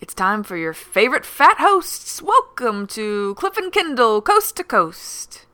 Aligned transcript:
It's 0.00 0.14
time 0.14 0.42
for 0.44 0.56
your 0.56 0.72
favorite 0.72 1.26
fat 1.26 1.58
hosts. 1.58 2.22
Welcome 2.22 2.86
to 2.86 3.34
Cliff 3.34 3.58
and 3.58 3.70
Kendall, 3.70 4.22
Coast 4.22 4.56
to 4.56 4.64
Coast. 4.64 5.44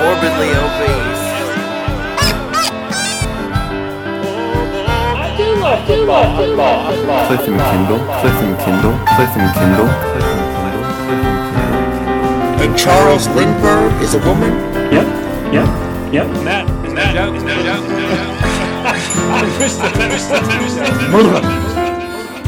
Morbidly 0.00 0.48
obese. 0.64 1.24
Cliff 7.26 7.48
and 7.48 7.60
Kendall, 7.60 8.00
Cliff 8.16 8.32
and 8.40 8.56
Kendall, 8.56 8.56
Cliff 8.56 8.56
and 8.56 8.56
Kendall, 8.58 8.96
Cliff 9.04 9.36
and 9.36 9.54
Kendall, 9.54 9.88
Cliff 9.88 10.43
and 12.64 12.72
Charles 12.78 13.28
Lindbergh 13.28 13.92
is 14.00 14.14
a 14.14 14.18
woman? 14.20 14.50
Yep, 14.90 15.06
yep, 15.52 15.68
yep. 16.14 16.26
Matt, 16.42 16.66
it's 16.82 16.94
no 16.94 17.12
joke, 17.12 17.34
it's 17.34 17.44
no 17.44 17.62
joke, 17.62 17.84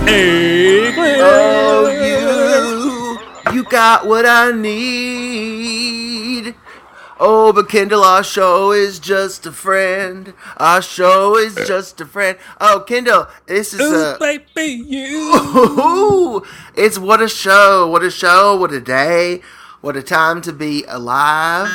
Hey, 0.06 0.90
Cliff. 0.94 1.18
Oh, 1.20 1.90
you, 3.52 3.56
you 3.56 3.62
got 3.64 4.06
what 4.06 4.24
I 4.24 4.52
need. 4.52 6.54
Oh, 7.20 7.52
but 7.52 7.68
Kendall, 7.68 8.02
our 8.02 8.24
show 8.24 8.72
is 8.72 8.98
just 8.98 9.44
a 9.44 9.52
friend. 9.52 10.32
Our 10.56 10.80
show 10.80 11.36
is 11.36 11.56
just 11.66 12.00
a 12.00 12.06
friend. 12.06 12.38
Oh, 12.58 12.82
Kendall, 12.86 13.26
this 13.46 13.74
is 13.74 13.80
Ooh, 13.80 14.14
a. 14.14 14.18
baby, 14.18 14.82
you. 14.82 15.34
Ooh, 15.34 16.42
it's 16.74 16.98
what 16.98 17.20
a 17.20 17.28
show, 17.28 17.86
what 17.86 18.02
a 18.02 18.10
show, 18.10 18.56
what 18.56 18.72
a 18.72 18.80
day, 18.80 19.42
what 19.86 19.96
a 19.96 20.02
time 20.02 20.42
to 20.42 20.52
be 20.52 20.82
alive, 20.88 21.70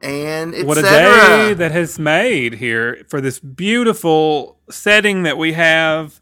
and. 0.00 0.54
What 0.66 0.78
a 0.78 0.82
day 0.82 1.52
that 1.52 1.70
has 1.70 1.98
made 1.98 2.54
here 2.54 3.04
for 3.08 3.20
this 3.20 3.38
beautiful 3.38 4.56
setting 4.70 5.24
that 5.24 5.36
we 5.36 5.52
have 5.52 6.18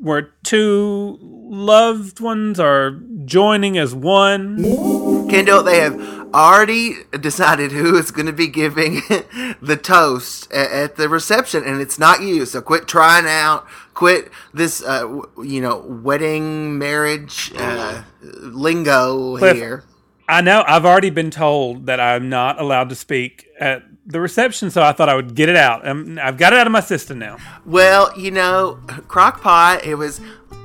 where 0.00 0.22
two 0.42 1.18
loved 1.22 2.18
ones 2.18 2.58
are 2.58 3.00
joining 3.24 3.78
as 3.78 3.94
one. 3.94 5.28
Kendall, 5.28 5.62
they 5.62 5.78
have 5.78 6.34
already 6.34 6.94
decided 7.20 7.70
who 7.70 7.96
is 7.96 8.10
going 8.10 8.26
to 8.26 8.32
be 8.32 8.48
giving 8.48 8.94
the 9.62 9.78
toast 9.80 10.50
at, 10.50 10.72
at 10.72 10.96
the 10.96 11.08
reception, 11.08 11.62
and 11.64 11.80
it's 11.80 11.96
not 11.96 12.22
you. 12.22 12.44
So 12.44 12.60
quit 12.60 12.88
trying 12.88 13.26
out. 13.26 13.68
Quit 13.94 14.32
this, 14.52 14.82
uh, 14.82 15.02
w- 15.02 15.30
you 15.44 15.60
know, 15.60 15.78
wedding 15.78 16.76
marriage 16.76 17.52
uh, 17.56 18.02
lingo 18.20 19.36
Cliff. 19.38 19.56
here. 19.56 19.84
I 20.30 20.42
know 20.42 20.62
I've 20.64 20.84
already 20.86 21.10
been 21.10 21.32
told 21.32 21.86
that 21.86 21.98
I'm 21.98 22.28
not 22.28 22.60
allowed 22.60 22.88
to 22.90 22.94
speak 22.94 23.48
at 23.58 23.82
the 24.06 24.20
reception, 24.20 24.70
so 24.70 24.80
I 24.80 24.92
thought 24.92 25.08
I 25.08 25.16
would 25.16 25.34
get 25.34 25.48
it 25.48 25.56
out. 25.56 25.86
Um, 25.86 26.20
I've 26.22 26.38
got 26.38 26.52
it 26.52 26.58
out 26.60 26.68
of 26.68 26.72
my 26.72 26.80
system 26.80 27.18
now. 27.18 27.36
Well, 27.66 28.16
you 28.16 28.30
know, 28.30 28.78
Crockpot, 28.86 29.84
it 29.84 29.96
was 29.96 30.20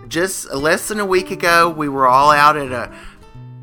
just 0.08 0.54
less 0.54 0.88
than 0.88 1.00
a 1.00 1.06
week 1.06 1.32
ago. 1.32 1.68
We 1.68 1.90
were 1.90 2.06
all 2.06 2.30
out 2.30 2.56
at 2.56 2.72
a 2.72 2.96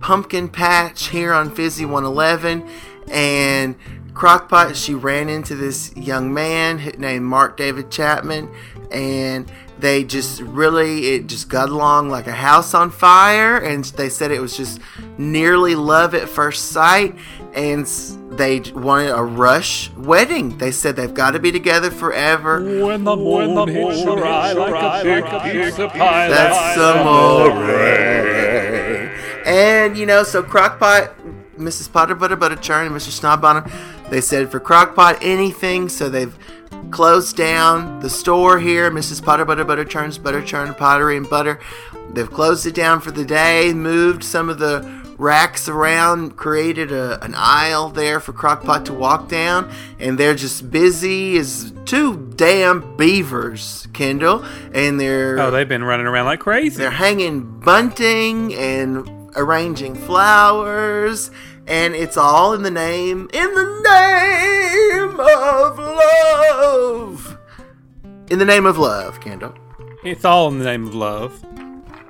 pumpkin 0.01 0.49
patch 0.49 1.09
here 1.09 1.33
on 1.33 1.55
Fizzy 1.55 1.85
111, 1.85 2.69
and 3.09 3.77
Crockpot, 4.13 4.75
she 4.75 4.95
ran 4.95 5.29
into 5.29 5.55
this 5.55 5.97
young 5.97 6.35
man 6.35 6.79
named 6.99 7.25
Mark 7.25 7.57
David 7.57 7.93
Chapman, 7.93 8.53
and 8.91 9.51
they 9.83 10.05
just 10.05 10.41
really, 10.43 11.09
it 11.09 11.27
just 11.27 11.49
got 11.49 11.69
along 11.69 12.09
like 12.09 12.29
a 12.29 12.33
house 12.33 12.73
on 12.73 12.91
fire, 12.91 13.59
and 13.59 13.85
they 13.85 14.09
said 14.09 14.31
it 14.31 14.41
was 14.41 14.57
just 14.57 14.81
nearly 15.19 15.75
love 15.75 16.15
at 16.15 16.29
first 16.29 16.71
sight, 16.71 17.17
and 17.53 17.85
they 18.31 18.61
wanted 18.77 19.11
a 19.11 19.23
rush 19.23 19.91
wedding. 19.95 20.57
They 20.59 20.71
said 20.71 20.95
they've 20.95 21.13
got 21.13 21.33
to 21.33 21.41
be 21.41 21.51
together 21.51 21.91
forever. 21.91 22.63
When 22.63 23.03
the 23.03 23.17
moon 23.17 23.69
hits 23.69 24.05
your 24.05 24.25
eye 24.25 24.53
like 24.53 24.73
a 24.73 25.03
big 25.03 25.25
piece 25.25 25.79
of 25.81 25.91
pie. 25.91 26.29
That's 26.29 26.77
some 26.77 27.05
And 29.45 29.99
you 29.99 30.07
know, 30.07 30.23
so 30.23 30.45
Crockpot, 30.45 31.13
Mrs. 31.59 31.93
Potter 31.93 32.15
Butter 32.15 32.37
Butter 32.37 32.55
Churn, 32.55 32.87
and 32.87 32.95
Mr. 32.95 33.11
Snodbottom, 33.11 33.69
they 34.11 34.21
said 34.21 34.49
for 34.49 34.61
Crockpot 34.61 35.19
anything, 35.23 35.89
so 35.89 36.09
they've 36.09 36.39
closed 36.93 37.37
down 37.37 37.99
the 38.01 38.11
store 38.11 38.59
here, 38.61 38.91
Mrs. 38.91 39.25
Potter 39.25 39.45
Butter 39.45 39.65
Butter 39.65 39.85
Churn's 39.85 40.19
Butter 40.19 40.43
Churn 40.43 40.75
Pottery 40.75 41.17
and 41.17 41.29
Butter. 41.29 41.59
They've 42.13 42.31
closed 42.31 42.67
it 42.67 42.75
down 42.75 43.01
for 43.01 43.11
the 43.11 43.25
day, 43.25 43.73
moved 43.73 44.23
some 44.23 44.49
of 44.49 44.59
the 44.59 45.03
racks 45.19 45.69
around, 45.69 46.37
created 46.37 46.91
a, 46.93 47.23
an 47.25 47.35
aisle 47.37 47.89
there 47.91 48.19
for 48.21 48.33
Crockpot 48.33 48.85
to 48.87 48.93
walk 48.93 49.29
down, 49.29 49.71
and 49.99 50.19
they're 50.19 50.35
just 50.35 50.71
busy 50.71 51.37
as 51.39 51.73
two 51.85 52.17
damn 52.37 52.97
beavers, 52.97 53.87
Kendall, 53.93 54.45
and 54.75 54.99
they're 55.01 55.39
Oh, 55.39 55.51
they've 55.51 55.69
been 55.69 55.85
running 55.85 56.07
around 56.07 56.27
like 56.27 56.41
crazy. 56.41 56.77
they're 56.77 56.91
hanging 56.91 57.61
bunting 57.61 58.53
and 58.55 59.09
arranging 59.37 59.95
flowers, 59.95 61.31
and 61.67 61.95
it's 61.95 62.17
all 62.17 62.55
in 62.55 62.63
the 62.63 62.71
name, 62.71 63.29
in 63.33 63.55
the 63.55 63.83
name 63.85 65.21
of 65.21 65.79
love. 65.79 67.39
In 68.31 68.39
the 68.39 68.45
name 68.45 68.67
of 68.67 68.79
love, 68.79 69.21
Kendall. 69.21 69.55
It's 70.05 70.25
all 70.25 70.49
in 70.49 70.59
the 70.59 70.65
name 70.65 70.87
of 70.87 70.95
love. 70.95 71.45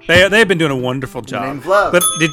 They 0.07 0.29
they've 0.29 0.49
been 0.49 0.59
doing 0.59 0.71
a 0.71 0.77
wonderful 0.77 1.23
job. 1.23 1.47
name 1.47 1.59
of 1.59 1.67
love. 1.67 1.93
But 1.93 2.03
did 2.19 2.31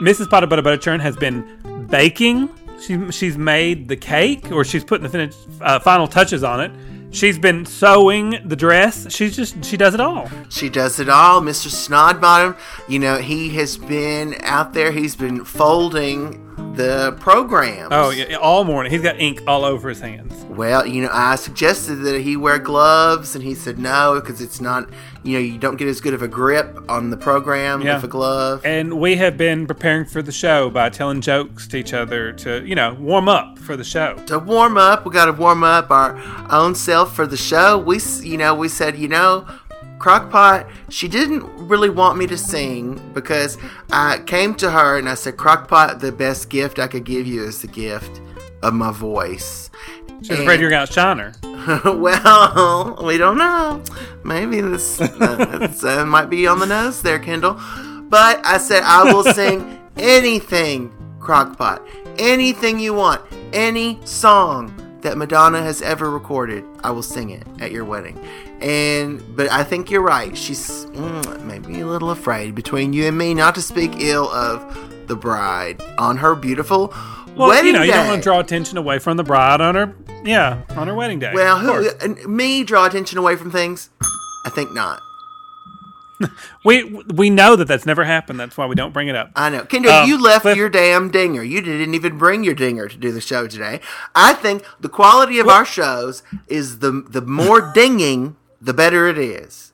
Mrs. 0.00 0.28
Potter 0.28 0.46
Butter 0.46 0.62
Butter 0.62 0.76
Churn 0.76 1.00
has 1.00 1.16
been 1.16 1.86
baking? 1.90 2.48
She 2.80 3.10
she's 3.10 3.36
made 3.38 3.88
the 3.88 3.96
cake, 3.96 4.50
or 4.52 4.64
she's 4.64 4.84
putting 4.84 5.04
the 5.04 5.08
finished, 5.08 5.38
uh, 5.60 5.78
final 5.78 6.06
touches 6.06 6.42
on 6.42 6.60
it. 6.60 6.70
She's 7.10 7.38
been 7.38 7.64
sewing 7.64 8.38
the 8.44 8.56
dress. 8.56 9.12
She's 9.14 9.36
just 9.36 9.64
she 9.64 9.76
does 9.76 9.94
it 9.94 10.00
all. 10.00 10.28
She 10.50 10.68
does 10.68 11.00
it 11.00 11.08
all. 11.08 11.40
Mr. 11.40 11.68
Snodbottom, 11.68 12.56
you 12.88 12.98
know, 12.98 13.18
he 13.18 13.50
has 13.56 13.78
been 13.78 14.36
out 14.42 14.74
there, 14.74 14.92
he's 14.92 15.16
been 15.16 15.44
folding 15.44 16.45
the 16.56 17.12
programs. 17.20 17.88
Oh 17.90 18.10
yeah, 18.10 18.36
all 18.36 18.64
morning. 18.64 18.92
He's 18.92 19.02
got 19.02 19.18
ink 19.20 19.42
all 19.46 19.64
over 19.64 19.88
his 19.88 20.00
hands. 20.00 20.32
Well, 20.44 20.86
you 20.86 21.02
know, 21.02 21.10
I 21.12 21.36
suggested 21.36 21.96
that 21.96 22.20
he 22.22 22.36
wear 22.36 22.58
gloves, 22.58 23.34
and 23.34 23.44
he 23.44 23.54
said 23.54 23.78
no 23.78 24.18
because 24.20 24.40
it's 24.40 24.60
not, 24.60 24.88
you 25.22 25.34
know, 25.34 25.38
you 25.38 25.58
don't 25.58 25.76
get 25.76 25.86
as 25.88 26.00
good 26.00 26.14
of 26.14 26.22
a 26.22 26.28
grip 26.28 26.78
on 26.88 27.10
the 27.10 27.16
program 27.16 27.82
Yeah. 27.82 27.96
with 27.96 28.04
a 28.04 28.08
glove. 28.08 28.62
And 28.64 28.98
we 28.98 29.16
have 29.16 29.36
been 29.36 29.66
preparing 29.66 30.06
for 30.06 30.22
the 30.22 30.32
show 30.32 30.70
by 30.70 30.88
telling 30.88 31.20
jokes 31.20 31.66
to 31.68 31.76
each 31.76 31.92
other 31.92 32.32
to 32.32 32.64
you 32.64 32.74
know 32.74 32.94
warm 32.94 33.28
up 33.28 33.58
for 33.58 33.76
the 33.76 33.84
show. 33.84 34.14
to 34.26 34.38
warm 34.38 34.78
up, 34.78 35.04
we 35.04 35.12
got 35.12 35.26
to 35.26 35.32
warm 35.32 35.62
up 35.62 35.90
our 35.90 36.18
own 36.50 36.74
self 36.74 37.14
for 37.14 37.26
the 37.26 37.36
show. 37.36 37.76
We, 37.78 38.00
you 38.22 38.38
know, 38.38 38.54
we 38.54 38.68
said, 38.68 38.96
you 38.98 39.08
know, 39.08 39.46
Crockpot, 39.98 40.68
she 40.90 41.08
didn't 41.08 41.44
really 41.68 41.90
want 41.90 42.18
me 42.18 42.26
to 42.26 42.36
sing 42.36 43.00
because 43.14 43.56
I 43.90 44.18
came 44.26 44.54
to 44.56 44.70
her 44.70 44.98
and 44.98 45.08
I 45.08 45.14
said, 45.14 45.36
Crockpot, 45.36 46.00
the 46.00 46.12
best 46.12 46.50
gift 46.50 46.78
I 46.78 46.86
could 46.86 47.04
give 47.04 47.26
you 47.26 47.42
is 47.44 47.62
the 47.62 47.68
gift 47.68 48.20
of 48.62 48.74
my 48.74 48.92
voice. 48.92 49.70
She's 50.22 50.38
afraid 50.38 50.60
you're 50.60 50.70
gonna 50.70 50.82
outshine 50.82 51.18
her. 51.18 51.32
well, 51.84 52.98
we 53.02 53.18
don't 53.18 53.38
know. 53.38 53.82
Maybe 54.24 54.60
this, 54.60 55.00
uh, 55.00 55.58
this 55.60 55.84
uh, 55.84 56.04
might 56.06 56.30
be 56.30 56.46
on 56.46 56.58
the 56.58 56.66
nose 56.66 57.02
there, 57.02 57.18
Kendall. 57.18 57.60
But 58.08 58.44
I 58.44 58.58
said 58.58 58.82
I 58.84 59.12
will 59.12 59.24
sing 59.34 59.80
anything, 59.96 60.90
Crockpot. 61.18 61.86
Anything 62.18 62.78
you 62.78 62.94
want. 62.94 63.22
Any 63.52 63.98
song 64.04 64.98
that 65.02 65.16
Madonna 65.16 65.62
has 65.62 65.82
ever 65.82 66.10
recorded, 66.10 66.64
I 66.82 66.90
will 66.90 67.02
sing 67.02 67.30
it 67.30 67.46
at 67.60 67.72
your 67.72 67.84
wedding. 67.84 68.18
And 68.60 69.22
but 69.36 69.50
I 69.50 69.62
think 69.64 69.90
you're 69.90 70.02
right. 70.02 70.36
She's 70.36 70.86
mm, 70.86 71.44
maybe 71.44 71.80
a 71.80 71.86
little 71.86 72.10
afraid 72.10 72.54
between 72.54 72.92
you 72.92 73.06
and 73.06 73.16
me 73.16 73.34
not 73.34 73.54
to 73.56 73.62
speak 73.62 73.92
ill 73.98 74.28
of 74.30 75.08
the 75.08 75.16
bride 75.16 75.82
on 75.98 76.16
her 76.16 76.34
beautiful 76.34 76.92
Well, 77.36 77.48
wedding 77.48 77.66
you 77.66 77.72
know, 77.74 77.82
you 77.82 77.92
don't 77.92 78.08
want 78.08 78.22
to 78.22 78.26
draw 78.26 78.40
attention 78.40 78.78
away 78.78 78.98
from 78.98 79.16
the 79.18 79.22
bride 79.24 79.60
on 79.60 79.74
her, 79.74 79.94
yeah, 80.24 80.62
on 80.70 80.88
her 80.88 80.94
wedding 80.94 81.18
day. 81.18 81.32
Well, 81.34 81.58
who 81.58 82.26
me 82.26 82.64
draw 82.64 82.86
attention 82.86 83.18
away 83.18 83.36
from 83.36 83.50
things? 83.50 83.90
I 84.44 84.50
think 84.50 84.72
not. 84.72 85.00
we 86.64 86.84
we 87.14 87.28
know 87.28 87.56
that 87.56 87.68
that's 87.68 87.84
never 87.84 88.04
happened. 88.04 88.40
That's 88.40 88.56
why 88.56 88.64
we 88.66 88.74
don't 88.74 88.92
bring 88.92 89.08
it 89.08 89.14
up. 89.16 89.32
I 89.36 89.50
know. 89.50 89.64
Kendall, 89.64 89.92
Um, 89.92 90.08
you 90.08 90.20
left 90.20 90.42
Cliff- 90.42 90.56
your 90.56 90.70
damn 90.70 91.10
dinger. 91.10 91.42
You 91.42 91.60
didn't 91.60 91.94
even 91.94 92.16
bring 92.16 92.42
your 92.42 92.54
dinger 92.54 92.88
to 92.88 92.96
do 92.96 93.12
the 93.12 93.20
show 93.20 93.46
today. 93.46 93.80
I 94.14 94.32
think 94.32 94.64
the 94.80 94.88
quality 94.88 95.38
of 95.38 95.48
our 95.48 95.64
shows 95.66 96.22
is 96.48 96.78
the 96.78 97.04
the 97.06 97.20
more 97.20 97.70
dinging, 97.74 98.36
the 98.66 98.74
better 98.74 99.06
it 99.08 99.16
is. 99.18 99.72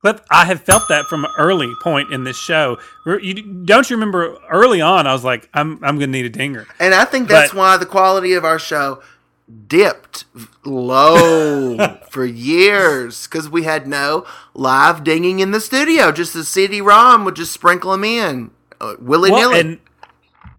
Cliff, 0.00 0.20
I 0.30 0.44
have 0.44 0.62
felt 0.62 0.88
that 0.88 1.06
from 1.06 1.24
an 1.24 1.30
early 1.38 1.72
point 1.82 2.12
in 2.12 2.24
this 2.24 2.36
show. 2.38 2.78
You, 3.06 3.42
don't 3.64 3.88
you 3.90 3.96
remember 3.96 4.36
early 4.50 4.80
on? 4.80 5.06
I 5.06 5.12
was 5.12 5.24
like, 5.24 5.48
I'm 5.54 5.82
I'm 5.84 5.96
gonna 5.98 6.08
need 6.08 6.26
a 6.26 6.30
dinger. 6.30 6.66
And 6.78 6.94
I 6.94 7.04
think 7.04 7.28
that's 7.28 7.50
But- 7.52 7.58
why 7.58 7.76
the 7.76 7.86
quality 7.86 8.34
of 8.34 8.44
our 8.44 8.58
show 8.58 9.02
dipped 9.68 10.24
low 10.64 11.96
for 12.10 12.24
years 12.24 13.26
because 13.26 13.48
we 13.48 13.62
had 13.62 13.86
no 13.86 14.26
live 14.54 15.02
dinging 15.04 15.40
in 15.40 15.50
the 15.50 15.60
studio. 15.60 16.12
Just 16.12 16.34
the 16.34 16.44
CD-ROM 16.44 17.24
would 17.24 17.36
just 17.36 17.52
sprinkle 17.52 17.92
them 17.92 18.04
in 18.04 18.50
uh, 18.80 18.94
willy 19.00 19.30
Well, 19.30 19.50
nilly. 19.50 19.60
and 19.60 19.78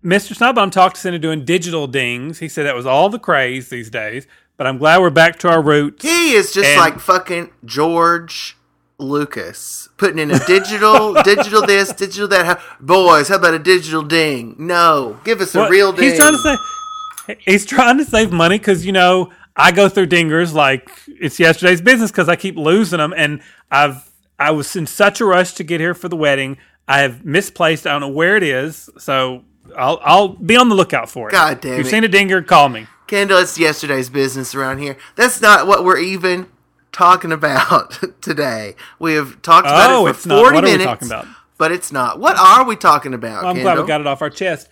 Mr. 0.03 0.33
Snowbone 0.37 0.71
talked 0.71 0.95
to 0.95 0.99
us 1.01 1.05
into 1.05 1.19
doing 1.19 1.43
digital 1.43 1.85
dings. 1.87 2.39
He 2.39 2.47
said 2.47 2.65
that 2.65 2.75
was 2.75 2.85
all 2.85 3.09
the 3.09 3.19
craze 3.19 3.69
these 3.69 3.89
days. 3.89 4.25
But 4.57 4.67
I'm 4.67 4.77
glad 4.79 4.99
we're 5.01 5.09
back 5.11 5.37
to 5.39 5.49
our 5.49 5.61
roots. 5.61 6.03
he 6.03 6.33
is 6.33 6.51
just 6.51 6.67
and- 6.67 6.79
like 6.79 6.99
fucking 6.99 7.51
George 7.63 8.57
Lucas, 8.99 9.89
putting 9.97 10.17
in 10.17 10.31
a 10.31 10.39
digital, 10.45 11.13
digital 11.23 11.61
this, 11.65 11.93
digital 11.93 12.27
that. 12.29 12.59
Boys, 12.79 13.27
how 13.27 13.35
about 13.35 13.53
a 13.53 13.59
digital 13.59 14.01
ding? 14.01 14.55
No, 14.57 15.19
give 15.23 15.39
us 15.41 15.53
a 15.55 15.69
real 15.69 15.91
ding. 15.93 16.09
He's 16.09 16.17
trying 16.17 16.33
to 16.33 16.39
say 16.39 17.35
he's 17.45 17.65
trying 17.65 17.97
to 17.99 18.05
save 18.05 18.31
money 18.31 18.57
because 18.57 18.85
you 18.85 18.91
know 18.91 19.31
I 19.55 19.71
go 19.71 19.87
through 19.89 20.07
dingers 20.07 20.53
like 20.53 20.89
it's 21.07 21.39
yesterday's 21.39 21.81
business 21.81 22.09
because 22.11 22.27
I 22.27 22.35
keep 22.35 22.55
losing 22.57 22.97
them, 22.97 23.13
and 23.15 23.41
I've 23.71 24.09
I 24.39 24.49
was 24.51 24.75
in 24.75 24.87
such 24.87 25.21
a 25.21 25.25
rush 25.25 25.53
to 25.53 25.63
get 25.63 25.79
here 25.79 25.93
for 25.93 26.09
the 26.09 26.17
wedding. 26.17 26.57
I 26.87 26.99
have 27.01 27.23
misplaced. 27.23 27.85
I 27.85 27.91
don't 27.91 28.01
know 28.01 28.07
where 28.09 28.35
it 28.35 28.43
is, 28.43 28.89
so 28.97 29.43
I'll 29.77 29.99
I'll 30.03 30.27
be 30.29 30.57
on 30.57 30.69
the 30.69 30.75
lookout 30.75 31.09
for 31.11 31.29
it. 31.29 31.33
God 31.33 31.61
damn 31.61 31.73
If 31.73 31.77
you've 31.77 31.87
it. 31.87 31.91
seen 31.91 32.03
a 32.03 32.07
dinger, 32.07 32.41
call 32.41 32.69
me. 32.69 32.87
Kendall, 33.07 33.39
it's 33.39 33.57
yesterday's 33.57 34.09
business 34.09 34.53
around 34.53 34.79
here. 34.79 34.97
That's 35.15 35.41
not 35.41 35.65
what 35.67 35.83
we're 35.83 35.97
even 35.99 36.47
talking 36.91 37.31
about 37.31 37.99
today. 38.21 38.75
We 38.99 39.13
have 39.13 39.41
talked 39.41 39.67
about 39.67 39.89
Oh, 39.91 40.07
it 40.07 40.15
for 40.17 40.27
not. 40.29 40.39
40 40.41 40.55
What 40.55 40.63
are 40.63 40.67
we 40.67 40.71
minutes. 40.71 40.85
talking 40.85 41.07
about? 41.07 41.27
But 41.57 41.71
it's 41.71 41.91
not. 41.91 42.19
What 42.19 42.37
are 42.37 42.65
we 42.65 42.75
talking 42.75 43.13
about, 43.13 43.45
I'm 43.45 43.55
Kendall? 43.55 43.63
glad 43.75 43.81
we 43.81 43.87
got 43.87 44.01
it 44.01 44.07
off 44.07 44.21
our 44.21 44.29
chest. 44.29 44.69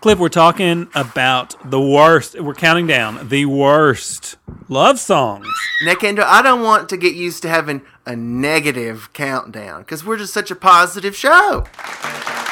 Cliff, 0.00 0.18
we're 0.20 0.28
talking 0.28 0.86
about 0.94 1.56
the 1.68 1.80
worst. 1.80 2.38
We're 2.40 2.54
counting 2.54 2.86
down 2.86 3.28
the 3.28 3.46
worst 3.46 4.36
love 4.68 5.00
songs. 5.00 5.48
Now, 5.82 5.94
Kendall, 5.96 6.24
I 6.28 6.40
don't 6.42 6.62
want 6.62 6.88
to 6.90 6.96
get 6.96 7.14
used 7.14 7.42
to 7.42 7.48
having 7.48 7.82
a 8.06 8.14
negative 8.14 9.12
countdown 9.12 9.80
because 9.82 10.04
we're 10.04 10.16
just 10.18 10.32
such 10.32 10.52
a 10.52 10.54
positive 10.54 11.16
show. 11.16 11.66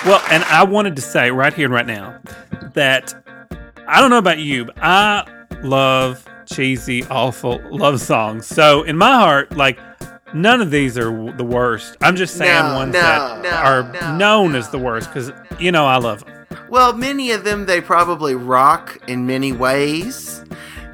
Well, 0.05 0.21
and 0.31 0.43
I 0.45 0.65
wanted 0.65 0.97
to 0.97 1.03
say 1.03 1.31
right 1.31 1.53
here 1.55 1.67
and 1.67 1.75
right 1.75 1.87
now 1.87 2.19
that 2.75 3.15
I 3.89 4.01
don't 4.01 4.11
know 4.11 4.19
about 4.19 4.39
you, 4.39 4.67
but 4.67 4.79
I 4.83 5.27
love 5.63 6.27
cheesy, 6.47 7.05
awful 7.05 7.61
love 7.71 8.01
songs. 8.01 8.47
So 8.47 8.83
in 8.83 8.97
my 8.97 9.15
heart, 9.15 9.57
like 9.57 9.79
none 10.35 10.61
of 10.61 10.71
these 10.71 10.97
are 10.99 11.11
w- 11.11 11.37
the 11.37 11.45
worst. 11.45 11.97
I'm 12.01 12.17
just 12.17 12.37
saying 12.37 12.65
No, 12.71 12.75
ones 12.75 12.93
no, 12.95 13.01
that 13.01 13.43
no, 13.43 13.51
are 13.51 13.83
no, 13.93 14.17
known 14.17 14.53
no. 14.53 14.59
as 14.59 14.71
the 14.71 14.79
worst 14.79 15.09
because 15.13 15.33
you 15.59 15.73
know 15.73 15.87
I 15.87 15.97
love 15.97 16.25
them. 16.25 16.47
Well, 16.69 16.93
many 16.95 17.31
of 17.31 17.45
them, 17.45 17.67
they 17.67 17.81
probably 17.81 18.35
rock 18.35 18.99
in 19.09 19.27
many 19.27 19.53
ways. 19.53 20.43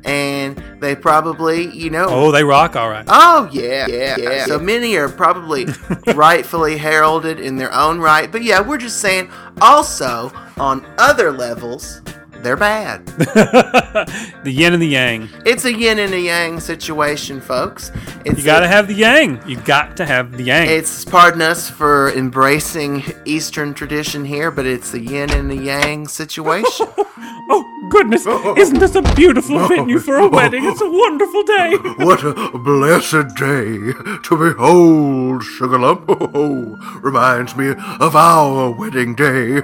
And 0.05 0.61
they 0.81 0.97
probably, 0.97 1.69
you 1.69 1.88
know. 1.88 2.06
Oh, 2.09 2.33
they 2.33 2.43
rock 2.43 2.75
all 2.75 2.91
right. 2.91 3.05
Oh 3.06 3.49
yeah, 3.53 3.87
yeah, 3.87 4.17
yeah. 4.17 4.45
So 4.47 4.59
many 4.59 4.97
are 4.97 5.09
probably 5.09 5.67
rightfully 6.15 6.77
heralded 6.77 7.38
in 7.38 7.55
their 7.56 7.73
own 7.73 8.00
right, 8.00 8.31
but 8.33 8.43
yeah, 8.43 8.61
we're 8.61 8.79
just 8.79 9.00
saying. 9.00 9.31
Also, 9.61 10.33
on 10.59 10.85
other 10.99 11.31
levels, 11.31 12.03
they're 12.43 12.56
bad. 12.56 13.06
the 13.06 14.50
yin 14.50 14.73
and 14.73 14.83
the 14.83 14.87
yang. 14.89 15.29
It's 15.47 15.65
a 15.65 15.73
yin 15.73 15.99
and 15.99 16.12
a 16.12 16.21
yang 16.21 16.61
situation, 16.61 17.41
folks. 17.41 17.91
It's 18.25 18.39
You 18.39 18.44
got 18.44 18.61
to 18.61 18.67
a- 18.67 18.69
have 18.69 18.89
the 18.89 18.94
yang. 18.94 19.41
You 19.49 19.56
got 19.61 19.97
to 19.99 20.05
have 20.06 20.37
the 20.37 20.44
yang. 20.44 20.69
It's 20.69 21.05
pardon 21.05 21.43
us 21.43 21.69
for 21.71 22.11
embracing 22.12 23.05
Eastern 23.25 23.75
tradition 23.75 24.25
here, 24.25 24.50
but 24.50 24.67
it's 24.67 24.93
a 24.94 25.00
yin 25.00 25.31
and 25.33 25.50
a 25.50 25.56
yang 25.56 26.06
situation. 26.09 26.87
oh 26.99 27.87
goodness! 27.91 28.27
Isn't 28.56 28.79
this 28.79 28.95
a 28.95 29.03
beautiful 29.15 29.67
venue 29.69 29.99
for 29.99 30.17
a 30.17 30.29
wedding? 30.29 30.65
It's 30.65 30.81
a 30.81 30.91
wonderful 30.91 31.43
day. 31.45 31.77
What 32.05 32.25
a 32.25 32.59
blessed 32.59 33.35
day 33.37 33.93
to 34.25 34.37
behold, 34.37 35.43
Sugarlump. 35.43 36.05
Oh, 36.35 37.00
reminds 37.00 37.56
me 37.56 37.71
of 38.00 38.17
our 38.17 38.71
wedding 38.71 39.15
day 39.15 39.61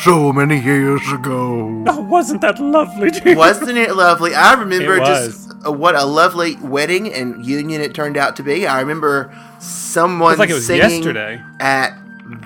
so 0.00 0.32
many 0.32 0.60
years 0.60 1.02
ago. 1.12 1.84
Oh, 1.86 2.00
wasn't 2.14 2.40
that 2.42 2.60
lovely, 2.60 3.10
dear? 3.10 3.36
Wasn't 3.36 3.76
it 3.76 3.94
lovely? 3.96 4.34
I 4.34 4.54
remember 4.54 4.98
just 5.00 5.50
uh, 5.66 5.72
what 5.72 5.96
a 5.96 6.04
lovely 6.04 6.54
wedding 6.56 7.12
and 7.12 7.44
union 7.44 7.80
it 7.80 7.92
turned 7.94 8.16
out 8.16 8.36
to 8.36 8.42
be. 8.42 8.66
I 8.66 8.80
remember 8.80 9.34
someone 9.58 10.38
like 10.38 10.48
it 10.48 10.54
was 10.54 10.66
singing 10.66 11.02
yesterday. 11.02 11.42
at 11.58 11.90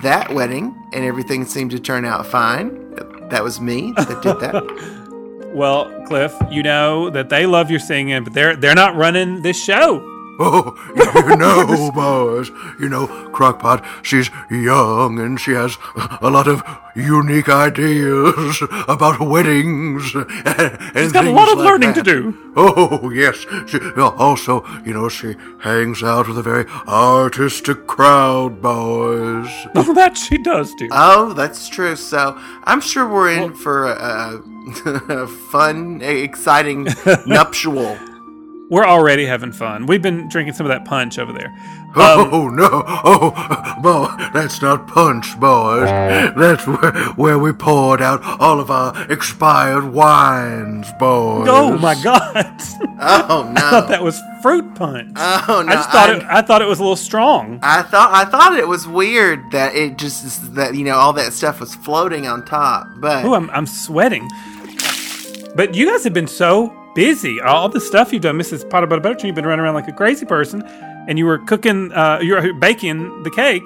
that 0.01 0.33
wedding, 0.33 0.75
and 0.93 1.05
everything 1.05 1.45
seemed 1.45 1.71
to 1.71 1.79
turn 1.79 2.03
out 2.03 2.25
fine. 2.25 2.95
That 3.29 3.43
was 3.43 3.61
me 3.61 3.93
that 3.95 4.21
did 4.21 4.39
that. 4.41 4.95
Well, 5.51 5.89
Cliff, 6.05 6.31
you 6.51 6.61
know 6.61 7.09
that 7.09 7.29
they 7.29 7.47
love 7.47 7.71
your 7.71 7.79
singing, 7.79 8.23
but 8.23 8.33
they're 8.33 8.55
they're 8.55 8.75
not 8.75 8.95
running 8.95 9.41
this 9.41 9.57
show. 9.61 9.99
Oh, 10.41 10.73
you 10.95 11.35
know, 11.35 11.91
boys, 11.91 12.49
you 12.79 12.87
know, 12.87 13.07
Crockpot, 13.33 13.85
she's 14.03 14.29
young 14.49 15.19
and 15.19 15.39
she 15.39 15.51
has 15.51 15.77
a 16.21 16.29
lot 16.29 16.47
of 16.47 16.63
unique 16.95 17.49
ideas 17.49 18.61
about 18.87 19.19
weddings. 19.19 20.15
And 20.45 20.95
She's 20.95 21.11
got 21.11 21.25
a 21.25 21.31
lot 21.31 21.51
of 21.51 21.57
learning 21.57 21.93
to 21.93 22.01
do. 22.03 22.53
Oh, 22.55 23.09
yes. 23.11 23.45
She, 23.67 23.79
also, 23.97 24.65
you 24.85 24.93
know, 24.93 25.09
she 25.09 25.35
hangs 25.59 26.03
out 26.03 26.27
with 26.27 26.37
a 26.37 26.41
very 26.41 26.65
artistic 26.87 27.85
crowd, 27.87 28.61
boys. 28.61 29.49
Oh, 29.75 29.93
that 29.93 30.17
she 30.17 30.37
does 30.37 30.73
do. 30.75 30.87
Oh, 30.91 31.33
that's 31.33 31.69
true. 31.69 31.95
So 31.95 32.35
I'm 32.63 32.81
sure 32.81 33.07
we're 33.07 33.31
in 33.31 33.53
for 33.53 33.85
a, 33.91 34.41
a, 34.85 35.23
a 35.23 35.27
fun, 35.27 36.01
exciting 36.01 36.87
nuptial. 37.25 37.97
We're 38.69 38.85
already 38.85 39.25
having 39.25 39.51
fun. 39.51 39.87
We've 39.87 40.01
been 40.01 40.29
drinking 40.29 40.53
some 40.53 40.67
of 40.67 40.69
that 40.69 40.85
punch 40.85 41.17
over 41.17 41.33
there. 41.33 41.53
Oh 41.95 42.49
um, 42.49 42.55
no! 42.55 42.69
Oh, 42.71 43.31
boy, 43.81 44.29
that's 44.31 44.61
not 44.61 44.87
punch, 44.87 45.39
boys. 45.39 45.85
That's 46.37 46.67
where, 46.67 46.91
where 47.15 47.39
we 47.39 47.51
poured 47.51 47.99
out 47.99 48.21
all 48.39 48.59
of 48.59 48.69
our 48.69 49.11
expired 49.11 49.91
wines, 49.91 50.91
boys. 50.99 51.47
Oh 51.49 51.75
my 51.79 51.99
god! 52.03 52.45
Oh 53.01 53.51
no! 53.55 53.61
I 53.65 53.69
thought 53.71 53.87
that 53.87 54.03
was 54.03 54.21
fruit 54.43 54.75
punch. 54.75 55.13
Oh 55.15 55.63
no! 55.65 55.71
I 55.71 55.73
just 55.73 55.89
thought 55.89 56.09
I'm- 56.11 56.19
it. 56.19 56.27
I 56.29 56.41
thought 56.43 56.61
it 56.61 56.67
was 56.67 56.77
a 56.77 56.83
little 56.83 56.95
strong. 56.95 57.59
I 57.63 57.81
thought 57.81 58.11
I 58.13 58.29
thought 58.29 58.55
it 58.59 58.67
was 58.67 58.87
weird 58.87 59.49
that 59.51 59.73
it 59.73 59.97
just 59.97 60.53
that 60.53 60.75
you 60.75 60.83
know 60.83 60.95
all 60.95 61.13
that 61.13 61.33
stuff 61.33 61.59
was 61.59 61.73
floating 61.73 62.27
on 62.27 62.45
top, 62.45 62.85
but 62.97 63.25
oh, 63.25 63.33
I'm 63.33 63.49
I'm 63.49 63.65
sweating. 63.65 64.29
But 65.55 65.73
you 65.73 65.87
guys 65.87 66.03
have 66.03 66.13
been 66.13 66.27
so 66.27 66.67
busy. 66.99 67.39
All 67.39 67.69
the 67.69 67.79
stuff 67.79 68.11
you've 68.11 68.23
done, 68.23 68.37
Mrs. 68.37 68.69
Potter 68.69 68.85
Butter 68.85 69.01
Buttertree, 69.01 69.27
you've 69.27 69.35
been 69.35 69.45
running 69.45 69.63
around 69.63 69.73
like 69.73 69.87
a 69.87 69.93
crazy 69.93 70.25
person, 70.25 70.61
and 71.07 71.17
you 71.17 71.25
were 71.25 71.37
cooking. 71.37 71.93
Uh, 71.93 72.19
you 72.21 72.33
were 72.33 72.51
baking 72.51 73.23
the 73.23 73.31
cake, 73.31 73.65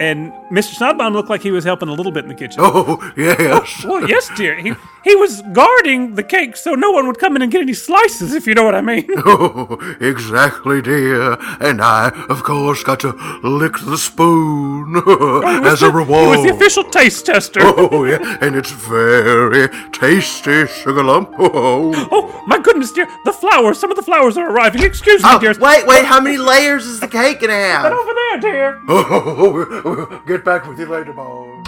and 0.00 0.32
Mr. 0.50 0.74
Snodbone 0.76 1.12
looked 1.12 1.30
like 1.30 1.42
he 1.42 1.50
was 1.50 1.64
helping 1.64 1.88
a 1.88 1.92
little 1.92 2.12
bit 2.12 2.24
in 2.24 2.28
the 2.28 2.34
kitchen. 2.34 2.60
Oh 2.62 2.98
yes. 3.16 3.82
Oh, 3.84 3.88
well, 4.00 4.08
yes, 4.08 4.30
dear. 4.36 4.56
He 4.56 4.74
he 5.04 5.14
was 5.16 5.42
guarding 5.52 6.14
the 6.14 6.22
cake 6.22 6.56
so 6.56 6.74
no 6.74 6.90
one 6.90 7.06
would 7.06 7.18
come 7.18 7.36
in 7.36 7.42
and 7.42 7.52
get 7.52 7.60
any 7.62 7.74
slices, 7.74 8.32
if 8.34 8.46
you 8.46 8.54
know 8.54 8.64
what 8.64 8.74
I 8.74 8.80
mean. 8.80 9.06
Oh, 9.26 9.78
exactly, 10.00 10.80
dear. 10.82 11.36
And 11.60 11.80
I, 11.82 12.10
of 12.28 12.42
course, 12.42 12.82
got 12.84 13.00
to 13.00 13.12
lick 13.42 13.74
the 13.84 13.96
spoon 13.98 15.02
oh, 15.06 15.62
as 15.64 15.82
a 15.82 15.90
reward. 15.90 16.06
He 16.08 16.14
reward. 16.14 16.38
was 16.38 16.42
the 16.46 16.54
official 16.54 16.84
taste 16.84 17.26
tester. 17.26 17.60
Oh, 17.62 17.88
oh, 17.90 18.04
yeah, 18.04 18.38
and 18.40 18.54
it's 18.54 18.70
very 18.70 19.68
tasty, 19.92 20.66
sugar 20.66 21.02
lump. 21.02 21.30
Oh, 21.38 21.92
Oh 22.12 22.44
my 22.46 22.58
goodness, 22.58 22.92
dear! 22.92 23.08
The 23.24 23.32
flowers. 23.32 23.78
Some 23.78 23.90
of 23.90 23.96
the 23.96 24.02
flowers 24.02 24.36
are 24.36 24.48
arriving. 24.50 24.82
Excuse 24.82 25.22
me, 25.22 25.28
oh, 25.32 25.38
dear. 25.38 25.54
wait, 25.58 25.86
wait, 25.86 26.04
how 26.04 26.20
many 26.20 26.36
layers 26.36 26.86
is 26.86 27.00
the 27.00 27.08
cake 27.08 27.40
gonna 27.40 27.52
have? 27.54 27.92
Over 27.92 28.12
there, 28.14 28.40
dear. 28.40 28.80
oh, 28.88 29.82
get 30.26 30.44
back 30.44 30.66
with 30.66 30.78
you 30.78 30.86
later, 30.86 31.12
boys. 31.12 31.66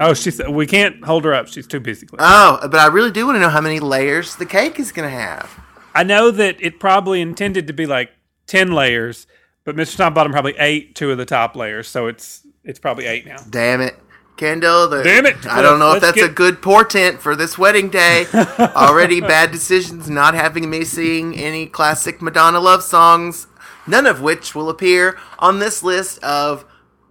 Oh, 0.00 0.12
she 0.12 0.30
said 0.30 0.50
we 0.50 0.66
can't 0.66 1.02
hold 1.04 1.24
her 1.24 1.32
up. 1.32 1.48
She's 1.48 1.66
too 1.66 1.80
busy. 1.80 2.06
Oh, 2.18 2.58
but 2.62 2.78
I 2.78 2.88
really 2.88 3.10
do 3.10 3.24
want 3.26 3.36
to 3.36 3.40
know 3.40 3.48
how 3.48 3.62
many 3.62 3.80
layers 3.80 4.36
the 4.36 4.44
cake 4.44 4.78
is 4.78 4.92
gonna 4.92 5.08
have. 5.08 5.58
I 5.94 6.02
know 6.02 6.30
that 6.30 6.56
it 6.60 6.78
probably 6.78 7.20
intended 7.22 7.66
to 7.68 7.72
be 7.72 7.86
like 7.86 8.10
ten 8.46 8.72
layers, 8.72 9.26
but 9.64 9.74
Mr. 9.74 9.96
Snodbottom 9.96 10.32
probably 10.32 10.54
ate 10.58 10.94
two 10.94 11.10
of 11.10 11.16
the 11.16 11.24
top 11.24 11.56
layers, 11.56 11.88
so 11.88 12.08
it's 12.08 12.46
it's 12.62 12.78
probably 12.78 13.06
eight 13.06 13.26
now. 13.26 13.38
Damn 13.48 13.80
it. 13.80 13.94
Kendall, 14.36 14.88
the, 14.88 15.04
Damn 15.04 15.26
it, 15.26 15.46
I 15.46 15.62
don't 15.62 15.78
know 15.78 15.92
if 15.92 16.02
that's 16.02 16.20
a 16.20 16.28
good 16.28 16.60
portent 16.60 17.20
for 17.20 17.36
this 17.36 17.56
wedding 17.56 17.88
day. 17.88 18.26
Already 18.58 19.20
bad 19.20 19.52
decisions 19.52 20.10
not 20.10 20.34
having 20.34 20.68
me 20.68 20.84
sing 20.84 21.36
any 21.36 21.66
classic 21.66 22.20
Madonna 22.20 22.58
love 22.58 22.82
songs, 22.82 23.46
none 23.86 24.06
of 24.06 24.20
which 24.20 24.52
will 24.52 24.68
appear 24.68 25.16
on 25.38 25.60
this 25.60 25.84
list 25.84 26.18
of 26.24 26.64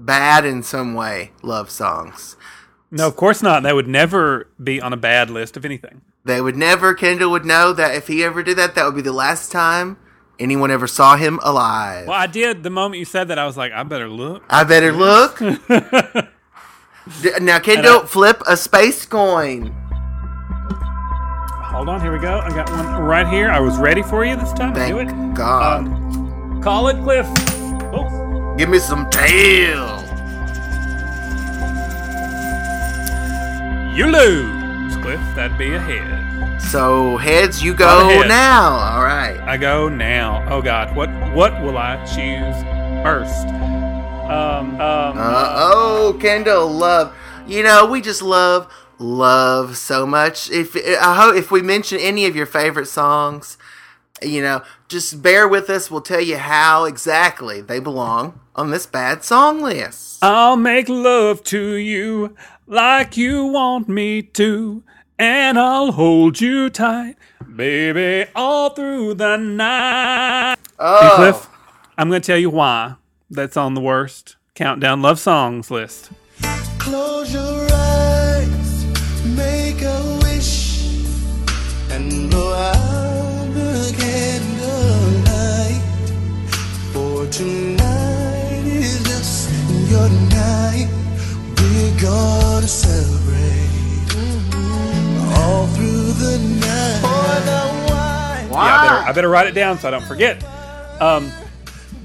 bad 0.05 0.45
in 0.45 0.63
some 0.63 0.93
way 0.93 1.31
love 1.41 1.69
songs. 1.69 2.35
No, 2.91 3.07
of 3.07 3.15
course 3.15 3.41
not. 3.41 3.63
That 3.63 3.75
would 3.75 3.87
never 3.87 4.47
be 4.63 4.79
on 4.81 4.93
a 4.93 4.97
bad 4.97 5.29
list 5.29 5.57
of 5.57 5.65
anything. 5.65 6.01
They 6.25 6.39
would 6.39 6.55
never, 6.55 6.93
Kendall 6.93 7.31
would 7.31 7.45
know 7.45 7.73
that 7.73 7.95
if 7.95 8.07
he 8.07 8.23
ever 8.23 8.43
did 8.43 8.57
that, 8.57 8.75
that 8.75 8.85
would 8.85 8.95
be 8.95 9.01
the 9.01 9.11
last 9.11 9.51
time 9.51 9.97
anyone 10.39 10.71
ever 10.71 10.87
saw 10.87 11.17
him 11.17 11.39
alive. 11.43 12.07
Well, 12.07 12.19
I 12.19 12.27
did. 12.27 12.63
The 12.63 12.69
moment 12.69 12.99
you 12.99 13.05
said 13.05 13.27
that, 13.29 13.39
I 13.39 13.45
was 13.45 13.57
like, 13.57 13.71
I 13.73 13.83
better 13.83 14.07
look. 14.07 14.43
I 14.49 14.63
better 14.63 14.91
look. 14.93 15.41
Now, 17.41 17.59
Kendall, 17.59 18.05
flip 18.05 18.41
a 18.47 18.55
space 18.55 19.05
coin. 19.05 19.75
Hold 21.73 21.89
on, 21.89 21.99
here 21.99 22.13
we 22.13 22.19
go. 22.19 22.39
I 22.39 22.49
got 22.49 22.69
one 22.69 23.01
right 23.01 23.27
here. 23.27 23.49
I 23.49 23.59
was 23.59 23.77
ready 23.77 24.03
for 24.03 24.23
you 24.23 24.35
this 24.35 24.53
time. 24.53 24.73
Thank 24.75 24.93
Do 24.93 24.99
it. 24.99 25.33
God. 25.33 25.87
Um, 25.87 26.61
call 26.61 26.87
it, 26.87 27.01
Cliff. 27.03 27.27
Give 28.57 28.69
me 28.69 28.79
some 28.79 29.09
tail. 29.09 30.03
you 33.95 34.07
lose. 34.07 34.95
Cliff, 34.97 35.19
that'd 35.35 35.57
be 35.57 35.73
a 35.73 35.79
head. 35.79 36.61
So 36.61 37.17
heads, 37.17 37.63
you 37.63 37.73
go 37.73 38.09
ahead. 38.09 38.27
now. 38.27 38.71
All 38.71 39.03
right. 39.03 39.39
I 39.41 39.57
go 39.57 39.87
now. 39.89 40.45
Oh 40.49 40.61
God, 40.61 40.95
what 40.95 41.09
what 41.33 41.61
will 41.61 41.77
I 41.77 41.97
choose 42.05 42.55
first? 43.03 43.47
Um, 43.47 44.79
um, 44.81 45.17
Uh 45.17 45.53
oh, 45.73 46.17
Kendall, 46.19 46.69
love. 46.69 47.15
You 47.47 47.61
know, 47.63 47.85
we 47.85 48.01
just 48.01 48.21
love 48.21 48.71
love 48.97 49.77
so 49.77 50.07
much. 50.07 50.49
If 50.49 50.75
I 50.75 51.15
hope 51.15 51.35
if 51.35 51.51
we 51.51 51.61
mention 51.61 51.99
any 51.99 52.25
of 52.25 52.35
your 52.35 52.45
favorite 52.45 52.87
songs, 52.87 53.57
you 54.21 54.41
know, 54.41 54.63
just 54.87 55.21
bear 55.21 55.47
with 55.47 55.69
us. 55.69 55.91
We'll 55.91 56.01
tell 56.01 56.21
you 56.21 56.37
how 56.37 56.85
exactly 56.85 57.61
they 57.61 57.79
belong 57.79 58.39
on 58.55 58.71
this 58.71 58.85
bad 58.85 59.23
song 59.23 59.61
list. 59.61 60.23
I'll 60.23 60.55
make 60.57 60.87
love 60.89 61.43
to 61.45 61.73
you 61.75 62.35
like 62.67 63.17
you 63.17 63.45
want 63.45 63.89
me 63.89 64.21
to, 64.21 64.83
and 65.19 65.57
I'll 65.59 65.91
hold 65.91 66.39
you 66.39 66.69
tight, 66.69 67.15
baby, 67.55 68.29
all 68.35 68.69
through 68.69 69.15
the 69.15 69.37
night. 69.37 70.55
Oh, 70.79 70.99
And 71.01 71.11
Cliff, 71.15 71.49
I'm 71.97 72.09
going 72.09 72.21
to 72.21 72.25
tell 72.25 72.37
you 72.37 72.49
why 72.49 72.95
that's 73.29 73.57
on 73.57 73.73
the 73.73 73.81
worst 73.81 74.35
countdown 74.55 75.01
love 75.01 75.19
songs 75.19 75.71
list. 75.71 76.11
Close 76.79 77.33
your 77.33 77.67
eyes, 77.71 79.25
make 79.25 79.81
a 79.81 80.19
wish, 80.23 80.85
and 81.89 82.29
blow 82.29 82.53
out 82.53 83.02
better, 99.13 99.13
I 99.13 99.15
better 99.15 99.29
write 99.29 99.47
it 99.47 99.53
down 99.55 99.77
so 99.79 99.87
I 99.87 99.91
don't 99.91 100.03
forget. 100.05 100.43
Um, 101.01 101.31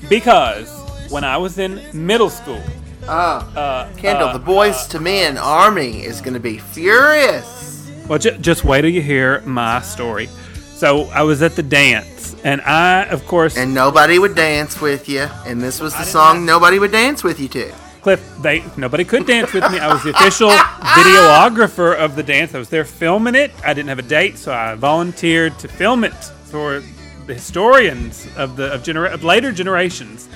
because 0.08 0.70
when 1.10 1.24
I 1.24 1.36
was 1.36 1.58
in 1.58 1.80
middle 1.92 2.30
school, 2.30 2.62
Oh, 3.10 3.90
Kendall, 3.96 4.28
uh, 4.28 4.32
the 4.36 4.44
Boyz 4.44 4.92
II 4.94 5.00
Men 5.00 5.38
Army 5.38 6.04
is 6.04 6.20
going 6.20 6.34
to 6.34 6.40
be 6.40 6.58
furious. 6.58 7.90
Well, 8.06 8.18
ju- 8.18 8.36
just 8.38 8.64
wait 8.64 8.82
till 8.82 8.90
you 8.90 9.00
hear 9.00 9.40
my 9.46 9.80
story. 9.80 10.28
So 10.74 11.04
I 11.06 11.22
was 11.22 11.40
at 11.42 11.56
the 11.56 11.62
dance, 11.62 12.36
and 12.44 12.60
I, 12.60 13.04
of 13.06 13.26
course, 13.26 13.56
And 13.56 13.72
nobody 13.72 14.18
would 14.18 14.34
dance 14.34 14.80
with 14.80 15.08
you. 15.08 15.26
And 15.46 15.60
this 15.60 15.80
was 15.80 15.94
the 15.94 16.04
song 16.04 16.44
nobody 16.44 16.78
would 16.78 16.92
dance 16.92 17.24
with 17.24 17.40
you 17.40 17.48
to. 17.48 17.72
Cliff, 18.02 18.22
they 18.42 18.62
nobody 18.76 19.04
could 19.04 19.26
dance 19.26 19.52
with 19.54 19.64
me. 19.72 19.78
I 19.78 19.90
was 19.92 20.02
the 20.04 20.10
official 20.10 20.50
videographer 20.98 21.96
of 21.96 22.14
the 22.14 22.22
dance. 22.22 22.54
I 22.54 22.58
was 22.58 22.68
there 22.68 22.84
filming 22.84 23.34
it. 23.34 23.50
I 23.64 23.74
didn't 23.74 23.88
have 23.88 23.98
a 23.98 24.02
date, 24.02 24.38
so 24.38 24.52
I 24.52 24.74
volunteered 24.74 25.58
to 25.60 25.68
film 25.68 26.04
it 26.04 26.12
for 26.44 26.82
the 27.28 27.34
historians 27.34 28.26
of 28.36 28.56
the 28.56 28.72
of, 28.72 28.82
genera- 28.82 29.12
of 29.12 29.22
later 29.22 29.52
generations. 29.52 30.28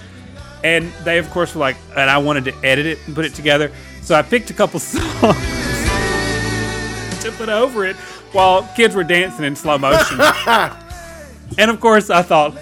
And 0.63 0.93
they, 1.05 1.19
of 1.19 1.29
course, 1.31 1.57
were 1.57 1.61
like, 1.61 1.77
and 1.97 2.09
I 2.09 2.19
wanted 2.19 2.45
to 2.45 2.55
edit 2.65 2.87
it 2.87 2.99
and 3.07 3.17
put 3.17 3.25
it 3.25 3.35
together. 3.35 3.73
So 4.03 4.15
I 4.15 4.23
picked 4.23 4.51
a 4.51 4.55
couple 4.55 4.79
songs 4.81 5.03
to 7.23 7.33
put 7.33 7.49
over 7.49 7.85
it 7.85 7.97
while 8.31 8.63
kids 8.77 8.95
were 8.95 9.03
dancing 9.03 9.45
in 9.45 9.57
slow 9.57 9.79
motion. 9.79 10.21
and 11.59 11.71
of 11.71 11.81
course, 11.81 12.11
I 12.11 12.23
thought, 12.23 12.57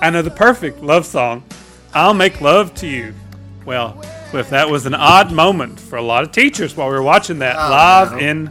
I 0.00 0.08
know 0.08 0.22
the 0.22 0.30
perfect 0.30 0.80
love 0.80 1.04
song. 1.04 1.42
I'll 1.92 2.14
make 2.14 2.40
love 2.40 2.74
to 2.76 2.86
you. 2.86 3.12
Well, 3.66 4.02
Cliff, 4.30 4.50
that 4.50 4.70
was 4.70 4.86
an 4.86 4.94
odd 4.94 5.32
moment 5.32 5.78
for 5.78 5.96
a 5.96 6.02
lot 6.02 6.22
of 6.22 6.32
teachers 6.32 6.76
while 6.76 6.88
we 6.88 6.94
were 6.94 7.02
watching 7.02 7.40
that 7.40 7.56
oh, 7.56 7.70
live 7.70 8.12
no. 8.12 8.18
in 8.18 8.50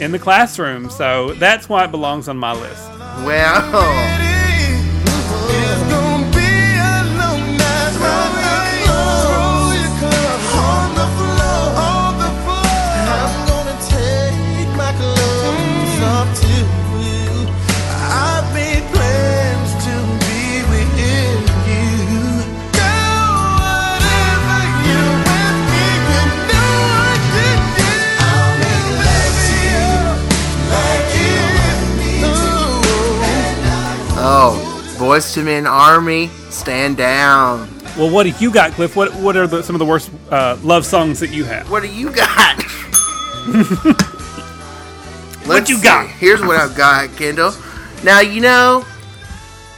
in 0.00 0.12
the 0.12 0.18
classroom. 0.18 0.90
So 0.90 1.32
that's 1.34 1.68
why 1.68 1.84
it 1.84 1.90
belongs 1.90 2.28
on 2.28 2.36
my 2.36 2.52
list. 2.52 2.88
Well, 3.24 4.37
Boyz 35.08 35.34
II 35.38 35.44
Men 35.44 35.66
Army, 35.66 36.28
stand 36.50 36.98
down. 36.98 37.60
Well, 37.96 38.10
what 38.10 38.24
do 38.24 38.34
you 38.38 38.52
got, 38.52 38.72
Cliff? 38.72 38.94
What 38.94 39.14
what 39.14 39.38
are 39.38 39.46
the, 39.46 39.62
some 39.62 39.74
of 39.74 39.78
the 39.78 39.86
worst 39.86 40.10
uh, 40.30 40.58
love 40.62 40.84
songs 40.84 41.18
that 41.20 41.30
you 41.30 41.44
have? 41.44 41.70
What 41.70 41.82
do 41.82 41.88
you 41.88 42.12
got? 42.12 42.58
Let's 45.46 45.70
you 45.70 45.78
see. 45.78 45.82
got? 45.82 46.10
Here's 46.10 46.42
what 46.42 46.56
I've 46.56 46.76
got, 46.76 47.08
Kendall. 47.16 47.54
Now, 48.04 48.20
you 48.20 48.42
know, 48.42 48.84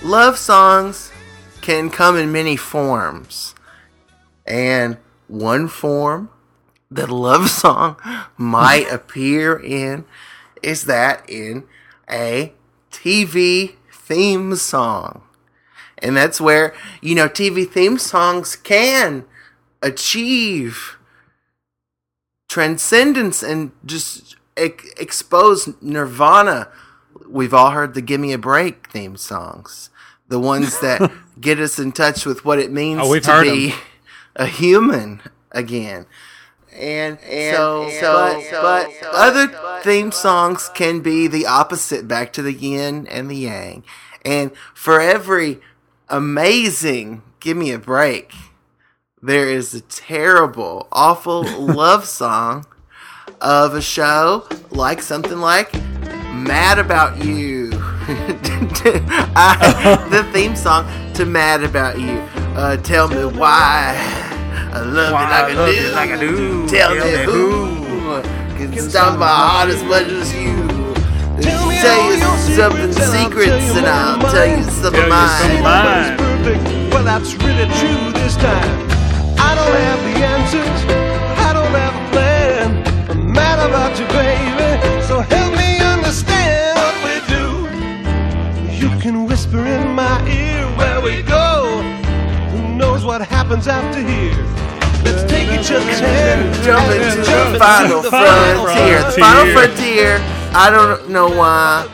love 0.03 0.37
songs 0.37 1.13
can 1.61 1.91
come 1.91 2.17
in 2.17 2.33
many 2.33 2.57
forms. 2.57 3.55
And 4.45 4.97
one 5.29 5.69
form 5.69 6.31
that 6.91 7.09
a 7.09 7.15
love 7.15 7.51
song 7.51 7.95
might 8.37 8.91
appear 8.91 9.57
in 9.57 10.07
is 10.61 10.87
that 10.87 11.23
in 11.31 11.69
a 12.11 12.53
TV 12.91 13.77
theme 14.11 14.57
song. 14.57 15.23
And 15.99 16.17
that's 16.17 16.41
where, 16.41 16.75
you 17.01 17.15
know, 17.15 17.29
TV 17.29 17.69
theme 17.71 17.97
songs 17.99 18.57
can 18.57 19.25
achieve 19.83 20.97
transcendence 22.49 23.43
and 23.43 23.71
just 23.85 24.37
ex- 24.57 24.91
expose 24.99 25.69
nirvana. 25.81 26.69
We've 27.29 27.55
all 27.55 27.71
heard 27.71 27.95
the 27.95 28.01
"Give 28.01 28.21
Me 28.21 28.33
a 28.33 28.39
Break" 28.39 28.89
theme 28.91 29.17
songs, 29.17 29.91
the 30.29 30.39
ones 30.41 30.81
that 30.81 31.11
get 31.41 31.59
us 31.61 31.79
in 31.79 31.93
touch 31.93 32.27
with 32.27 32.45
what 32.45 32.59
it 32.59 32.73
means 32.73 33.01
Oh, 33.05 33.15
to 33.19 33.41
be 33.43 33.51
be 33.69 33.73
'em. 33.73 33.79
a 34.37 34.47
human 34.47 35.21
again. 35.53 36.07
And, 36.73 37.19
and 37.29 37.57
so, 37.57 37.83
and- 37.85 37.93
so, 37.95 38.13
but- 38.13 38.87
but, 38.87 38.93
so- 39.01 39.11
other 39.13 39.47
but- 39.49 39.83
theme 39.85 40.13
songs 40.13 40.71
can 40.75 41.01
be 41.01 41.27
the 41.27 41.47
opposite, 41.47 42.07
back 42.09 42.33
to 42.35 42.43
the 42.43 42.53
yin 42.53 43.07
and 43.09 43.31
the 43.31 43.37
yang. 43.37 43.85
And 44.25 44.51
for 44.75 45.01
every 45.01 45.61
amazing 46.09 47.23
"Give 47.41 47.57
Me 47.57 47.71
a 47.73 47.79
Break," 47.79 48.33
there 49.23 49.49
is 49.49 49.75
a 49.75 49.81
terrible, 49.83 50.87
awful 50.93 51.43
love 51.59 52.05
song 52.07 52.67
of 53.41 53.75
a 53.75 53.81
show 53.81 54.47
like 54.71 55.01
something 55.03 55.39
like 55.41 55.73
Mad 56.35 56.79
About 56.79 57.25
You. 57.25 57.71
I, 59.37 60.07
the 60.11 60.25
theme 60.33 60.57
song 60.57 60.87
to 61.15 61.25
Mad 61.27 61.63
About 61.65 61.99
You. 62.01 62.19
Uh, 62.57 62.77
tell 62.79 63.09
me 63.09 63.25
why 63.39 63.95
I 64.73 64.81
love 64.81 65.13
Why 65.13 65.23
you 65.25 65.31
like 65.31 65.45
I 65.45 65.51
I, 65.51 65.55
love 65.55 65.75
do. 65.75 65.83
you 65.83 65.91
like 65.91 66.11
I 66.11 66.21
do. 66.21 66.69
Tell, 66.69 66.95
Tell 66.95 67.07
me 67.07 67.11
me 67.11 67.25
who 67.25 68.23
can 68.73 68.91
stop 68.91 69.19
my 69.19 69.27
heart 69.27 69.69
as 69.71 69.83
much 69.85 70.07
as 70.07 70.33
you. 70.35 70.57
Tell 71.43 71.67
me 71.69 71.77
Tell 71.81 72.13
you 72.13 72.19
your 72.19 72.37
something 72.39 72.93
secrets 72.93 72.99
and 73.01 73.07
I'll 73.07 73.25
secrets 73.25 73.51
tell 73.51 73.75
you 73.75 73.79
and 73.79 73.87
I'll 73.87 74.33
tell 74.33 74.47
you 74.47 74.63
some 74.65 74.95
of 74.95 74.95
you 74.95 75.01
some 75.01 75.09
mine. 75.09 75.63
mine. 75.63 76.91
Well, 76.91 77.05
that's 77.05 77.35
really 77.35 77.67
true 77.81 78.13
this 78.21 78.37
time. 78.37 78.89
I 79.39 79.55
don't 79.59 79.77
have 79.89 80.01
the 80.09 80.17
answers. 80.35 80.79
I 81.47 81.53
don't 81.53 81.75
have 81.83 81.95
a 81.95 82.11
plan. 82.13 83.11
I'm 83.11 83.33
mad 83.33 83.59
about 83.69 83.99
you, 83.99 84.07
baby. 84.07 85.03
So 85.09 85.21
help 85.21 85.53
me 85.57 85.79
understand 85.81 86.79
what 86.79 86.97
we 87.07 87.15
do. 87.35 87.45
You 88.87 88.91
can 89.01 89.27
whisper 89.27 89.65
in 89.67 89.95
my 89.95 90.17
ear 90.29 90.65
where 90.79 91.01
we 91.01 91.23
go. 91.23 91.50
Who 93.11 93.19
knows 93.19 93.27
what 93.27 93.29
happens 93.29 93.67
after 93.67 93.99
here? 94.01 94.37
Let's 95.05 95.29
take 95.29 95.49
each 95.49 95.73
other's 95.73 95.99
hand. 95.99 96.55
jump 96.63 96.87
into 96.93 97.25
jump 97.29 97.53
the 97.55 97.59
final 97.59 98.03
the 98.03 98.09
frontier. 98.09 99.03
The 99.03 99.11
final 99.19 99.53
frontier. 99.53 100.19
I 100.53 100.71
don't 100.71 101.11
know 101.11 101.29
why 101.29 101.89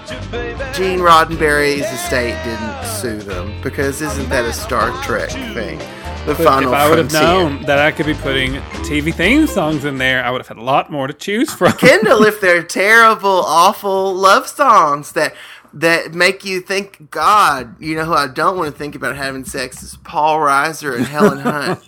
Gene 0.74 0.98
Roddenberry's 0.98 1.90
estate 1.90 2.36
didn't 2.44 2.84
sue 2.84 3.18
them 3.20 3.62
because 3.62 4.02
isn't 4.02 4.28
that 4.28 4.44
a 4.44 4.52
Star 4.52 4.92
Trek 5.02 5.30
thing? 5.30 5.78
The 6.26 6.34
final 6.34 6.68
frontier. 6.68 6.68
if 6.68 6.74
I 6.74 6.88
would 6.90 6.98
have 6.98 7.12
known 7.12 7.62
that 7.62 7.78
I 7.78 7.92
could 7.92 8.06
be 8.06 8.14
putting 8.14 8.54
TV 8.84 9.14
theme 9.14 9.46
songs 9.46 9.86
in 9.86 9.96
there, 9.96 10.22
I 10.22 10.30
would 10.30 10.40
have 10.40 10.48
had 10.48 10.58
a 10.58 10.62
lot 10.62 10.90
more 10.90 11.06
to 11.06 11.14
choose 11.14 11.50
from. 11.50 11.72
Kendall, 11.72 12.24
if 12.24 12.42
they're 12.42 12.62
terrible, 12.62 13.42
awful 13.46 14.12
love 14.12 14.46
songs 14.46 15.12
that 15.12 15.34
that 15.74 16.14
make 16.14 16.44
you 16.44 16.60
think 16.60 17.10
God, 17.10 17.80
you 17.80 17.96
know 17.96 18.04
who 18.04 18.14
I 18.14 18.26
don't 18.28 18.56
want 18.56 18.72
to 18.72 18.78
think 18.78 18.94
about 18.94 19.16
having 19.16 19.44
sex 19.44 19.82
is 19.82 19.96
Paul 20.04 20.38
Reiser 20.38 20.96
and 20.96 21.06
Helen 21.06 21.38
Hunt. 21.38 21.82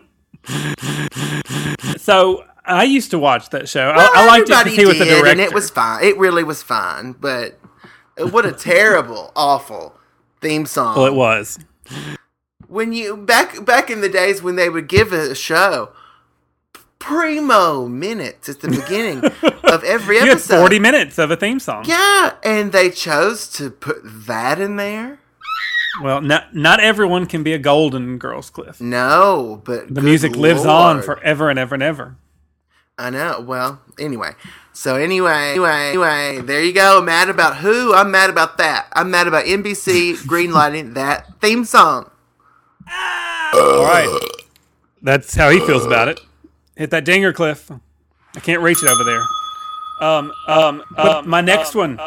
So 1.98 2.44
I 2.64 2.84
used 2.84 3.10
to 3.10 3.18
watch 3.18 3.50
that 3.50 3.68
show. 3.68 3.92
Well, 3.94 4.10
I, 4.14 4.22
I 4.22 4.26
liked 4.26 4.48
it 4.48 4.78
he 4.78 4.86
was 4.86 4.98
the 4.98 5.04
director. 5.06 5.26
and 5.26 5.40
it 5.40 5.52
was 5.52 5.70
fine. 5.70 6.04
It 6.04 6.16
really 6.16 6.44
was 6.44 6.62
fine, 6.62 7.12
but 7.12 7.58
what 8.16 8.46
a 8.46 8.52
terrible, 8.52 9.32
awful 9.34 9.98
theme 10.40 10.66
song. 10.66 10.96
well, 10.96 11.06
it 11.06 11.14
was. 11.14 11.58
when 12.68 12.92
you 12.92 13.16
back 13.16 13.64
back 13.64 13.90
in 13.90 14.02
the 14.02 14.08
days 14.08 14.40
when 14.42 14.54
they 14.54 14.68
would 14.68 14.88
give 14.88 15.12
a 15.12 15.34
show 15.34 15.90
primo 16.98 17.86
minutes 17.86 18.48
at 18.48 18.60
the 18.60 18.68
beginning 18.68 19.20
of 19.76 19.84
every 19.84 20.16
You 20.16 20.32
episode. 20.32 20.58
forty 20.60 20.78
minutes 20.78 21.18
of 21.18 21.30
a 21.30 21.36
theme 21.36 21.58
song. 21.60 21.84
Yeah, 21.86 22.34
and 22.42 22.72
they 22.72 22.90
chose 22.90 23.48
to 23.54 23.70
put 23.70 23.98
that 24.26 24.60
in 24.60 24.76
there. 24.76 25.18
Well, 26.02 26.20
not 26.20 26.54
not 26.54 26.80
everyone 26.80 27.26
can 27.26 27.42
be 27.42 27.52
a 27.52 27.58
Golden 27.58 28.18
Girls, 28.18 28.50
Cliff. 28.50 28.80
No, 28.80 29.62
but 29.64 29.94
The 29.94 30.02
music 30.02 30.36
lives 30.36 30.66
on 30.66 31.02
forever 31.02 31.48
and 31.48 31.58
ever 31.58 31.74
and 31.74 31.82
ever. 31.82 32.16
I 32.98 33.10
know. 33.10 33.40
Well, 33.46 33.80
anyway. 33.98 34.32
So 34.72 34.96
anyway, 34.96 35.52
anyway, 35.52 35.88
anyway, 35.90 36.40
there 36.42 36.62
you 36.62 36.72
go. 36.74 37.00
Mad 37.00 37.30
about 37.30 37.56
who? 37.58 37.94
I'm 37.94 38.10
mad 38.10 38.28
about 38.28 38.58
that. 38.58 38.88
I'm 38.92 39.10
mad 39.10 39.26
about 39.26 39.46
NBC 39.46 40.14
greenlighting 40.26 40.92
that 40.94 41.40
theme 41.40 41.64
song. 41.64 42.10
All 43.54 43.84
right, 43.84 44.20
that's 45.02 45.34
how 45.34 45.48
he 45.50 45.60
feels 45.60 45.84
about 45.86 46.08
it. 46.08 46.20
Hit 46.76 46.90
that 46.90 47.04
dinger, 47.06 47.32
Cliff. 47.32 47.70
I 48.34 48.40
can't 48.40 48.60
reach 48.60 48.82
it 48.82 48.88
over 48.88 49.02
there. 49.02 49.22
Um, 50.00 50.32
um, 50.46 50.82
but 50.94 51.26
my 51.26 51.40
next 51.40 51.74
one 51.74 51.98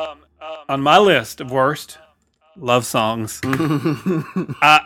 on 0.67 0.81
my 0.81 0.97
list 0.97 1.41
of 1.41 1.49
worst 1.51 1.97
love 2.55 2.85
songs 2.85 3.41
uh, 4.61 4.79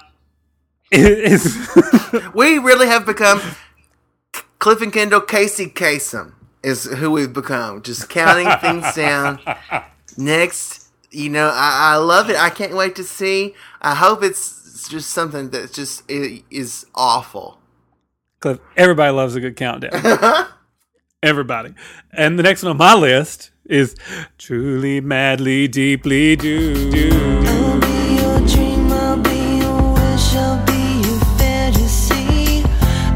is 0.91 1.57
We 2.33 2.59
really 2.59 2.87
have 2.87 3.05
become 3.05 3.41
Cliff 4.59 4.81
and 4.81 4.93
Kendall, 4.93 5.21
Casey 5.21 5.67
Kasem 5.67 6.33
is 6.63 6.85
who 6.85 7.11
we've 7.11 7.33
become. 7.33 7.81
Just 7.81 8.07
counting 8.09 8.47
things 8.61 8.93
down. 8.95 9.39
Next, 10.17 10.87
you 11.11 11.29
know, 11.29 11.49
I, 11.53 11.93
I 11.93 11.95
love 11.97 12.29
it. 12.29 12.37
I 12.37 12.49
can't 12.49 12.73
wait 12.73 12.95
to 12.95 13.03
see. 13.03 13.55
I 13.81 13.95
hope 13.95 14.23
it's 14.23 14.87
just 14.87 15.09
something 15.09 15.49
that 15.49 15.73
just 15.73 16.03
i- 16.09 16.43
is 16.49 16.85
awful. 16.95 17.59
Cliff. 18.39 18.59
Everybody 18.77 19.11
loves 19.11 19.35
a 19.35 19.41
good 19.41 19.55
countdown. 19.57 20.47
Everybody. 21.23 21.73
And 22.11 22.37
the 22.37 22.43
next 22.43 22.63
one 22.63 22.71
on 22.71 22.77
my 22.77 22.93
list 22.93 23.51
is 23.65 23.95
truly, 24.37 24.99
madly, 24.99 25.69
deeply 25.69 26.35
do. 26.35 26.91
do. 26.91 27.09
I'll 27.47 27.79
be 27.79 28.15
your 28.21 28.39
dream, 28.45 28.91
I'll 28.91 29.17
be 29.17 29.59
your 29.59 29.93
wish, 29.93 30.35
I'll 30.35 30.65
be 30.65 31.07
your 31.07 31.19
fantasy. 31.39 32.63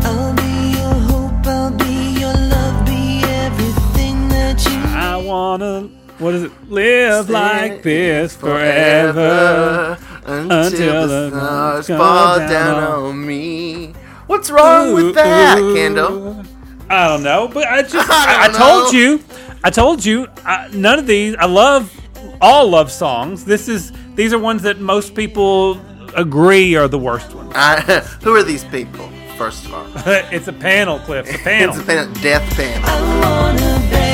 I'll 0.08 0.34
be 0.34 0.78
your 0.78 0.94
hope, 1.12 1.46
I'll 1.48 1.72
be 1.78 2.18
your 2.18 2.34
love, 2.34 2.86
be 2.86 3.24
everything 3.26 4.30
that 4.30 4.64
you 4.66 4.80
I 4.98 5.18
wanna, 5.18 5.90
what 6.20 6.34
is 6.34 6.44
it? 6.44 6.52
Live 6.70 7.30
like 7.30 7.84
this 7.84 8.38
forever. 8.38 9.98
until, 10.26 10.52
until 10.66 11.08
the 11.10 11.30
stars 11.30 11.88
fall 11.88 12.38
down 12.40 12.50
down, 12.50 12.84
on- 12.84 13.26
me. 13.28 13.94
What's 14.28 14.50
wrong 14.50 14.94
with 14.94 15.14
that, 15.16 15.60
Ooh, 15.60 15.76
Kendall? 15.76 16.44
I 16.90 17.08
don't 17.08 17.24
know, 17.24 17.48
but 17.48 17.68
I 17.68 17.82
just, 17.82 17.96
I 18.10 18.46
I, 18.46 18.50
I 18.50 18.58
told 18.58 18.94
you, 18.94 19.24
I 19.64 19.70
told 19.70 20.06
you, 20.06 20.28
I, 20.46 20.70
none 20.74 21.00
of 21.00 21.08
these, 21.08 21.36
I 21.36 21.46
love 21.46 21.94
all 22.42 22.70
love 22.70 22.92
songs. 22.92 23.46
This 23.46 23.68
is, 23.68 23.92
these 24.16 24.34
are 24.34 24.40
ones 24.40 24.62
that 24.64 24.80
most 24.80 25.16
people 25.16 25.80
agree 26.16 26.76
are 26.76 26.88
the 26.88 27.00
worst 27.00 27.34
ones. 27.34 27.52
I, 27.56 27.82
who 28.24 28.36
are 28.36 28.44
these 28.44 28.64
people? 28.66 29.10
First 29.38 29.66
of 29.66 29.74
all, 29.74 29.86
it's 30.32 30.48
a 30.48 30.54
panel, 30.54 31.00
Cliff, 31.00 31.30
a 31.34 31.38
panel. 31.38 31.76
it's 31.76 31.84
a 31.84 31.86
pan- 31.86 32.14
death 32.14 32.56
panel. 32.56 34.07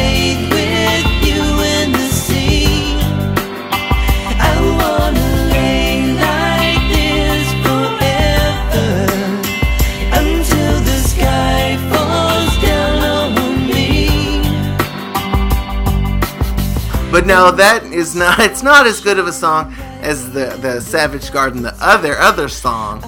But 17.13 17.27
no, 17.27 17.51
that 17.51 17.83
is 17.83 18.15
not. 18.15 18.39
It's 18.39 18.63
not 18.63 18.87
as 18.87 18.99
good 18.99 19.19
of 19.19 19.27
a 19.27 19.31
song 19.31 19.71
as 20.01 20.33
the 20.33 20.45
the 20.59 20.81
Savage 20.81 21.31
Garden, 21.31 21.61
the 21.61 21.75
other 21.79 22.17
other 22.17 22.49
song 22.49 23.01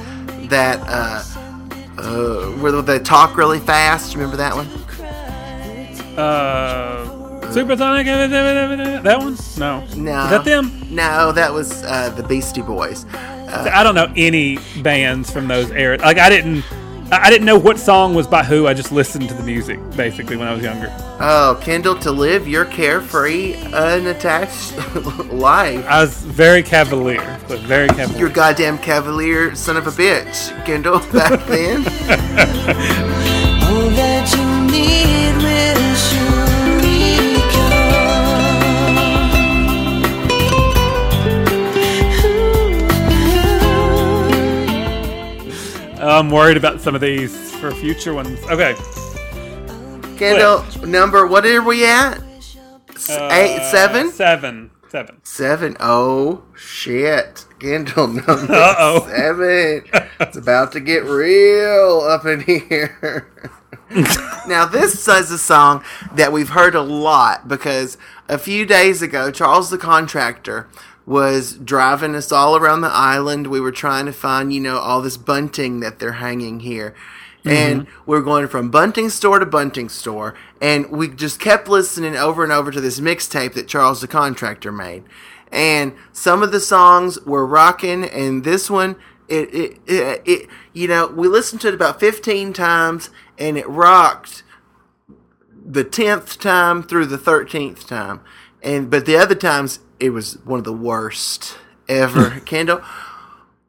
that 0.50 0.80
uh, 0.88 1.24
uh, 1.98 2.52
where 2.62 2.72
they 2.84 3.00
talk 3.00 3.36
really 3.36 3.60
fast. 3.60 4.14
Remember 4.14 4.38
that 4.38 4.56
one? 4.56 4.68
Uh, 6.16 7.52
Supersonic, 7.52 8.06
that 8.06 9.18
one? 9.18 9.38
No. 9.58 9.80
No, 9.96 10.24
Is 10.26 10.30
that 10.30 10.46
them? 10.46 10.88
No, 10.92 11.32
that 11.32 11.52
was 11.52 11.84
uh, 11.84 12.10
the 12.12 12.22
Beastie 12.22 12.62
Boys. 12.62 13.08
I 13.16 13.82
don't 13.82 13.96
know 13.96 14.14
any 14.16 14.60
bands 14.84 15.32
from 15.32 15.48
those 15.48 15.72
eras. 15.72 16.02
Like 16.02 16.20
I 16.20 16.30
didn't, 16.30 16.64
I 17.12 17.26
I 17.26 17.30
didn't 17.30 17.46
know 17.46 17.58
what 17.58 17.80
song 17.80 18.14
was 18.16 18.28
by 18.28 18.44
who. 18.44 18.68
I 18.68 18.74
just 18.74 18.92
listened 18.92 19.28
to 19.30 19.36
the 19.36 19.44
music 19.44 19.80
basically 19.96 20.38
when 20.38 20.48
I 20.48 20.54
was 20.54 20.64
younger. 20.64 20.94
Oh, 21.20 21.60
Kendall, 21.62 21.96
to 22.00 22.12
live 22.12 22.48
your 22.48 22.66
carefree, 22.66 23.56
unattached 23.74 24.76
life. 25.32 25.86
I 25.88 26.02
was 26.02 26.18
very 26.24 26.62
cavalier, 26.64 27.40
but 27.48 27.60
very 27.60 27.88
cavalier. 27.90 28.20
You're 28.20 28.30
goddamn 28.30 28.78
cavalier 28.80 29.56
son 29.56 29.78
of 29.78 29.88
a 29.88 29.92
bitch, 29.92 30.50
Kendall. 30.66 31.00
Back 31.14 31.46
then, 31.48 31.78
All 33.66 33.90
that 33.92 34.32
you 34.36 34.72
need 34.72 35.25
I'm 46.08 46.30
worried 46.30 46.58
about 46.58 46.82
some 46.82 46.96
of 46.96 47.02
these 47.02 47.52
for 47.56 47.72
future 47.72 48.14
ones. 48.14 48.40
Okay, 48.50 48.76
Kendall, 50.18 50.64
number 50.88 51.26
what 51.28 51.46
are 51.46 51.62
we 51.64 51.86
at? 51.86 52.22
S- 52.96 53.10
uh, 53.10 53.30
Eight, 53.32 53.62
seven, 53.70 54.12
seven, 54.12 54.72
seven. 54.90 55.20
seven. 55.24 55.78
Oh 55.80 56.44
shit, 56.56 57.46
Kendall, 57.60 58.08
number 58.26 58.54
Uh-oh. 58.54 59.08
seven. 59.08 59.84
It's 60.20 60.38
about 60.38 60.72
to 60.74 60.80
get 60.80 61.04
real 61.04 62.02
up 62.02 62.26
in 62.26 62.42
here. 62.42 63.32
now 64.48 64.66
this 64.66 65.08
is 65.08 65.32
a 65.32 65.38
song 65.38 65.84
that 66.14 66.32
we've 66.32 66.50
heard 66.50 66.76
a 66.76 66.82
lot 66.82 67.48
because 67.48 67.98
a 68.28 68.38
few 68.38 68.66
days 68.66 69.02
ago 69.02 69.30
Charles 69.32 69.70
the 69.70 69.78
contractor 69.78 70.68
was 71.06 71.54
driving 71.54 72.16
us 72.16 72.32
all 72.32 72.56
around 72.56 72.82
the 72.82 72.88
island. 72.88 73.48
We 73.48 73.60
were 73.60 73.72
trying 73.72 74.06
to 74.08 74.14
find, 74.14 74.52
you 74.52 74.60
know, 74.60 74.78
all 74.78 75.02
this 75.02 75.18
bunting 75.18 75.80
that 75.82 76.00
they're 76.00 76.14
hanging 76.14 76.62
here. 76.62 76.96
And 77.44 77.82
mm-hmm. 77.82 78.12
we 78.12 78.18
are 78.18 78.22
going 78.22 78.48
from 78.48 78.72
bunting 78.72 79.10
store 79.12 79.38
to 79.38 79.46
bunting 79.46 79.88
store, 79.88 80.34
and 80.60 80.90
we 80.90 81.08
just 81.08 81.40
kept 81.40 81.68
listening 81.68 82.16
over 82.16 82.44
and 82.44 82.52
over 82.52 82.72
to 82.72 82.82
this 82.82 83.00
mixtape 83.00 83.54
that 83.54 83.68
Charles 83.68 84.02
the 84.02 84.08
contractor 84.08 84.72
made. 84.72 85.04
And 85.52 85.94
some 86.12 86.42
of 86.42 86.52
the 86.52 86.60
songs 86.60 87.22
were 87.22 87.46
rocking, 87.46 88.04
and 88.04 88.44
this 88.44 88.68
one, 88.68 88.96
it, 89.28 89.54
it, 89.54 89.80
it, 89.86 90.22
it 90.26 90.50
you 90.74 90.88
know, 90.88 91.06
we 91.06 91.28
listened 91.28 91.62
to 91.62 91.68
it 91.68 91.76
about 91.76 92.00
15 92.00 92.52
times, 92.52 93.12
and 93.38 93.60
it 93.60 93.70
rocked 93.70 94.42
the 95.64 95.86
10th 95.86 96.40
time 96.40 96.82
through 96.82 97.06
the 97.06 97.18
13th 97.18 97.88
time. 97.88 98.22
And 98.64 98.90
but 98.90 99.06
the 99.06 99.18
other 99.18 99.36
times 99.36 99.80
it 100.00 100.10
was 100.10 100.34
one 100.46 100.60
of 100.60 100.66
the 100.66 100.74
worst 100.74 101.58
ever. 101.88 102.40
Kendall, 102.46 102.82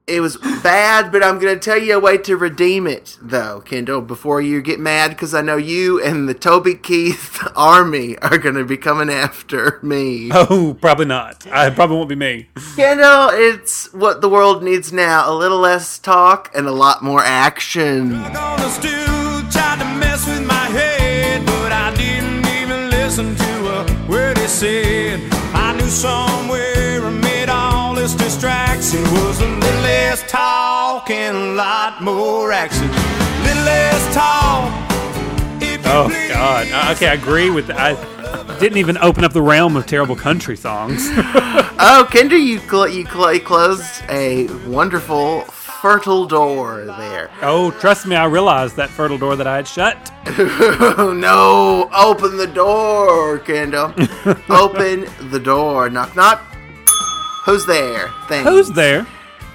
it 0.06 0.20
was 0.20 0.36
bad, 0.62 1.10
but 1.10 1.24
I'm 1.24 1.40
going 1.40 1.54
to 1.54 1.60
tell 1.60 1.78
you 1.78 1.96
a 1.96 1.98
way 1.98 2.16
to 2.18 2.36
redeem 2.36 2.86
it 2.86 3.18
though, 3.20 3.60
Kendall, 3.60 4.00
before 4.00 4.40
you 4.40 4.62
get 4.62 4.78
mad 4.78 5.18
cuz 5.18 5.34
I 5.34 5.42
know 5.42 5.56
you 5.56 6.00
and 6.00 6.28
the 6.28 6.34
Toby 6.34 6.74
Keith 6.74 7.42
army 7.56 8.16
are 8.18 8.38
going 8.38 8.54
to 8.54 8.64
be 8.64 8.76
coming 8.76 9.10
after 9.10 9.80
me. 9.82 10.30
Oh, 10.32 10.76
probably 10.80 11.06
not. 11.06 11.44
I 11.50 11.70
probably 11.70 11.96
won't 11.96 12.08
be 12.08 12.14
me. 12.14 12.48
Kendall, 12.76 13.30
it's 13.32 13.92
what 13.92 14.20
the 14.20 14.28
world 14.28 14.62
needs 14.62 14.92
now, 14.92 15.28
a 15.28 15.34
little 15.34 15.58
less 15.58 15.98
talk 15.98 16.52
and 16.54 16.68
a 16.68 16.72
lot 16.72 17.02
more 17.02 17.22
action. 17.22 18.14
on 18.14 18.58
the 18.60 18.68
stool, 18.68 19.50
tried 19.50 19.80
to 19.80 19.98
mess 19.98 20.26
with 20.28 20.46
my 20.46 20.66
head, 20.66 21.44
but 21.46 21.72
I 21.72 21.92
didn't 21.96 22.46
even 22.46 22.90
listen 22.90 23.34
to 23.34 23.80
a 23.80 24.08
word 24.08 24.38
he 24.38 24.46
said. 24.46 25.35
I 25.86 25.88
knew 25.88 25.94
somewhere 25.94 27.04
amid 27.04 27.48
all 27.48 27.94
this 27.94 28.12
distraction 28.14 29.02
was 29.02 29.40
a 29.40 29.46
little 29.46 29.80
less 29.82 30.28
talk 30.28 31.08
and 31.10 31.36
a 31.36 31.52
lot 31.54 32.02
more 32.02 32.50
action. 32.50 32.88
Little 33.44 33.62
less 33.62 34.12
talk. 34.12 34.68
Oh 35.88 36.08
please. 36.10 36.28
God. 36.28 36.66
Uh, 36.72 36.92
Okay, 36.92 37.06
I 37.06 37.12
agree 37.12 37.50
with. 37.50 37.68
That. 37.68 37.78
I 37.78 38.58
didn't 38.58 38.78
even 38.78 38.98
open 38.98 39.22
up 39.22 39.32
the 39.32 39.40
realm 39.42 39.76
of 39.76 39.86
terrible 39.86 40.16
country 40.16 40.56
songs. 40.56 41.08
Oh, 41.78 42.08
Kendra, 42.10 42.42
you 42.42 42.58
cl- 42.58 42.88
you, 42.88 43.04
cl- 43.04 43.34
you 43.34 43.40
closed 43.40 44.02
a 44.08 44.46
wonderful 44.66 45.42
fertile 45.86 46.26
door 46.26 46.84
there. 46.84 47.30
Oh, 47.42 47.70
trust 47.70 48.08
me, 48.08 48.16
I 48.16 48.24
realized 48.24 48.74
that 48.74 48.90
fertile 48.90 49.18
door 49.18 49.36
that 49.36 49.46
I 49.46 49.54
had 49.54 49.68
shut. 49.68 50.12
No! 51.14 51.88
Open 51.94 52.36
the 52.36 52.48
door, 52.48 53.38
Kendall. 53.38 53.94
Open 54.50 55.06
the 55.30 55.38
door. 55.38 55.88
Knock, 55.88 56.16
knock. 56.16 56.40
Who's 57.44 57.64
there? 57.66 58.08
Thanks. 58.26 58.48
Who's 58.50 58.68
there? 58.70 59.06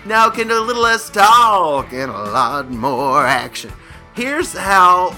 Now, 0.06 0.30
Kendall, 0.30 0.60
a 0.60 0.66
little 0.66 0.82
less 0.82 1.10
talk 1.10 1.92
and 1.92 2.10
a 2.10 2.24
lot 2.32 2.70
more 2.72 3.26
action. 3.26 3.74
Here's 4.16 4.54
how 4.54 5.14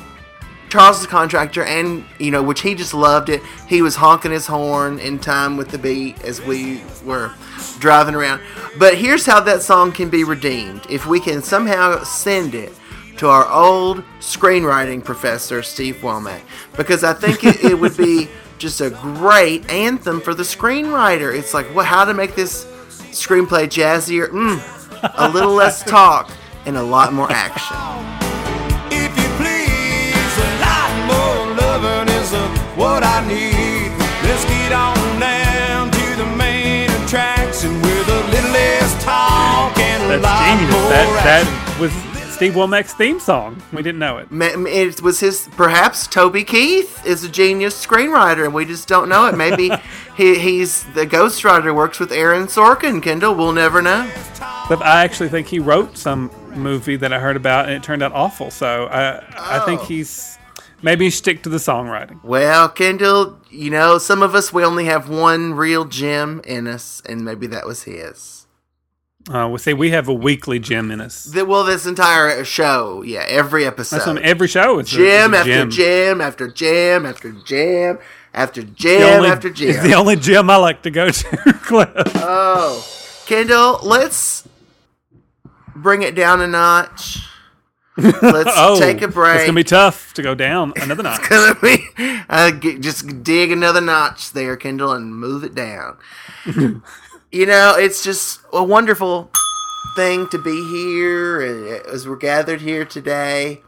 Charles 0.73 1.03
the 1.03 1.07
contractor, 1.07 1.63
and 1.63 2.03
you 2.17 2.31
know, 2.31 2.41
which 2.41 2.62
he 2.62 2.73
just 2.73 2.95
loved 2.95 3.29
it. 3.29 3.43
He 3.67 3.83
was 3.83 3.95
honking 3.95 4.31
his 4.31 4.47
horn 4.47 4.97
in 4.97 5.19
time 5.19 5.55
with 5.55 5.69
the 5.69 5.77
beat 5.77 6.19
as 6.23 6.41
we 6.41 6.81
were 7.05 7.31
driving 7.77 8.15
around. 8.15 8.41
But 8.79 8.97
here's 8.97 9.23
how 9.23 9.39
that 9.41 9.62
song 9.62 9.91
can 9.91 10.09
be 10.09 10.23
redeemed 10.23 10.88
if 10.89 11.05
we 11.05 11.19
can 11.19 11.43
somehow 11.43 12.03
send 12.03 12.55
it 12.55 12.73
to 13.17 13.27
our 13.27 13.47
old 13.51 14.03
screenwriting 14.19 15.03
professor, 15.03 15.62
Steve 15.62 15.97
Womack, 15.97 16.41
because 16.75 17.03
I 17.03 17.13
think 17.13 17.43
it, 17.43 17.63
it 17.63 17.77
would 17.77 17.95
be 17.95 18.27
just 18.57 18.81
a 18.81 18.89
great 18.89 19.69
anthem 19.69 20.21
for 20.21 20.33
the 20.33 20.41
screenwriter. 20.41 21.38
It's 21.38 21.53
like, 21.53 21.67
well, 21.75 21.86
how 21.86 22.03
to 22.03 22.15
make 22.15 22.33
this 22.33 22.65
screenplay 23.12 23.67
jazzier? 23.67 24.29
Mm, 24.29 25.13
a 25.19 25.29
little 25.29 25.53
less 25.53 25.83
talk 25.88 26.31
and 26.65 26.77
a 26.77 26.83
lot 26.83 27.13
more 27.13 27.31
action. 27.31 28.22
What 33.04 33.24
I 33.24 33.28
need. 33.28 33.92
Let's 34.28 34.46
get 34.46 34.72
on 34.72 35.20
down 35.20 35.92
to 35.92 36.16
the 36.16 36.26
main 36.38 36.89
attraction 37.04 37.74
with 37.82 38.08
a 38.08 38.22
little 38.32 38.52
less 38.52 39.04
talk 39.04 39.78
and 39.78 40.04
a 40.04 40.08
That's 40.20 40.24
lot 40.24 40.58
genius. 40.58 40.72
more 40.72 40.89
That 40.89 41.44
action. 41.44 41.54
that 41.54 41.80
was 41.80 42.34
Steve 42.34 42.54
Womack's 42.54 42.94
theme 42.94 43.20
song. 43.20 43.62
We 43.74 43.82
didn't 43.84 44.00
know 44.00 44.18
it. 44.18 44.28
It 44.32 45.02
was 45.02 45.20
his, 45.20 45.48
perhaps 45.52 46.08
Toby 46.08 46.44
Keith 46.44 47.06
is 47.06 47.24
a 47.24 47.30
genius 47.30 47.86
screenwriter, 47.86 48.46
and 48.46 48.54
we 48.54 48.66
just 48.66 48.88
don't 48.88 49.08
know 49.10 49.28
it. 49.28 49.38
Maybe 49.38 49.70
he, 50.18 50.39
he's 50.39 50.84
the 50.94 51.06
ghostwriter, 51.06 51.76
works 51.76 52.00
with 52.00 52.12
Aaron 52.12 52.48
Sorkin. 52.48 53.04
Kendall, 53.04 53.36
we'll 53.36 53.52
never 53.52 53.82
know. 53.82 54.10
But 54.70 54.82
I 54.82 55.04
actually 55.04 55.30
think 55.30 55.48
he 55.48 55.60
wrote 55.60 55.98
some 55.98 56.32
movie 56.56 56.96
that 56.96 57.12
I 57.13 57.20
heard 57.20 57.36
about, 57.36 57.66
and 57.66 57.76
it 57.76 57.84
turned 57.84 58.02
out 58.02 58.13
awful. 58.13 58.50
So 58.50 58.86
I, 58.86 59.24
I 59.38 59.60
think 59.66 59.82
Oh. 59.82 59.86
he's 59.86 60.38
maybe 60.84 61.10
stick 61.10 61.41
to 61.43 61.50
the 61.50 61.58
songwriting. 61.58 62.24
Well, 62.24 62.69
Kendall, 62.69 63.39
you 63.50 63.72
know, 63.72 63.98
some 63.98 64.22
of 64.22 64.36
us, 64.36 64.54
we 64.54 64.63
only 64.63 64.86
have 64.86 65.10
one 65.10 65.54
real 65.56 65.86
gem 65.86 66.41
in 66.46 66.67
us, 66.67 67.02
and 67.08 67.26
maybe 67.26 67.48
that 67.48 67.65
was 67.65 67.84
his. 67.84 68.46
Uh, 69.32 69.48
we 69.50 69.58
say 69.58 69.74
we 69.74 69.89
have 69.91 70.10
a 70.10 70.13
weekly 70.13 70.60
gem 70.60 70.91
in 70.91 71.00
us. 71.00 71.24
The, 71.24 71.46
well, 71.46 71.63
this 71.63 71.86
entire 71.86 72.43
show, 72.43 73.02
yeah, 73.04 73.24
every 73.28 73.65
episode. 73.65 73.96
That's 73.98 74.08
on 74.10 74.19
every 74.19 74.50
show. 74.50 74.80
It's 74.80 74.93
a- 74.93 75.02
it's 75.02 75.34
a 75.34 75.38
after 75.38 75.65
gem 75.67 76.19
after 76.22 76.48
gem 76.50 77.06
after 77.06 77.32
gem 77.32 78.00
after 78.34 78.63
gem 78.63 79.13
only- 79.17 79.30
after 79.30 79.48
It's 79.48 79.60
gem. 79.60 79.84
the 79.88 79.93
only 79.93 80.17
gym 80.17 80.50
I 80.50 80.58
like 80.58 80.82
to 80.84 80.91
go 80.91 81.10
to, 81.10 81.54
Cliff. 81.63 81.89
Oh, 82.15 82.86
Kendall, 83.26 83.80
let's 83.84 84.46
bring 85.74 86.02
it 86.02 86.15
down 86.15 86.41
a 86.41 86.48
notch. 86.48 87.19
Let's 87.97 88.21
oh, 88.56 88.79
take 88.79 89.01
a 89.01 89.08
break. 89.08 89.36
It's 89.36 89.45
gonna 89.45 89.56
be 89.56 89.63
tough 89.63 90.13
to 90.15 90.21
go 90.21 90.34
down 90.34 90.73
another 90.77 91.03
notch. 91.03 91.19
it's 91.19 91.29
gonna 91.29 91.60
be 91.60 91.88
uh, 92.29 92.51
get, 92.51 92.82
just 92.82 93.23
dig 93.23 93.51
another 93.51 93.82
notch 93.82 94.32
there, 94.32 94.58
Kendall, 94.58 94.93
and 94.93 95.15
move 95.15 95.43
it 95.43 95.53
down. 95.53 95.97
you 97.32 97.45
know, 97.45 97.75
it's 97.77 98.03
just 98.03 98.41
a 98.51 98.63
wonderful 98.63 99.29
thing 99.95 100.27
to 100.29 100.39
be 100.39 100.67
here 100.71 101.41
and 101.41 101.86
as 101.86 102.08
we're 102.08 102.15
gathered 102.15 102.62
here 102.62 102.84
today. 102.84 103.62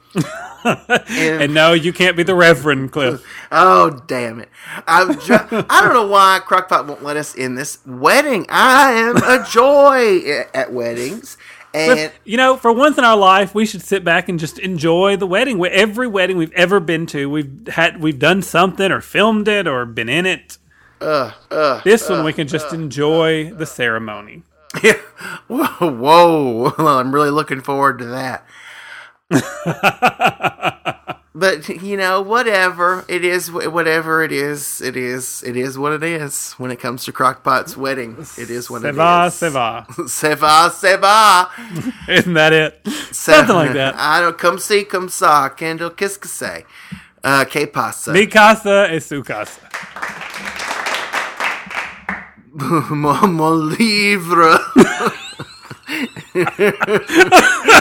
and, 0.63 0.81
and 1.09 1.53
no, 1.53 1.73
you 1.73 1.93
can't 1.93 2.17
be 2.17 2.23
the 2.23 2.33
Reverend 2.33 2.91
Cliff. 2.91 3.23
oh 3.51 4.01
damn 4.07 4.39
it! 4.39 4.49
I'm 4.87 5.11
I 5.11 5.81
don't 5.81 5.93
know 5.93 6.07
why 6.07 6.39
Crockpot 6.43 6.87
won't 6.87 7.03
let 7.03 7.15
us 7.15 7.35
in 7.35 7.53
this 7.55 7.77
wedding. 7.85 8.47
I 8.49 8.93
am 8.93 9.17
a 9.17 9.45
joy 9.47 10.45
at 10.53 10.73
weddings, 10.73 11.37
and 11.75 12.11
You 12.23 12.37
know, 12.37 12.57
for 12.57 12.71
once 12.71 12.97
in 12.97 13.03
our 13.03 13.17
life, 13.17 13.53
we 13.53 13.65
should 13.65 13.81
sit 13.81 14.03
back 14.03 14.29
and 14.29 14.39
just 14.39 14.59
enjoy 14.59 15.17
the 15.17 15.27
wedding. 15.27 15.63
Every 15.65 16.07
wedding 16.07 16.37
we've 16.37 16.53
ever 16.53 16.79
been 16.79 17.05
to, 17.07 17.29
we've 17.29 17.67
had, 17.67 18.01
we've 18.01 18.19
done 18.19 18.41
something 18.41 18.91
or 18.91 19.01
filmed 19.01 19.47
it 19.47 19.67
or 19.67 19.85
been 19.85 20.09
in 20.09 20.25
it. 20.25 20.57
Uh, 21.01 21.31
uh, 21.51 21.81
this 21.83 22.09
one 22.09 22.23
we 22.23 22.31
uh, 22.31 22.35
can 22.35 22.47
just 22.47 22.73
enjoy 22.73 23.51
the 23.51 23.65
ceremony. 23.65 24.43
whoa, 25.47 25.67
whoa! 25.79 26.73
Well, 26.77 26.87
I'm 26.97 27.13
really 27.13 27.29
looking 27.29 27.61
forward 27.61 27.99
to 27.99 28.05
that. 28.05 28.45
but 31.37 31.67
you 31.67 31.97
know, 31.97 32.21
whatever 32.21 33.03
it 33.09 33.25
is, 33.25 33.51
whatever 33.51 34.23
it 34.23 34.31
is, 34.31 34.81
it 34.81 34.95
is, 34.95 35.43
it 35.45 35.57
is 35.57 35.77
what 35.77 35.91
it 35.91 36.01
is. 36.01 36.53
When 36.53 36.71
it 36.71 36.79
comes 36.79 37.03
to 37.05 37.11
Crockpot's 37.11 37.75
wedding, 37.75 38.15
it 38.37 38.49
is 38.49 38.69
what 38.69 38.85
it 38.85 38.95
is. 38.95 38.95
seva. 38.95 39.85
Seva, 40.07 40.69
seva. 40.71 41.49
Isn't 42.09 42.33
that 42.35 42.53
it? 42.53 42.79
Se- 43.11 43.33
Something 43.33 43.55
like 43.55 43.73
that. 43.73 43.95
I 43.95 44.21
don't 44.21 44.37
come 44.37 44.57
see, 44.57 44.85
come 44.85 45.09
saw. 45.09 45.49
Kendall, 45.49 45.89
kiss, 45.89 46.15
kiss, 46.15 46.31
say. 46.31 46.65
Uh, 47.21 47.43
que 47.43 47.67
pasa? 47.67 48.13
Mi 48.13 48.27
casa 48.27 48.87
es 48.89 49.05
su 49.05 49.21
casa. 49.21 49.59
mon 52.55 53.69
livre. 53.71 54.57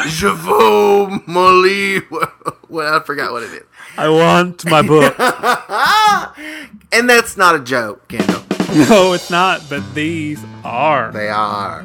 Je 0.07 0.27
veux 0.29 1.09
mon 1.27 1.62
livre. 1.62 2.33
Well, 2.69 2.95
I 3.01 3.05
forgot 3.05 3.33
what 3.33 3.43
it 3.43 3.53
is. 3.53 3.62
I 3.97 4.09
want 4.09 4.64
my 4.67 4.83
book. 4.83 5.14
And 6.93 7.11
that's 7.11 7.37
not 7.37 7.57
a 7.57 7.59
joke, 7.59 8.07
Kendall. 8.09 8.43
no, 8.88 9.14
it's 9.14 9.31
not, 9.31 9.62
but 9.69 9.83
these 9.95 10.40
are. 10.64 11.11
They 11.11 11.29
are. 11.29 11.85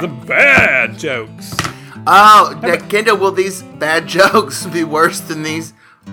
the 0.00 0.06
bad 0.26 0.96
jokes. 0.96 1.52
Oh, 2.06 2.56
now, 2.62 2.76
Kendall, 2.88 3.16
will 3.16 3.32
these 3.32 3.62
bad 3.62 4.06
jokes 4.18 4.64
be 4.66 4.84
worse 4.84 5.18
than 5.20 5.42
these 5.42 5.72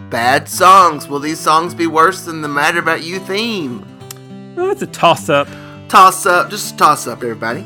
bad 0.10 0.50
songs? 0.50 1.08
Will 1.08 1.20
these 1.20 1.40
songs 1.40 1.76
be 1.76 1.86
worse 1.86 2.22
than 2.24 2.42
the 2.42 2.48
Mad 2.48 2.78
About 2.78 3.04
You 3.04 3.20
theme? 3.20 3.86
Oh, 4.58 4.72
it's 4.72 4.82
a 4.82 4.88
toss 4.88 5.30
up. 5.30 5.48
Toss 5.88 6.26
up, 6.26 6.50
just 6.50 6.78
toss 6.80 7.06
up, 7.06 7.22
everybody. 7.22 7.64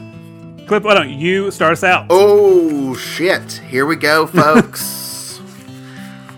Clip, 0.72 0.84
why 0.84 0.94
don't 0.94 1.10
you 1.10 1.52
start 1.52 1.74
us 1.74 1.84
out? 1.84 2.06
Oh, 2.10 2.96
shit. 2.96 3.62
Here 3.68 3.86
we 3.86 3.98
go, 3.98 4.26
folks. 4.42 5.40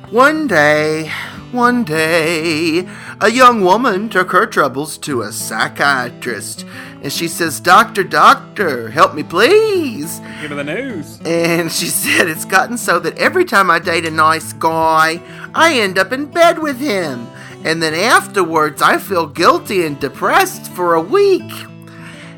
one 0.10 0.48
day, 0.48 1.12
one 1.52 1.84
day, 1.84 2.90
a 3.22 3.30
young 3.30 3.62
woman 3.62 4.10
took 4.10 4.32
her 4.32 4.48
troubles 4.48 4.98
to 4.98 5.22
a 5.22 5.32
psychiatrist. 5.32 6.66
And 7.04 7.14
she 7.14 7.28
says, 7.28 7.60
Doctor, 7.60 8.04
doctor, 8.04 8.90
help 8.90 9.14
me 9.14 9.22
please. 9.22 10.20
Give 10.42 10.50
me 10.50 10.58
the 10.58 10.64
news. 10.64 11.20
And 11.24 11.72
she 11.72 11.86
said, 11.86 12.28
It's 12.28 12.46
gotten 12.46 12.80
so 12.80 12.98
that 13.02 13.16
every 13.20 13.46
time 13.46 13.70
I 13.70 13.78
date 13.78 14.08
a 14.08 14.10
nice 14.10 14.52
guy, 14.54 15.22
I 15.54 15.76
end 15.76 16.00
up 16.00 16.12
in 16.12 16.26
bed 16.26 16.58
with 16.58 16.80
him. 16.80 17.28
And 17.64 17.84
then 17.84 17.94
afterwards, 17.94 18.82
I 18.82 18.98
feel 18.98 19.28
guilty 19.28 19.86
and 19.86 20.00
depressed 20.00 20.72
for 20.72 20.96
a 20.96 21.02
week. 21.02 21.52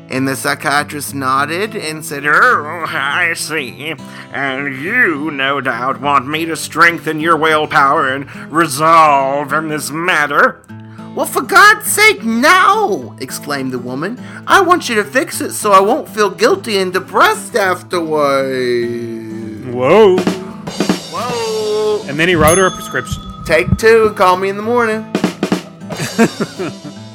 And 0.08 0.26
the 0.26 0.36
psychiatrist 0.36 1.14
nodded 1.14 1.74
and 1.74 2.04
said, 2.04 2.24
Oh, 2.26 2.84
I 2.88 3.34
see. 3.34 3.94
And 4.32 4.76
you, 4.76 5.30
no 5.30 5.60
doubt, 5.60 6.00
want 6.00 6.28
me 6.28 6.44
to 6.44 6.56
strengthen 6.56 7.20
your 7.20 7.36
willpower 7.36 8.08
and 8.08 8.30
resolve 8.52 9.52
in 9.52 9.68
this 9.68 9.90
matter. 9.90 10.62
Well, 11.16 11.26
for 11.26 11.42
God's 11.42 11.90
sake, 11.90 12.24
no! 12.24 13.16
exclaimed 13.20 13.72
the 13.72 13.78
woman. 13.78 14.20
I 14.46 14.60
want 14.60 14.88
you 14.88 14.96
to 14.96 15.04
fix 15.04 15.40
it 15.40 15.52
so 15.52 15.72
I 15.72 15.80
won't 15.80 16.08
feel 16.08 16.28
guilty 16.28 16.76
and 16.76 16.92
depressed 16.92 17.56
afterwards. 17.56 19.64
Whoa. 19.66 20.18
Whoa! 21.10 22.04
And 22.06 22.20
then 22.20 22.28
he 22.28 22.34
wrote 22.34 22.58
her 22.58 22.66
a 22.66 22.70
prescription. 22.70 23.22
Take 23.46 23.78
two 23.78 24.08
and 24.08 24.16
call 24.16 24.36
me 24.36 24.50
in 24.50 24.56
the 24.56 24.62
morning. 24.62 25.10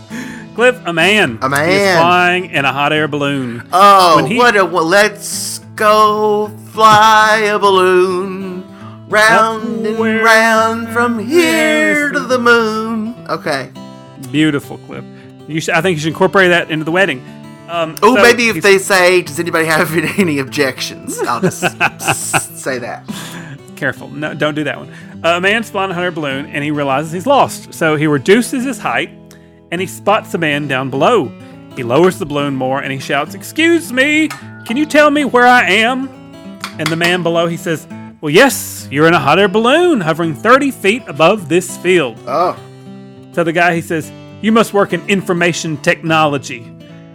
Cliff, 0.55 0.79
a 0.85 0.91
man. 0.93 1.39
A 1.41 1.49
man. 1.49 1.69
Is 1.69 1.97
flying 1.97 2.45
in 2.51 2.65
a 2.65 2.73
hot 2.73 2.91
air 2.91 3.07
balloon. 3.07 3.67
Oh, 3.71 4.17
When 4.17 4.25
he- 4.25 4.37
what 4.37 4.55
a 4.57 4.65
well, 4.65 4.85
let's 4.85 5.59
go 5.75 6.49
fly 6.73 7.37
a 7.53 7.57
balloon 7.57 8.63
round 9.09 9.85
and 9.87 9.99
round 10.23 10.89
from 10.89 11.19
here 11.19 12.11
to 12.11 12.19
the 12.19 12.37
moon. 12.37 13.15
Okay. 13.29 13.69
Beautiful, 14.31 14.77
Cliff. 14.79 15.03
You 15.47 15.59
should, 15.61 15.73
I 15.73 15.81
think 15.81 15.95
you 15.97 16.01
should 16.01 16.09
incorporate 16.09 16.49
that 16.49 16.69
into 16.69 16.85
the 16.85 16.91
wedding. 16.91 17.23
Um, 17.69 17.95
Oh, 18.03 18.15
so 18.15 18.21
maybe 18.21 18.49
if 18.49 18.61
they 18.61 18.77
say, 18.77 19.21
"Does 19.21 19.39
anybody 19.39 19.65
have 19.65 19.95
any 20.19 20.39
objections?" 20.39 21.17
I'll 21.21 21.39
just 21.41 21.61
say 22.59 22.77
that. 22.79 23.05
Careful. 23.77 24.09
No, 24.09 24.33
don't 24.33 24.53
do 24.55 24.65
that 24.65 24.77
one. 24.77 24.91
a 25.23 25.39
man's 25.41 25.69
flying 25.69 25.91
a 25.91 25.93
hot 25.93 26.03
air 26.03 26.11
balloon 26.11 26.45
and 26.47 26.63
he 26.63 26.71
realizes 26.71 27.11
he's 27.13 27.25
lost. 27.25 27.73
So 27.73 27.95
he 27.95 28.05
reduces 28.07 28.63
his 28.65 28.77
height 28.77 29.09
and 29.71 29.81
he 29.81 29.87
spots 29.87 30.33
a 30.33 30.37
man 30.37 30.67
down 30.67 30.89
below. 30.89 31.31
He 31.75 31.83
lowers 31.83 32.19
the 32.19 32.25
balloon 32.25 32.55
more 32.55 32.81
and 32.81 32.91
he 32.91 32.99
shouts, 32.99 33.33
Excuse 33.33 33.91
me, 33.93 34.27
can 34.65 34.77
you 34.77 34.85
tell 34.85 35.09
me 35.09 35.25
where 35.25 35.47
I 35.47 35.63
am? 35.63 36.09
And 36.77 36.87
the 36.87 36.95
man 36.95 37.23
below, 37.23 37.47
he 37.47 37.57
says, 37.57 37.87
Well, 38.19 38.29
yes, 38.29 38.87
you're 38.91 39.07
in 39.07 39.13
a 39.13 39.19
hot 39.19 39.39
air 39.39 39.47
balloon 39.47 40.01
hovering 40.01 40.35
30 40.35 40.71
feet 40.71 41.03
above 41.07 41.49
this 41.49 41.77
field. 41.77 42.19
Oh, 42.27 42.57
So 43.31 43.43
the 43.43 43.53
guy, 43.53 43.73
he 43.75 43.81
says, 43.81 44.11
You 44.41 44.51
must 44.51 44.73
work 44.73 44.93
in 44.93 45.07
information 45.09 45.77
technology. 45.77 46.63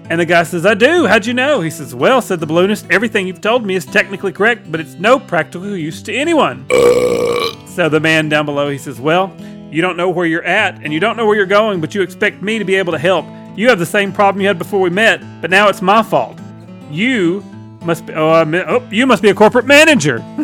And 0.09 0.21
the 0.21 0.25
guy 0.25 0.45
says, 0.45 0.65
I 0.65 0.75
do. 0.75 1.07
How'd 1.07 1.27
you 1.27 1.35
know? 1.35 1.61
He 1.61 1.71
says, 1.71 1.95
Well, 1.95 2.23
said 2.23 2.41
the 2.41 2.47
balloonist, 2.47 2.87
everything 2.91 3.27
you've 3.27 3.41
told 3.41 3.67
me 3.67 3.75
is 3.75 3.85
technically 3.85 4.33
correct, 4.33 4.71
but 4.71 4.81
it's 4.81 4.95
no 4.95 5.19
practical 5.19 5.77
use 5.77 6.01
to 6.03 6.15
anyone. 6.15 6.65
Uh. 6.71 7.67
so 7.67 7.89
the 7.89 8.01
man 8.01 8.29
down 8.29 8.47
below, 8.47 8.71
he 8.71 8.79
says, 8.79 9.01
Well, 9.01 9.29
you 9.77 9.83
don't 9.83 9.99
know 9.99 10.09
where 10.09 10.25
you're 10.25 10.43
at 10.43 10.83
and 10.83 10.91
you 10.91 10.99
don't 10.99 11.19
know 11.19 11.27
where 11.27 11.37
you're 11.37 11.45
going, 11.45 11.83
but 11.83 11.95
you 11.95 12.01
expect 12.01 12.41
me 12.41 12.59
to 12.59 12.65
be 12.65 12.77
able 12.77 12.95
to 12.95 12.99
help. 12.99 13.27
You 13.57 13.69
have 13.69 13.79
the 13.79 13.85
same 13.85 14.11
problem 14.11 14.41
you 14.41 14.49
had 14.49 14.57
before 14.57 14.81
we 14.81 14.89
met, 14.89 15.23
but 15.43 15.51
now 15.51 15.69
it's 15.69 15.83
my 15.83 16.03
fault. 16.03 16.39
You 16.91 17.45
must 17.83 18.07
be, 18.07 18.15
oh, 18.15 18.31
I 18.31 18.45
mean- 18.45 18.65
oh 18.67 18.83
you 18.91 19.07
must 19.07 19.23
be 19.23 19.29
a 19.29 19.35
corporate 19.35 19.67
manager. 19.67 20.21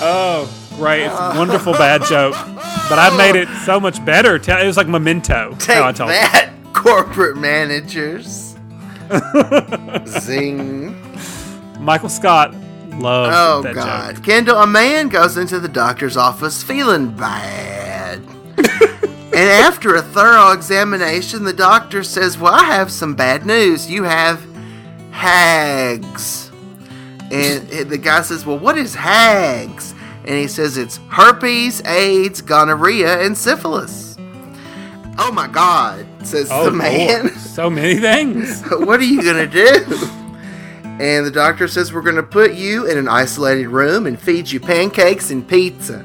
oh, 0.00 0.48
great. 0.76 1.06
It's 1.06 1.14
a 1.18 1.34
wonderful 1.36 1.72
bad 1.72 2.04
joke. 2.04 2.34
But 2.88 3.00
I 3.00 3.12
made 3.16 3.34
it 3.34 3.48
so 3.64 3.80
much 3.80 4.04
better. 4.04 4.36
It 4.36 4.66
was 4.66 4.76
like 4.76 4.86
memento. 4.86 5.56
take 5.58 5.78
how 5.78 5.88
I 5.88 5.92
told 5.92 6.10
it. 6.10 6.12
that, 6.12 6.52
corporate 6.74 7.38
managers. 7.38 8.54
Zing. 10.06 10.94
Michael 11.80 12.08
Scott 12.08 12.54
loves 13.00 13.34
Oh 13.36 13.72
God, 13.74 14.16
joke. 14.16 14.24
Kendall! 14.24 14.58
A 14.58 14.66
man 14.66 15.08
goes 15.08 15.36
into 15.36 15.58
the 15.60 15.68
doctor's 15.68 16.16
office 16.16 16.62
feeling 16.62 17.10
bad, 17.16 18.18
and 18.58 19.34
after 19.34 19.94
a 19.94 20.02
thorough 20.02 20.52
examination, 20.52 21.44
the 21.44 21.52
doctor 21.52 22.02
says, 22.02 22.38
"Well, 22.38 22.54
I 22.54 22.64
have 22.64 22.90
some 22.92 23.14
bad 23.14 23.44
news. 23.46 23.90
You 23.90 24.04
have 24.04 24.44
hags." 25.10 26.50
And 27.30 27.68
the 27.90 27.98
guy 27.98 28.22
says, 28.22 28.46
"Well, 28.46 28.58
what 28.58 28.76
is 28.78 28.94
hags?" 28.94 29.92
And 30.24 30.34
he 30.36 30.48
says, 30.48 30.76
"It's 30.76 30.98
herpes, 31.08 31.82
AIDS, 31.84 32.40
gonorrhea, 32.42 33.20
and 33.24 33.36
syphilis." 33.36 34.16
Oh 35.18 35.32
my 35.32 35.46
God! 35.48 36.06
Says 36.26 36.48
Oh, 36.52 36.66
the 36.66 36.70
man. 36.72 37.22
Lord. 37.26 37.34
So 37.38 37.70
many 37.70 37.96
things. 38.00 38.62
what 38.70 39.00
are 39.00 39.04
you 39.04 39.22
gonna 39.22 39.46
do? 39.46 39.84
And 40.98 41.26
the 41.26 41.30
doctor 41.30 41.68
says 41.68 41.92
we're 41.92 42.02
gonna 42.02 42.22
put 42.22 42.54
you 42.54 42.86
in 42.86 42.96
an 42.96 43.08
isolated 43.08 43.68
room 43.68 44.06
and 44.06 44.18
feed 44.18 44.50
you 44.50 44.60
pancakes 44.60 45.30
and 45.30 45.46
pizza. 45.46 46.04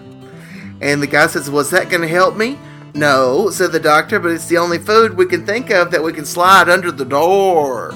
And 0.81 1.01
the 1.01 1.07
guy 1.07 1.27
says, 1.27 1.49
"Was 1.49 1.69
that 1.69 1.89
gonna 1.89 2.07
help 2.07 2.35
me?" 2.35 2.57
No, 2.93 3.49
said 3.49 3.71
the 3.71 3.79
doctor, 3.79 4.19
but 4.19 4.31
it's 4.31 4.47
the 4.47 4.57
only 4.57 4.77
food 4.77 5.15
we 5.15 5.25
can 5.25 5.45
think 5.45 5.69
of 5.69 5.91
that 5.91 6.03
we 6.03 6.11
can 6.11 6.25
slide 6.25 6.67
under 6.67 6.91
the 6.91 7.05
door. 7.05 7.93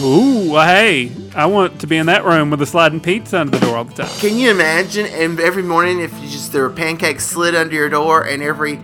Ooh, 0.00 0.52
hey, 0.54 1.10
I 1.34 1.46
want 1.46 1.80
to 1.80 1.86
be 1.86 1.96
in 1.96 2.06
that 2.06 2.24
room 2.24 2.50
with 2.50 2.60
a 2.60 2.66
sliding 2.66 3.00
pizza 3.00 3.40
under 3.40 3.58
the 3.58 3.64
door 3.64 3.76
all 3.76 3.84
the 3.84 3.94
time. 3.94 4.18
Can 4.18 4.36
you 4.36 4.50
imagine? 4.50 5.06
And 5.06 5.40
every 5.40 5.62
morning, 5.62 6.00
if 6.00 6.12
you 6.20 6.28
just 6.28 6.52
there 6.52 6.62
were 6.62 6.70
pancakes 6.70 7.24
slid 7.24 7.54
under 7.54 7.74
your 7.74 7.88
door, 7.88 8.22
and 8.24 8.42
every 8.42 8.76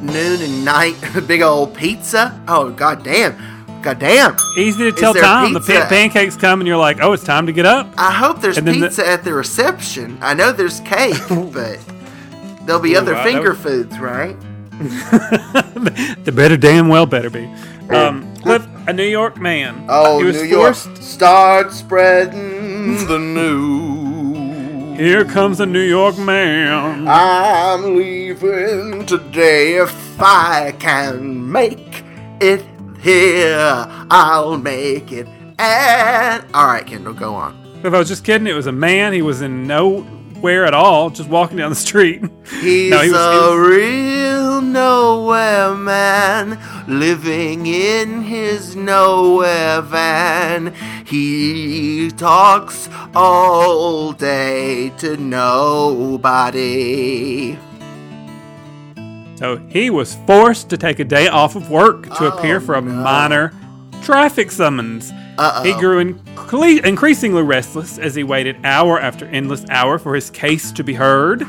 noon 0.00 0.42
and 0.42 0.64
night, 0.64 0.96
a 1.16 1.20
big 1.20 1.42
old 1.42 1.74
pizza. 1.74 2.40
Oh 2.48 2.70
god 2.70 3.04
damn, 3.04 3.36
god 3.84 3.98
damn! 3.98 4.36
Easy 4.56 4.82
to 4.84 4.92
tell 4.92 5.12
there 5.12 5.22
time. 5.22 5.52
The 5.52 5.60
pizza? 5.60 5.72
pan- 5.80 5.88
pancakes 5.88 6.36
come 6.36 6.60
and 6.60 6.66
you're 6.66 6.76
like, 6.78 6.98
oh, 7.02 7.12
it's 7.12 7.22
time 7.24 7.46
to 7.46 7.52
get 7.52 7.66
up. 7.66 7.86
I 7.98 8.10
hope 8.10 8.40
there's 8.40 8.56
And 8.58 8.66
then 8.66 8.80
the- 8.80 8.86
pizza 8.88 9.06
at 9.06 9.22
the 9.24 9.32
reception. 9.34 10.18
I 10.22 10.34
know 10.34 10.50
there's 10.52 10.80
cake, 10.80 11.14
but 11.28 11.78
there'll 12.62 12.80
be 12.80 12.94
Ooh, 12.94 12.98
other 12.98 13.14
I 13.14 13.22
finger 13.24 13.50
know. 13.50 13.58
foods, 13.58 13.98
right? 13.98 14.36
The 16.24 16.32
better 16.34 16.56
damn 16.56 16.88
well 16.88 17.06
better 17.06 17.28
be. 17.30 17.44
Um, 17.90 18.34
Cliff, 18.36 18.66
a 18.88 18.92
New 18.92 19.04
York 19.06 19.36
man. 19.36 19.84
Oh, 19.88 20.18
he 20.18 20.24
was 20.24 20.36
New 20.42 20.48
York, 20.48 20.74
start 20.74 21.70
spreading 21.72 23.06
the 23.06 23.18
news. 23.18 24.98
Here 24.98 25.24
comes 25.24 25.60
a 25.60 25.66
New 25.66 25.80
York 25.82 26.16
man. 26.18 27.06
I'm 27.06 27.96
leaving 27.96 29.04
today. 29.06 29.74
If 29.76 30.20
I 30.20 30.72
can 30.78 31.50
make 31.52 32.02
it 32.40 32.64
here, 33.04 33.86
I'll 34.10 34.58
make 34.58 35.12
it. 35.12 35.28
And 35.58 36.44
all 36.54 36.66
right, 36.66 36.84
Kendall, 36.86 37.12
go 37.14 37.34
on. 37.34 37.54
If 37.84 37.92
I 37.94 37.98
was 37.98 38.08
just 38.08 38.24
kidding, 38.24 38.46
it 38.48 38.54
was 38.54 38.66
a 38.66 38.72
man. 38.72 39.12
He 39.12 39.20
was 39.22 39.42
in 39.42 39.66
nowhere 39.66 40.64
at 40.64 40.72
all, 40.74 41.10
just 41.10 41.28
walking 41.28 41.58
down 41.58 41.68
the 41.70 41.76
street. 41.76 42.22
He's 42.60 42.90
No, 42.90 43.00
he 43.02 43.10
was- 43.10 43.18
he 43.20 43.36
a 43.38 43.50
was- 43.50 43.68
real 43.68 44.60
nowhere 44.62 45.74
man 45.74 46.58
living 46.88 47.66
in 47.66 48.22
his 48.22 48.74
nowhere 48.74 49.80
van. 49.82 50.72
He 51.06 52.10
talks 52.16 52.88
all 53.14 54.12
day 54.12 54.88
to 54.98 55.16
nobody. 56.34 57.58
So 59.36 59.56
he 59.68 59.90
was 59.90 60.14
forced 60.26 60.70
to 60.70 60.76
take 60.76 61.00
a 61.00 61.04
day 61.04 61.28
off 61.28 61.56
of 61.56 61.70
work 61.70 62.04
to 62.04 62.32
oh, 62.32 62.36
appear 62.36 62.60
for 62.60 62.74
a 62.74 62.82
minor 62.82 63.52
traffic 64.02 64.50
summons. 64.50 65.10
Uh-oh. 65.38 65.64
He 65.64 65.72
grew 65.74 66.00
incle- 66.00 66.62
increasingly 66.62 67.42
restless 67.42 67.98
as 67.98 68.14
he 68.14 68.22
waited 68.22 68.56
hour 68.64 69.00
after 69.00 69.26
endless 69.26 69.64
hour 69.70 69.98
for 69.98 70.14
his 70.14 70.30
case 70.30 70.70
to 70.72 70.84
be 70.84 70.94
heard. 70.94 71.46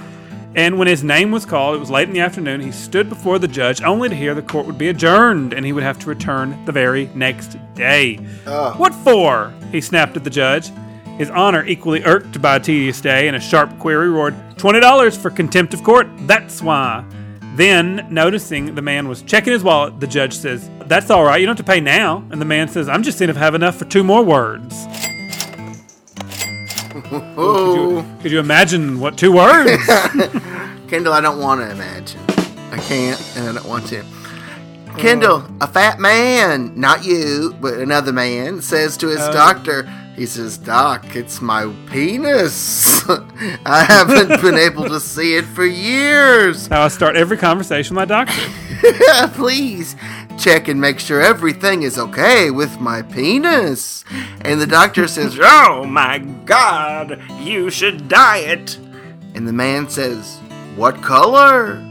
And 0.56 0.80
when 0.80 0.88
his 0.88 1.04
name 1.04 1.32
was 1.32 1.46
called, 1.46 1.76
it 1.76 1.80
was 1.80 1.90
late 1.90 2.08
in 2.08 2.14
the 2.14 2.22
afternoon, 2.22 2.62
he 2.62 2.72
stood 2.72 3.10
before 3.10 3.40
the 3.40 3.48
judge 3.48 3.82
only 3.82 4.08
to 4.08 4.16
hear 4.16 4.34
the 4.34 4.42
court 4.42 4.66
would 4.66 4.78
be 4.78 4.88
adjourned 4.88 5.54
and 5.54 5.66
he 5.66 5.74
would 5.74 5.84
have 5.84 6.00
to 6.00 6.08
return 6.08 6.64
the 6.66 6.72
very 6.72 7.10
next 7.14 7.58
day. 7.76 8.26
Oh. 8.48 8.72
What 8.78 8.96
for? 8.96 9.54
He 9.72 9.82
snapped 9.82 10.16
at 10.16 10.24
the 10.24 10.30
judge. 10.30 10.72
His 11.18 11.30
honor, 11.30 11.66
equally 11.66 12.04
irked 12.04 12.42
by 12.42 12.56
a 12.56 12.60
tedious 12.60 13.02
day 13.02 13.28
and 13.28 13.36
a 13.36 13.40
sharp 13.40 13.78
query, 13.80 14.10
roared, 14.10 14.34
$20 14.56 15.18
for 15.18 15.30
contempt 15.30 15.74
of 15.74 15.84
court, 15.84 16.08
that's 16.22 16.62
why. 16.62 17.06
Then, 17.56 18.06
noticing 18.10 18.76
the 18.76 18.82
man 18.82 19.08
was 19.08 19.22
checking 19.22 19.54
his 19.54 19.64
wallet, 19.64 20.02
the 20.02 20.08
judge 20.08 20.34
says, 20.34 20.70
That's 20.88 21.10
all 21.10 21.24
right, 21.24 21.40
you 21.40 21.46
don't 21.46 21.58
have 21.58 21.66
to 21.66 21.72
pay 21.72 21.80
now. 21.80 22.18
And 22.30 22.42
the 22.42 22.46
man 22.46 22.68
says, 22.68 22.90
I'm 22.90 23.02
just 23.02 23.18
seeing 23.18 23.30
if 23.30 23.38
I 23.38 23.40
have 23.40 23.56
enough 23.56 23.78
for 23.78 23.86
two 23.86 24.04
more 24.04 24.24
words. 24.24 24.86
Could 27.10 27.76
you, 27.76 28.06
could 28.22 28.32
you 28.32 28.40
imagine 28.40 29.00
what 29.00 29.18
two 29.18 29.32
words? 29.32 29.86
Kendall, 30.88 31.14
I 31.14 31.22
don't 31.22 31.40
want 31.40 31.62
to 31.62 31.70
imagine. 31.70 32.20
I 32.72 32.78
can't, 32.78 33.22
and 33.38 33.50
I 33.50 33.54
don't 33.54 33.68
want 33.68 33.86
to. 33.88 34.04
Uh, 34.96 35.02
Kendall, 35.02 35.44
a 35.60 35.68
fat 35.68 36.00
man, 36.00 36.80
not 36.80 37.04
you, 37.04 37.56
but 37.60 37.76
another 37.76 38.14
man, 38.14 38.62
says 38.62 38.96
to 38.98 39.08
his 39.08 39.20
uh, 39.20 39.32
doctor, 39.32 39.84
he 40.16 40.26
says, 40.26 40.58
Doc, 40.58 41.16
it's 41.16 41.42
my 41.42 41.70
penis. 41.92 43.04
I 43.66 43.84
haven't 43.84 44.42
been 44.42 44.56
able 44.56 44.86
to 44.86 45.00
see 45.02 45.36
it 45.36 45.44
for 45.44 45.66
years. 45.66 46.68
How 46.68 46.84
I 46.84 46.88
start 46.88 47.18
every 47.18 47.36
conversation 47.36 47.96
with 47.98 48.10
my 48.10 48.24
doctor. 48.24 48.42
Please 49.34 49.98
check 50.40 50.70
and 50.70 50.80
make 50.80 51.00
sure 51.00 51.22
everything 51.22 51.84
is 51.84 51.98
okay 51.98 52.50
with 52.50 52.80
my 52.80 53.02
penis. 53.02 54.06
And 54.42 54.62
the 54.62 54.68
doctor 54.68 55.08
says, 55.10 55.38
Oh 55.42 55.84
my 55.86 56.20
god, 56.20 57.22
you 57.42 57.70
should 57.70 58.08
dye 58.08 58.38
it. 58.38 58.78
And 59.34 59.46
the 59.46 59.54
man 59.54 59.90
says, 59.90 60.38
What 60.78 61.02
color? 61.02 61.85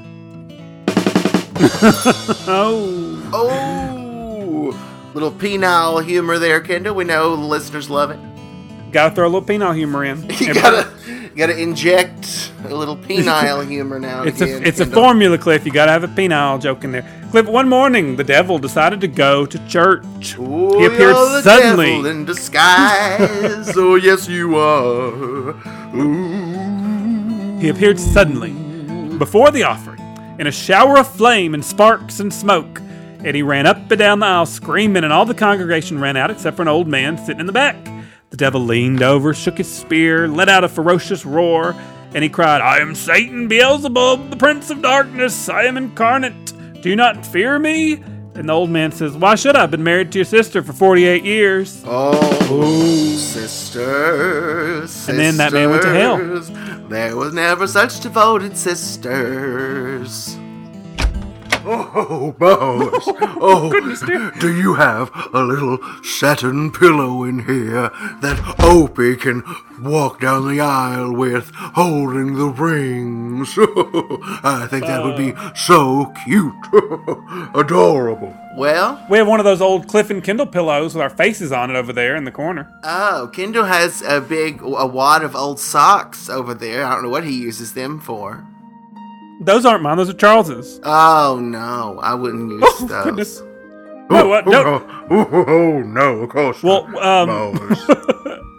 Oh, 2.47 3.31
Oh, 3.33 5.11
little 5.15 5.31
penile 5.33 6.05
humor 6.05 6.39
there, 6.39 6.61
Kendall. 6.61 6.95
We 6.95 7.05
know 7.05 7.37
the 7.37 7.43
listeners 7.43 7.89
love 7.89 8.11
it. 8.11 8.19
gotta 8.93 9.15
throw 9.15 9.27
a 9.27 9.31
little 9.31 9.47
penile 9.47 9.75
humor 9.75 10.05
in. 10.05 10.29
You 10.41 10.55
gotta, 10.55 10.91
gotta 11.37 11.57
inject 11.61 12.53
a 12.65 12.75
little 12.75 12.97
penile 12.97 13.67
humor 13.67 13.99
now. 14.01 14.23
It's 14.25 14.41
a 14.41 14.63
it's 14.67 14.81
a 14.81 14.87
formula, 14.87 15.39
Cliff. 15.39 15.65
You 15.65 15.73
gotta 15.73 15.93
have 15.93 16.05
a 16.05 16.09
penile 16.09 16.61
joke 16.61 16.83
in 16.85 16.93
there. 16.93 17.05
Cliff, 17.31 17.47
one 17.47 17.69
morning 17.69 18.17
the 18.17 18.25
devil 18.25 18.59
decided 18.59 19.01
to 19.03 19.09
go 19.09 19.47
to 19.47 19.69
church. 19.69 20.37
Ooh, 20.39 20.79
he 20.79 20.87
appeared 20.87 21.15
you're 21.17 21.31
the 21.31 21.43
suddenly. 21.43 21.87
devil 21.91 22.07
in 22.07 22.25
disguise. 22.25 23.73
oh 23.77 23.95
yes, 23.97 24.29
you 24.29 24.57
are. 24.57 25.55
Ooh. 25.97 27.59
He 27.61 27.69
appeared 27.69 27.99
suddenly 28.01 28.53
before 29.19 29.51
the 29.51 29.63
offering 29.63 29.94
in 30.39 30.47
a 30.47 30.53
shower 30.53 30.99
of 30.99 31.09
flame 31.09 31.55
and 31.55 31.65
sparks 31.65 32.21
and 32.21 32.33
smoke. 32.33 32.81
And 33.25 33.35
he 33.35 33.43
ran 33.43 33.67
up 33.67 33.91
and 33.91 33.99
down 33.99 34.19
the 34.19 34.27
aisle 34.27 34.47
screaming, 34.47 35.05
and 35.05 35.13
all 35.13 35.25
the 35.25 35.35
congregation 35.35 36.01
ran 36.01 36.17
out 36.17 36.31
except 36.31 36.57
for 36.57 36.63
an 36.63 36.69
old 36.69 36.89
man 36.89 37.17
sitting 37.19 37.41
in 37.41 37.47
the 37.47 37.53
back. 37.53 37.77
The 38.31 38.37
devil 38.37 38.61
leaned 38.61 39.03
over, 39.03 39.33
shook 39.33 39.59
his 39.59 39.73
spear, 39.73 40.29
let 40.29 40.49
out 40.49 40.65
a 40.65 40.69
ferocious 40.69 41.25
roar, 41.25 41.75
and 42.15 42.23
he 42.23 42.29
cried, 42.29 42.61
I 42.61 42.79
am 42.79 42.95
Satan, 42.95 43.49
Beelzebub, 43.49 44.31
the 44.31 44.37
prince 44.37 44.71
of 44.71 44.83
darkness. 44.83 45.49
I 45.49 45.65
am 45.65 45.77
incarnate. 45.77 46.83
Do 46.83 46.91
you 46.91 46.97
not 46.97 47.25
fear 47.25 47.59
me? 47.59 48.03
And 48.37 48.49
the 48.49 48.53
old 48.53 48.71
man 48.71 48.91
says, 48.91 49.17
Why 49.17 49.37
should 49.37 49.55
I? 49.57 49.63
I've 49.63 49.71
been 49.71 49.85
married 49.85 50.11
to 50.13 50.19
your 50.19 50.25
sister 50.25 50.63
for 50.63 50.73
48 50.73 51.25
years. 51.25 51.83
Oh, 51.87 53.17
sisters, 53.17 55.09
And 55.09 55.19
then 55.19 55.37
that 55.37 55.53
man 55.53 55.71
went 55.71 55.83
to 55.83 55.93
hell. 55.95 56.19
There 56.89 57.17
was 57.17 57.33
never 57.33 57.67
such 57.67 58.01
devoted 58.01 58.57
sisters. 58.57 60.37
Oh, 61.67 62.35
boys. 62.39 63.15
Oh, 63.47 63.71
oh 63.75 64.31
do 64.41 64.55
you 64.57 64.75
have 64.75 65.11
a 65.35 65.43
little 65.43 65.79
satin 66.03 66.71
pillow 66.71 67.25
in 67.25 67.41
here 67.41 67.91
that 68.21 68.57
Opie 68.59 69.17
can 69.17 69.43
walk 69.81 70.21
down 70.21 70.49
the 70.49 70.61
aisle 70.61 71.13
with, 71.13 71.51
holding 71.55 72.37
the 72.37 72.47
rings? 72.47 73.55
I 73.59 74.67
think 74.71 74.87
that 74.87 75.03
would 75.05 75.17
be 75.17 75.35
uh. 75.35 75.53
so 75.55 76.13
cute. 76.25 76.55
Adorable. 77.55 78.35
Well, 78.57 79.05
We 79.11 79.19
have 79.19 79.27
one 79.27 79.41
of 79.41 79.45
those 79.45 79.61
old 79.61 79.89
Cliff 79.89 80.11
and 80.11 80.23
Kendall 80.23 80.47
pillows 80.47 80.95
with 80.95 81.03
our 81.03 81.11
faces 81.11 81.53
on 81.53 81.71
it 81.71 81.77
over 81.77 81.93
there 81.93 82.17
in 82.17 82.25
the 82.25 82.33
corner. 82.33 82.73
oh, 82.85 83.31
Kendall 83.33 83.65
has 83.65 84.01
a 84.03 84.21
big 84.21 84.63
a 84.63 84.87
wad 84.87 85.23
of 85.23 85.35
old 85.37 85.61
socks 85.61 86.31
over 86.31 86.55
there. 86.55 86.85
I 86.85 86.95
don't 86.95 87.03
know 87.03 87.11
what 87.11 87.25
he 87.25 87.35
uses 87.35 87.75
them 87.75 88.01
for. 88.01 88.47
Those 89.41 89.65
aren't 89.67 89.83
mine. 89.83 89.97
Those 89.97 90.11
are 90.11 90.15
Charles's. 90.15 90.81
Oh 90.85 91.39
no, 91.43 91.99
I 92.03 92.15
wouldn't 92.15 92.51
use 92.53 92.63
Oh, 92.65 92.87
those. 92.87 93.05
goodness. 93.05 93.43
No, 94.11 94.29
what? 94.29 94.47
No. 94.47 94.87
Oh, 95.11 95.29
oh, 95.33 95.45
oh, 95.49 95.81
no, 95.83 96.19
of 96.21 96.29
course 96.29 96.63
Well, 96.63 96.85
um, 96.99 97.55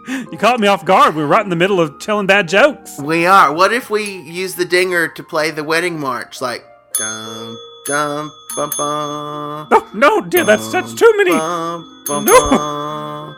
you 0.32 0.36
caught 0.38 0.58
me 0.58 0.66
off 0.66 0.84
guard. 0.84 1.14
We 1.14 1.22
were 1.22 1.28
right 1.28 1.44
in 1.44 1.50
the 1.50 1.56
middle 1.56 1.80
of 1.80 1.98
telling 2.00 2.26
bad 2.26 2.48
jokes. 2.48 2.98
We 3.00 3.26
are. 3.26 3.52
What 3.54 3.72
if 3.72 3.88
we 3.88 4.02
use 4.22 4.54
the 4.56 4.64
dinger 4.64 5.06
to 5.08 5.22
play 5.22 5.50
the 5.52 5.62
wedding 5.64 5.98
march, 6.00 6.40
like 6.40 6.64
dum 6.98 7.56
dum 7.86 8.32
bum 8.56 8.70
bum. 8.76 9.68
No, 9.70 9.86
no, 9.94 10.20
dear, 10.22 10.44
that's 10.44 10.70
that's 10.72 10.94
too 10.94 11.12
many. 11.16 11.30
Bum, 11.30 12.04
bum, 12.06 12.24
No. 12.24 13.36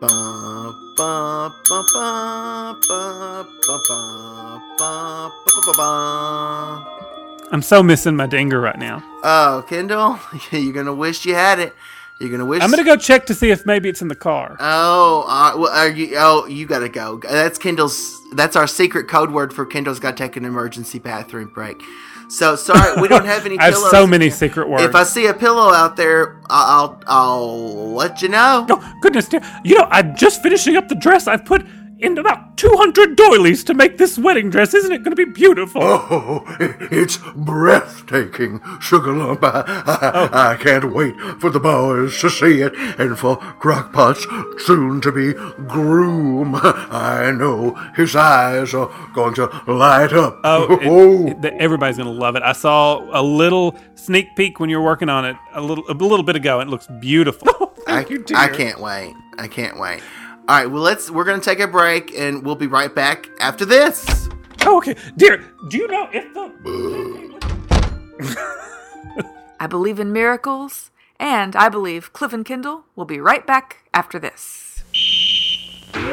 bum, 0.00 0.83
I'm 7.52 7.62
so 7.62 7.82
missing 7.82 8.14
my 8.16 8.26
dinger 8.26 8.60
right 8.60 8.78
now. 8.78 9.02
Oh, 9.22 9.64
Kendall, 9.68 10.20
you're 10.52 10.72
gonna 10.72 10.94
wish 10.94 11.26
you 11.26 11.34
had 11.34 11.58
it. 11.58 11.74
You're 12.20 12.30
gonna 12.30 12.44
wish. 12.44 12.62
I'm 12.62 12.70
gonna 12.70 12.84
go 12.84 12.96
check 12.96 13.26
to 13.26 13.34
see 13.34 13.50
if 13.50 13.66
maybe 13.66 13.88
it's 13.88 14.02
in 14.02 14.08
the 14.08 14.14
car. 14.14 14.56
Oh, 14.60 15.24
uh, 15.26 15.58
well, 15.58 15.72
are 15.72 15.88
you? 15.88 16.14
Oh, 16.16 16.46
you 16.46 16.64
gotta 16.66 16.88
go. 16.88 17.18
That's 17.18 17.58
Kendall's. 17.58 18.20
That's 18.32 18.54
our 18.56 18.66
secret 18.66 19.08
code 19.08 19.32
word 19.32 19.52
for 19.52 19.66
Kendall's 19.66 19.98
got 20.00 20.16
to 20.16 20.22
take 20.22 20.36
an 20.36 20.44
emergency 20.44 20.98
bathroom 20.98 21.48
break. 21.48 21.82
So 22.34 22.56
sorry, 22.56 23.00
we 23.00 23.06
don't 23.06 23.26
have 23.26 23.46
any. 23.46 23.56
I 23.60 23.66
have 23.66 23.74
pillows 23.74 23.90
so 23.92 24.06
many 24.08 24.28
secret 24.28 24.68
words. 24.68 24.82
If 24.82 24.96
I 24.96 25.04
see 25.04 25.26
a 25.26 25.34
pillow 25.34 25.72
out 25.72 25.96
there, 25.96 26.40
I'll 26.50 27.00
I'll 27.06 27.92
let 27.94 28.22
you 28.22 28.28
know. 28.28 28.66
Oh, 28.68 28.94
goodness 29.00 29.28
dear. 29.28 29.40
You 29.62 29.78
know, 29.78 29.86
I'm 29.88 30.16
just 30.16 30.42
finishing 30.42 30.76
up 30.76 30.88
the 30.88 30.96
dress 30.96 31.28
I've 31.28 31.44
put 31.44 31.64
in 32.04 32.18
about 32.18 32.56
200 32.56 33.16
doilies 33.16 33.64
to 33.64 33.74
make 33.74 33.98
this 33.98 34.16
wedding 34.18 34.50
dress. 34.50 34.74
Isn't 34.74 34.92
it 34.92 34.98
going 34.98 35.16
to 35.16 35.26
be 35.26 35.30
beautiful? 35.30 35.82
Oh, 35.82 36.44
it's 36.90 37.18
breathtaking, 37.34 38.60
Sugar 38.80 39.12
Lump. 39.12 39.42
I, 39.42 39.64
I, 39.66 40.10
Oh. 40.14 40.28
I 40.32 40.56
can't 40.56 40.92
wait 40.92 41.14
for 41.40 41.50
the 41.50 41.58
boys 41.60 42.20
to 42.20 42.30
see 42.30 42.60
it 42.60 42.74
and 42.98 43.18
for 43.18 43.36
Crockpot's 43.60 44.26
soon 44.64 45.00
to 45.00 45.10
be 45.10 45.32
groom. 45.66 46.54
I 46.62 47.32
know 47.32 47.72
his 47.96 48.14
eyes 48.14 48.74
are 48.74 48.90
going 49.14 49.34
to 49.34 49.46
light 49.66 50.12
up. 50.12 50.40
Oh, 50.44 50.72
it- 50.80 50.86
oh. 50.86 51.26
it- 51.28 51.44
everybody's 51.58 51.96
going 51.96 52.06
to 52.12 52.12
love 52.20 52.36
it. 52.36 52.42
I 52.42 52.52
saw 52.52 53.00
a 53.18 53.22
little 53.22 53.76
sneak 53.94 54.36
peek 54.36 54.60
when 54.60 54.68
you 54.70 54.78
were 54.78 54.84
working 54.84 55.08
on 55.08 55.24
it 55.24 55.36
a 55.54 55.60
little 55.60 55.84
a 55.88 55.94
little 55.94 56.22
bit 56.24 56.36
ago, 56.36 56.60
and 56.60 56.68
it 56.68 56.70
looks 56.70 56.86
beautiful. 57.00 57.48
I, 57.86 57.96
Thank 57.96 58.10
you, 58.10 58.22
dear. 58.24 58.36
I 58.36 58.48
can't 58.48 58.80
wait. 58.80 59.14
I 59.38 59.48
can't 59.48 59.78
wait. 59.78 60.02
All 60.46 60.54
right, 60.54 60.66
well 60.66 60.82
let's. 60.82 61.10
We're 61.10 61.24
gonna 61.24 61.40
take 61.40 61.58
a 61.60 61.66
break, 61.66 62.12
and 62.14 62.44
we'll 62.44 62.54
be 62.54 62.66
right 62.66 62.94
back 62.94 63.30
after 63.40 63.64
this. 63.64 64.28
Oh, 64.66 64.76
okay. 64.76 64.94
Dear, 65.16 65.42
do 65.68 65.78
you 65.78 65.88
know 65.88 66.06
if 66.12 66.34
the. 66.34 66.52
I 69.60 69.66
believe 69.66 69.98
in 69.98 70.12
miracles, 70.12 70.90
and 71.18 71.56
I 71.56 71.70
believe 71.70 72.12
Cliff 72.12 72.34
and 72.34 72.44
Kendall 72.44 72.84
will 72.94 73.06
be 73.06 73.20
right 73.20 73.46
back 73.46 73.88
after 73.94 74.18
this. 74.18 74.84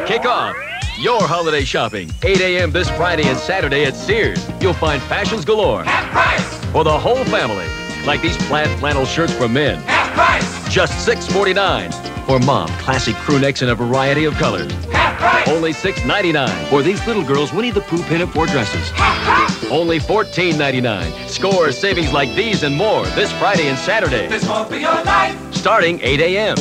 Kick 0.06 0.26
off 0.26 0.56
your 0.98 1.28
holiday 1.28 1.66
shopping. 1.66 2.10
8 2.24 2.40
a.m. 2.40 2.72
this 2.72 2.90
Friday 2.92 3.28
and 3.28 3.38
Saturday 3.38 3.84
at 3.84 3.96
Sears. 3.98 4.48
You'll 4.62 4.74
find 4.74 5.02
fashions 5.04 5.44
galore. 5.44 5.84
Half 5.84 6.10
price! 6.12 6.66
For 6.72 6.86
the 6.86 6.98
whole 6.98 7.26
family. 7.26 7.68
Like 8.06 8.22
these 8.22 8.38
plaid 8.48 8.70
flannel 8.80 9.06
shirts 9.06 9.34
for 9.34 9.50
men. 9.50 9.82
Half 9.82 10.14
price! 10.14 10.61
Just 10.72 11.06
$6.49. 11.06 12.26
For 12.26 12.40
mom, 12.40 12.70
classic 12.80 13.16
crew 13.18 13.40
necks 13.40 13.62
in 13.62 13.68
a 13.68 13.76
variety 13.76 14.24
of 14.24 14.36
colors. 14.36 14.72
Half 14.86 15.20
price! 15.20 15.48
Only 15.50 15.74
$6.99. 15.74 16.70
For 16.70 16.82
these 16.82 17.06
little 17.06 17.26
girls, 17.26 17.52
Winnie 17.52 17.72
the 17.72 17.82
Pooh 17.82 18.02
pinafore 18.04 18.46
dresses. 18.46 18.90
Half! 18.92 19.70
Only 19.70 20.00
$14.99. 20.00 21.28
Score 21.28 21.74
savings 21.74 22.14
like 22.14 22.34
these 22.36 22.64
and 22.64 22.74
more 22.74 23.06
this 23.08 23.34
Friday 23.34 23.68
and 23.68 23.78
Saturday. 23.78 24.28
This 24.30 24.48
won't 24.48 24.70
be 24.70 24.78
your 24.78 25.04
life. 25.04 25.54
Starting 25.54 26.00
8 26.02 26.22
a.m. 26.22 26.56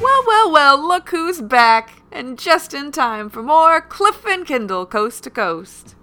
Well, 0.00 0.24
well, 0.26 0.50
well, 0.50 0.88
look 0.88 1.10
who's 1.10 1.42
back, 1.42 2.00
and 2.10 2.38
just 2.38 2.72
in 2.72 2.92
time 2.92 3.28
for 3.28 3.42
more 3.42 3.82
Cliff 3.82 4.24
and 4.24 4.46
Kendall 4.46 4.86
Coast 4.86 5.24
to 5.24 5.30
Coast. 5.30 5.96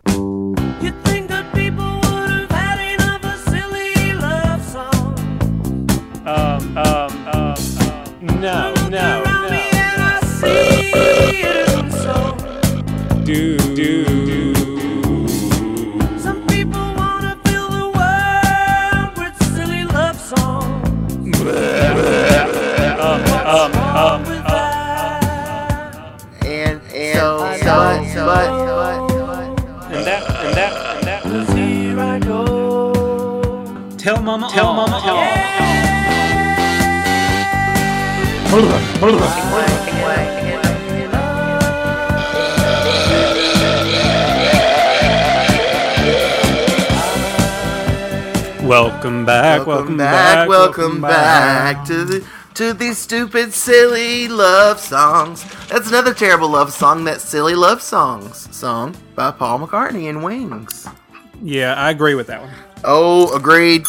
now. 8.47 8.76
Welcome 49.07 49.25
back, 49.25 49.65
welcome 49.65 49.97
back, 49.97 50.49
welcome 50.49 50.99
back 51.01 51.85
to 51.85 52.03
the 52.03 52.27
to 52.55 52.73
these 52.73 52.97
stupid 52.97 53.53
silly 53.53 54.27
love 54.27 54.81
songs. 54.81 55.45
That's 55.69 55.87
another 55.87 56.13
terrible 56.13 56.49
love 56.49 56.73
song. 56.73 57.05
That 57.05 57.21
silly 57.21 57.55
love 57.55 57.81
songs 57.81 58.53
song 58.53 58.97
by 59.15 59.31
Paul 59.31 59.59
McCartney 59.59 60.09
and 60.09 60.25
Wings. 60.25 60.89
Yeah, 61.41 61.75
I 61.75 61.89
agree 61.89 62.15
with 62.15 62.27
that 62.27 62.41
one. 62.41 62.51
Oh, 62.83 63.33
agreed. 63.33 63.85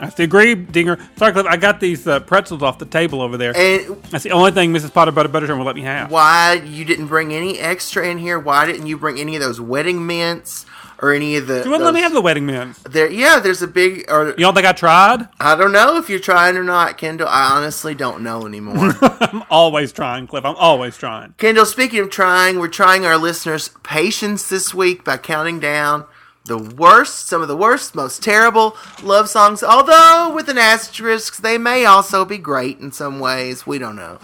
I 0.00 0.06
have 0.06 0.16
to 0.16 0.24
agree, 0.24 0.56
Dinger. 0.56 0.98
Sorry, 1.16 1.32
Cliff, 1.32 1.46
I 1.46 1.56
got 1.56 1.78
these 1.78 2.08
uh, 2.08 2.18
pretzels 2.18 2.64
off 2.64 2.80
the 2.80 2.86
table 2.86 3.22
over 3.22 3.36
there. 3.36 3.56
And 3.56 4.02
That's 4.10 4.24
the 4.24 4.32
only 4.32 4.50
thing 4.50 4.72
Mrs. 4.72 4.92
Potter 4.92 5.12
Butter 5.12 5.28
Buttershorn 5.28 5.58
will 5.58 5.64
let 5.64 5.76
me 5.76 5.82
have. 5.82 6.10
why 6.10 6.54
you 6.66 6.84
didn't 6.84 7.06
bring 7.06 7.32
any 7.32 7.60
extra 7.60 8.08
in 8.08 8.18
here? 8.18 8.40
Why 8.40 8.66
didn't 8.66 8.88
you 8.88 8.98
bring 8.98 9.20
any 9.20 9.36
of 9.36 9.40
those 9.40 9.60
wedding 9.60 10.04
mints 10.04 10.66
or 11.02 11.12
any 11.12 11.36
of 11.36 11.48
the? 11.48 11.64
You 11.64 11.70
wouldn't 11.70 11.84
let 11.84 11.92
me 11.94 12.00
have 12.00 12.12
the 12.12 12.22
wedding 12.22 12.46
man. 12.46 12.74
There, 12.88 13.10
yeah, 13.10 13.40
there's 13.40 13.60
a 13.60 13.66
big. 13.66 14.10
Or 14.10 14.28
You 14.28 14.36
don't 14.36 14.54
think 14.54 14.66
I 14.66 14.72
tried? 14.72 15.28
I 15.40 15.56
don't 15.56 15.72
know 15.72 15.96
if 15.98 16.08
you're 16.08 16.20
trying 16.20 16.56
or 16.56 16.62
not, 16.62 16.96
Kendall. 16.96 17.28
I 17.28 17.50
honestly 17.56 17.94
don't 17.94 18.22
know 18.22 18.46
anymore. 18.46 18.94
I'm 19.02 19.42
always 19.50 19.92
trying, 19.92 20.28
Cliff. 20.28 20.44
I'm 20.44 20.56
always 20.56 20.96
trying. 20.96 21.34
Kendall, 21.36 21.66
speaking 21.66 21.98
of 21.98 22.10
trying, 22.10 22.60
we're 22.60 22.68
trying 22.68 23.04
our 23.04 23.18
listeners' 23.18 23.70
patience 23.82 24.48
this 24.48 24.72
week 24.72 25.04
by 25.04 25.16
counting 25.16 25.58
down 25.58 26.06
the 26.44 26.58
worst, 26.58 27.28
some 27.28 27.42
of 27.42 27.48
the 27.48 27.56
worst, 27.56 27.94
most 27.94 28.22
terrible 28.22 28.76
love 29.02 29.28
songs. 29.28 29.62
Although 29.62 30.32
with 30.34 30.48
an 30.48 30.58
asterisk, 30.58 31.38
they 31.38 31.58
may 31.58 31.84
also 31.84 32.24
be 32.24 32.38
great 32.38 32.78
in 32.78 32.92
some 32.92 33.20
ways. 33.20 33.66
We 33.66 33.78
don't 33.78 33.96
know. 33.96 34.18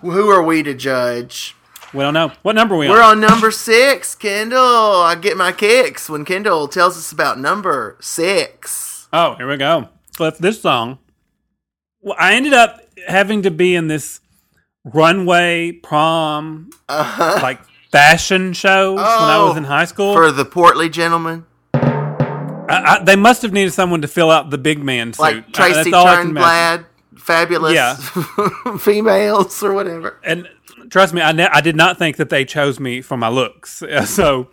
Who 0.00 0.30
are 0.30 0.42
we 0.42 0.62
to 0.62 0.74
judge? 0.74 1.56
We 1.94 2.00
don't 2.02 2.14
know. 2.14 2.32
What 2.42 2.54
number 2.56 2.74
are 2.74 2.78
we 2.78 2.88
We're 2.88 3.00
on? 3.02 3.22
on 3.24 3.30
number 3.30 3.50
six, 3.52 4.14
Kendall. 4.16 4.58
I 4.60 5.14
get 5.14 5.36
my 5.36 5.52
kicks 5.52 6.08
when 6.10 6.24
Kendall 6.24 6.66
tells 6.68 6.96
us 6.98 7.12
about 7.12 7.38
number 7.38 7.96
six. 8.00 9.08
Oh, 9.12 9.34
here 9.36 9.48
we 9.48 9.56
go. 9.56 9.82
So 10.10 10.16
Cliff, 10.16 10.38
this 10.38 10.60
song. 10.60 10.98
Well, 12.00 12.16
I 12.18 12.34
ended 12.34 12.52
up 12.52 12.80
having 13.06 13.42
to 13.42 13.50
be 13.50 13.74
in 13.76 13.86
this 13.88 14.20
runway 14.84 15.72
prom, 15.72 16.70
uh-huh. 16.88 17.38
like 17.42 17.60
fashion 17.92 18.52
shows 18.52 18.96
when 18.96 19.04
I 19.04 19.38
was 19.44 19.54
Oh, 19.54 19.56
in 19.56 19.64
high 19.64 19.84
school. 19.86 20.14
For 20.14 20.30
the 20.32 20.44
portly 20.44 20.88
gentleman, 20.88 21.46
I, 21.74 22.98
I, 23.00 23.04
they 23.04 23.16
must 23.16 23.42
have 23.42 23.52
needed 23.52 23.72
someone 23.72 24.02
to 24.02 24.08
fill 24.08 24.30
out 24.30 24.50
the 24.50 24.58
big 24.58 24.82
man 24.82 25.12
suit. 25.12 25.22
like 25.22 25.52
Tracy 25.52 25.94
I. 25.94 26.16
Turnblad, 26.24 26.86
fabulous 27.16 27.72
Yeah. 27.74 27.94
females 28.78 29.62
or 29.62 29.72
whatever. 29.72 30.18
and 30.24 30.48
trust 30.90 31.14
me, 31.14 31.20
I, 31.20 31.32
ne- 31.32 31.48
I 31.48 31.60
did 31.60 31.76
not 31.76 31.98
think 31.98 32.16
that 32.16 32.30
they 32.30 32.44
chose 32.44 32.78
me 32.80 33.00
for 33.00 33.16
my 33.16 33.28
looks. 33.28 33.82
So, 34.06 34.50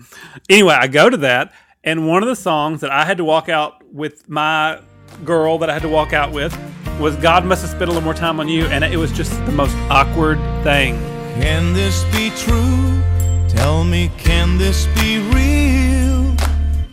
anyway, 0.50 0.76
I 0.80 0.88
go 0.88 1.10
to 1.10 1.18
that, 1.18 1.54
and 1.84 2.08
one 2.08 2.24
of 2.24 2.30
the 2.30 2.36
songs 2.36 2.82
that 2.82 2.92
I 2.92 3.06
had 3.06 3.18
to 3.18 3.26
walk 3.26 3.50
out 3.50 3.84
with 3.94 4.28
my 4.30 4.80
girl 5.26 5.58
that 5.60 5.70
I 5.70 5.74
had 5.74 5.82
to 5.84 5.90
walk 5.90 6.14
out 6.14 6.32
with 6.32 6.58
was 7.00 7.16
God 7.18 7.46
must 7.46 7.62
have 7.62 7.72
spent 7.72 7.84
a 7.84 7.88
little 7.88 8.02
more 8.02 8.14
time 8.14 8.40
on 8.40 8.48
you, 8.48 8.66
and 8.68 8.84
it 8.84 8.98
was 8.98 9.12
just 9.12 9.32
the 9.46 9.52
most 9.52 9.76
awkward 9.90 10.38
thing. 10.64 10.96
Can 11.42 11.74
this 11.74 12.04
be 12.06 12.30
true? 12.32 13.02
Tell 13.50 13.84
me, 13.84 14.12
can 14.18 14.58
this 14.58 14.86
be 14.88 15.20
real? 15.34 16.36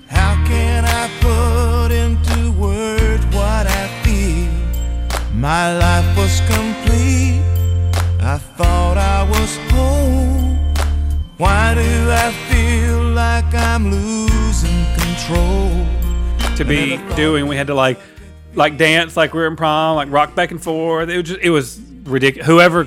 How 0.08 0.34
can 0.46 0.84
I 0.84 1.08
put 1.20 1.92
into 1.92 2.50
words 2.52 3.24
what 3.26 3.66
I 3.66 3.88
feel? 4.02 4.50
My 5.34 5.76
life 5.76 6.16
was 6.16 6.40
complete. 6.48 7.27
I 8.30 8.36
thought 8.36 8.98
I 8.98 9.26
was 9.30 9.56
whole. 9.72 10.54
Why 11.38 11.74
do 11.74 12.10
I 12.10 12.30
feel 12.50 13.02
like 13.12 13.54
I'm 13.54 13.90
losing 13.90 14.84
control? 14.98 15.86
to 16.56 16.64
be 16.64 17.00
doing. 17.16 17.46
We 17.46 17.56
had 17.56 17.68
to 17.68 17.74
like 17.74 17.98
like 18.52 18.76
dance 18.76 19.16
like 19.16 19.32
we 19.32 19.40
were 19.40 19.46
in 19.46 19.56
prom, 19.56 19.96
like 19.96 20.10
rock 20.10 20.34
back 20.34 20.50
and 20.50 20.62
forth. 20.62 21.08
It 21.08 21.16
was 21.16 21.26
just, 21.26 21.40
it 21.40 21.48
was 21.48 21.80
ridiculous. 22.04 22.46
Whoever 22.46 22.84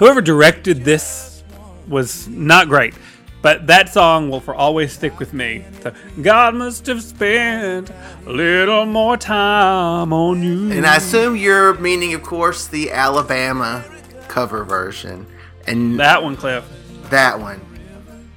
whoever 0.00 0.20
directed 0.20 0.84
this 0.84 1.44
was 1.86 2.26
not 2.26 2.66
great. 2.66 2.94
But 3.42 3.68
that 3.68 3.90
song 3.90 4.28
will 4.28 4.40
for 4.40 4.56
always 4.56 4.92
stick 4.92 5.20
with 5.20 5.32
me. 5.32 5.64
So, 5.82 5.94
God 6.20 6.56
must 6.56 6.84
have 6.86 7.00
spent 7.00 7.92
a 8.26 8.32
little 8.32 8.86
more 8.86 9.16
time 9.16 10.12
on 10.12 10.42
you. 10.42 10.72
And 10.72 10.84
I 10.84 10.96
assume 10.96 11.36
you're 11.36 11.74
meaning, 11.74 12.12
of 12.12 12.24
course, 12.24 12.66
the 12.66 12.90
Alabama 12.90 13.84
cover 14.30 14.64
version. 14.64 15.26
And 15.66 16.00
that 16.00 16.22
one, 16.22 16.36
Cliff. 16.36 16.64
that 17.10 17.38
one. 17.38 17.60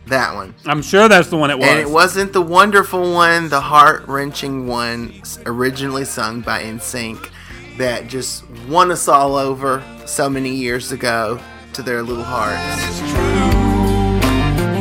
That 0.07 0.35
one. 0.35 0.53
I'm 0.65 0.81
sure 0.81 1.07
that's 1.07 1.29
the 1.29 1.37
one 1.37 1.49
it 1.49 1.57
was. 1.57 1.69
And 1.69 1.79
it 1.79 1.89
wasn't 1.89 2.33
the 2.33 2.41
wonderful 2.41 3.13
one, 3.13 3.47
the 3.47 3.61
heart 3.61 4.05
wrenching 4.07 4.67
one, 4.67 5.13
originally 5.45 6.03
sung 6.03 6.41
by 6.41 6.63
NSYNC, 6.63 7.29
that 7.77 8.07
just 8.07 8.43
won 8.67 8.91
us 8.91 9.07
all 9.07 9.35
over 9.35 9.81
so 10.05 10.29
many 10.29 10.53
years 10.53 10.91
ago 10.91 11.39
to 11.71 11.81
their 11.81 12.03
little 12.03 12.23
hearts. 12.23 12.59
It's 12.85 12.99
true. 12.99 13.53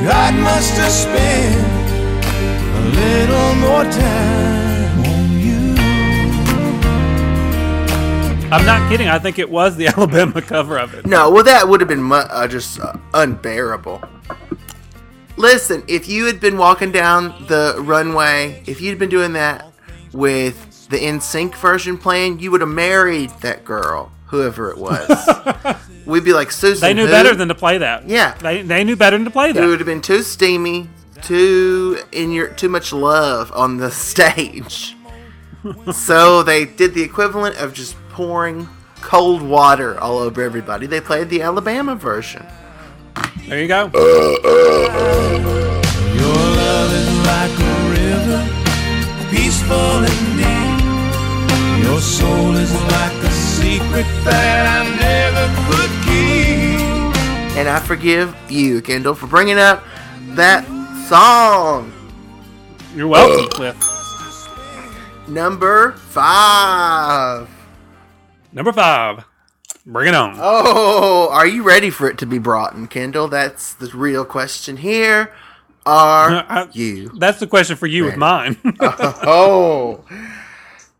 God 0.04 0.34
must 0.34 0.74
have 0.74 0.90
spent 0.90 2.24
a 2.74 2.82
little 2.98 3.54
more 3.54 3.84
time 3.84 4.41
I'm 8.53 8.66
not 8.66 8.86
kidding. 8.90 9.09
I 9.09 9.18
think 9.18 9.38
it 9.38 9.48
was 9.50 9.76
the 9.76 9.86
Alabama 9.96 10.42
cover 10.42 10.78
of 10.78 10.92
it. 10.92 11.07
No, 11.07 11.30
well, 11.30 11.42
that 11.42 11.66
would 11.66 11.80
have 11.80 11.88
been 11.88 12.12
uh, 12.12 12.46
just 12.46 12.78
uh, 12.78 12.92
unbearable. 13.14 14.03
Listen, 15.38 15.82
if 15.88 16.07
you 16.07 16.26
had 16.26 16.38
been 16.38 16.59
walking 16.59 16.92
down 16.92 17.46
the 17.46 17.76
runway, 17.78 18.62
if 18.66 18.82
you'd 18.82 18.98
been 18.98 19.09
doing 19.09 19.32
that 19.32 19.72
with 20.12 20.86
the 20.90 20.98
NSYNC 20.98 21.55
version 21.55 21.96
playing, 21.96 22.40
you 22.40 22.50
would 22.50 22.61
have 22.61 22.68
married 22.68 23.30
that 23.40 23.64
girl, 23.64 24.12
whoever 24.26 24.70
it 24.70 24.76
was. 24.76 25.76
We'd 26.07 26.22
be 26.24 26.34
like, 26.34 26.53
Susan. 26.53 26.82
They 26.82 26.92
knew 26.92 27.07
who?" 27.07 27.11
better 27.11 27.34
than 27.34 27.48
to 27.48 27.55
play 27.55 27.78
that. 27.78 28.07
Yeah. 28.07 28.34
They, 28.34 28.61
they 28.61 28.84
knew 28.84 28.96
better 28.96 29.16
than 29.16 29.24
to 29.24 29.30
play 29.30 29.53
that. 29.53 29.64
It 29.64 29.66
would 29.66 29.80
have 29.80 29.86
been 29.86 30.03
too 30.03 30.22
steamy, 30.22 30.90
too 31.22 32.03
in 32.12 32.32
your 32.32 32.48
too 32.48 32.68
much 32.68 32.92
love 32.92 33.50
on 33.53 33.78
the 33.78 33.90
stage. 34.11 34.94
so 35.94 36.42
they 36.42 36.66
did 36.66 36.92
the 36.92 37.03
equivalent 37.03 37.57
of 37.57 37.72
just 37.72 37.96
pouring 38.12 38.68
cold 39.00 39.42
water 39.42 39.98
all 40.00 40.18
over 40.18 40.42
everybody. 40.42 40.86
They 40.86 41.00
played 41.00 41.28
the 41.28 41.42
Alabama 41.42 41.94
version. 41.96 42.46
There 43.48 43.60
you 43.60 43.68
go. 43.68 43.90
Uh, 43.92 43.98
uh, 43.98 44.88
uh. 44.94 45.62
Your 46.14 46.42
love 46.60 46.92
is 46.92 47.10
like 47.26 47.56
a 47.58 47.76
river, 47.90 48.40
peaceful 49.30 50.04
and 50.06 50.20
deep. 50.38 51.84
Your 51.84 52.00
soul 52.00 52.54
is 52.56 52.72
like 52.72 53.12
a 53.24 53.30
secret 53.30 54.06
that 54.24 54.64
I 54.68 54.80
never 55.00 55.46
could 55.66 55.90
keep. 56.06 57.58
And 57.58 57.68
I 57.68 57.80
forgive 57.80 58.34
you, 58.48 58.80
Kendall, 58.80 59.14
for 59.14 59.26
bringing 59.26 59.58
up 59.58 59.84
that 60.34 60.64
song. 61.08 61.92
You're 62.94 63.08
welcome, 63.08 63.48
Cliff. 63.50 63.76
Number 65.28 65.92
five. 65.92 67.48
Number 68.53 68.72
five. 68.72 69.24
Bring 69.84 70.09
it 70.09 70.14
on. 70.14 70.36
Oh, 70.38 71.28
are 71.32 71.46
you 71.46 71.62
ready 71.64 71.90
for 71.90 72.09
it 72.09 72.18
to 72.18 72.26
be 72.26 72.38
brought 72.38 72.74
in, 72.74 72.86
Kendall? 72.86 73.26
That's 73.28 73.74
the 73.74 73.86
real 73.88 74.24
question 74.24 74.76
here. 74.76 75.32
Are 75.84 76.30
I- 76.48 76.68
you? 76.72 77.09
That's 77.18 77.40
the 77.40 77.46
question 77.48 77.76
for 77.76 77.86
you 77.86 78.05
with 78.05 78.16
mine. 78.16 78.57
Oh, 78.80 80.05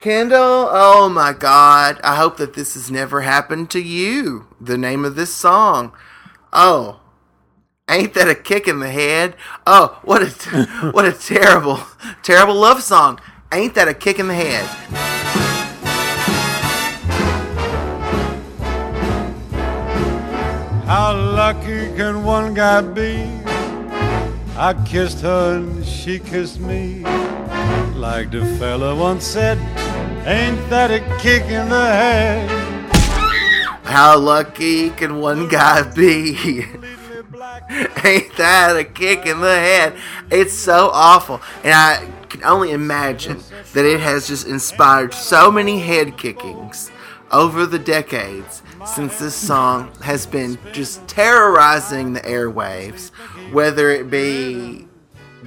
Kendall, 0.00 0.68
oh 0.72 1.09
my 1.09 1.32
God. 1.32 2.00
I 2.03 2.16
hope 2.16 2.38
that 2.38 2.55
this 2.55 2.74
has 2.74 2.90
never 2.90 3.20
happened 3.20 3.70
to 3.70 3.80
you. 3.80 4.48
The 4.61 4.76
name 4.76 5.05
of 5.05 5.14
this 5.14 5.32
song. 5.32 5.92
Oh, 6.53 6.98
ain't 7.88 8.14
that 8.14 8.28
a 8.28 8.34
kick 8.34 8.66
in 8.66 8.80
the 8.80 8.90
head? 8.90 9.36
Oh, 9.64 10.00
what 10.03 10.22
a, 10.22 10.90
what 10.92 11.05
a 11.05 11.12
terrible, 11.12 11.78
terrible 12.24 12.55
love 12.57 12.82
song. 12.82 13.20
Ain't 13.53 13.74
that 13.76 13.86
a 13.86 13.94
kick 13.94 14.18
in 14.18 14.26
the 14.26 14.34
head? 14.34 14.68
How 20.84 21.14
lucky 21.16 21.94
can 21.94 22.24
one 22.24 22.54
guy 22.54 22.80
be? 22.80 23.22
I 24.56 24.74
kissed 24.84 25.20
her 25.20 25.56
and 25.56 25.86
she 25.86 26.18
kissed 26.18 26.58
me. 26.58 27.04
Like 27.94 28.32
the 28.32 28.44
fella 28.58 28.94
once 28.94 29.24
said, 29.24 29.58
ain't 30.26 30.68
that 30.70 30.90
a 30.90 30.98
kick 31.18 31.44
in 31.44 31.68
the 31.68 31.86
head? 31.86 32.50
How 33.84 34.18
lucky 34.18 34.90
can 34.90 35.20
one 35.20 35.48
guy 35.48 35.82
be? 35.82 36.66
Ain't 38.04 38.36
that 38.36 38.76
a 38.76 38.84
kick 38.84 39.24
in 39.24 39.40
the 39.40 39.54
head? 39.54 39.94
It's 40.30 40.52
so 40.52 40.90
awful. 40.92 41.40
And 41.62 41.72
I 41.72 42.08
can 42.28 42.42
only 42.42 42.72
imagine 42.72 43.38
that 43.72 43.84
it 43.84 44.00
has 44.00 44.26
just 44.26 44.46
inspired 44.48 45.14
so 45.14 45.50
many 45.50 45.78
head 45.78 46.18
kickings 46.18 46.90
over 47.30 47.66
the 47.66 47.78
decades 47.78 48.62
since 48.86 49.18
this 49.18 49.34
song 49.34 49.90
has 50.02 50.26
been 50.26 50.58
just 50.72 51.06
terrorizing 51.08 52.12
the 52.12 52.20
airwaves, 52.20 53.10
whether 53.52 53.90
it 53.90 54.10
be 54.10 54.86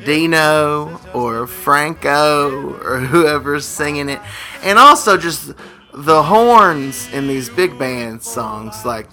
Dino 0.03 0.99
or 1.13 1.47
Franco 1.47 2.73
or 2.83 2.99
whoever's 2.99 3.65
singing 3.65 4.09
it, 4.09 4.19
and 4.63 4.77
also 4.77 5.17
just 5.17 5.53
the 5.93 6.23
horns 6.23 7.11
in 7.13 7.27
these 7.27 7.49
big 7.49 7.77
band 7.79 8.21
songs 8.21 8.85
like 8.85 9.07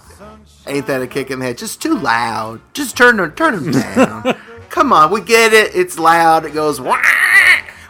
"Ain't 0.67 0.87
That 0.87 1.03
a 1.03 1.07
Kick 1.07 1.31
in 1.31 1.39
the 1.39 1.47
Head?" 1.47 1.59
Just 1.59 1.81
too 1.81 1.97
loud. 1.97 2.61
Just 2.73 2.97
turn 2.97 3.17
them, 3.19 3.33
turn 3.33 3.63
them 3.63 3.73
down. 3.73 4.37
Come 4.69 4.93
on, 4.93 5.11
we 5.13 5.21
get 5.21 5.53
it. 5.53 5.75
It's 5.75 5.99
loud. 5.99 6.47
It 6.47 6.55
goes. 6.55 6.81
Wah! 6.81 7.01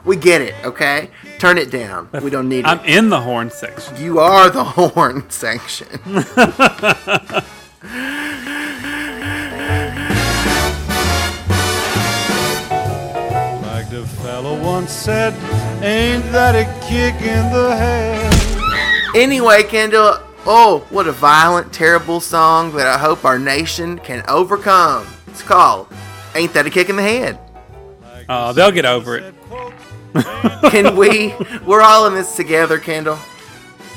We 0.04 0.16
get 0.16 0.40
it. 0.40 0.54
Okay, 0.64 1.10
turn 1.42 1.58
it 1.58 1.72
down. 1.72 2.08
We 2.22 2.30
don't 2.30 2.48
need 2.48 2.60
it. 2.60 2.66
I'm 2.66 2.78
it. 2.84 2.96
in 2.98 3.08
the 3.08 3.20
horn 3.20 3.50
section. 3.50 3.96
You 3.96 4.20
are 4.20 4.48
the 4.48 4.62
horn 4.78 5.28
section. 5.28 5.88
Like 13.64 13.90
the 13.90 14.06
fella 14.22 14.56
once 14.62 14.92
said, 14.92 15.34
ain't 15.82 16.22
that 16.30 16.54
a 16.54 16.64
kick 16.86 17.20
in 17.20 17.52
the 17.52 17.74
head? 17.74 19.16
Anyway, 19.16 19.64
Kendall, 19.64 20.18
oh, 20.46 20.86
what 20.90 21.08
a 21.08 21.12
violent, 21.12 21.72
terrible 21.72 22.20
song 22.20 22.72
that 22.76 22.86
I 22.86 22.98
hope 22.98 23.24
our 23.24 23.40
nation 23.40 23.98
can 23.98 24.22
overcome. 24.28 25.08
It's 25.26 25.42
called 25.42 25.88
Ain't 26.36 26.54
That 26.54 26.66
a 26.66 26.70
Kick 26.70 26.88
in 26.88 26.94
the 26.94 27.02
Head? 27.02 27.40
Uh, 28.28 28.52
they'll 28.52 28.70
get 28.70 28.84
over 28.84 29.16
it. 29.16 29.34
Can 30.70 30.96
we? 30.96 31.34
We're 31.64 31.82
all 31.82 32.06
in 32.06 32.14
this 32.14 32.34
together, 32.36 32.78
Kendall. 32.78 33.18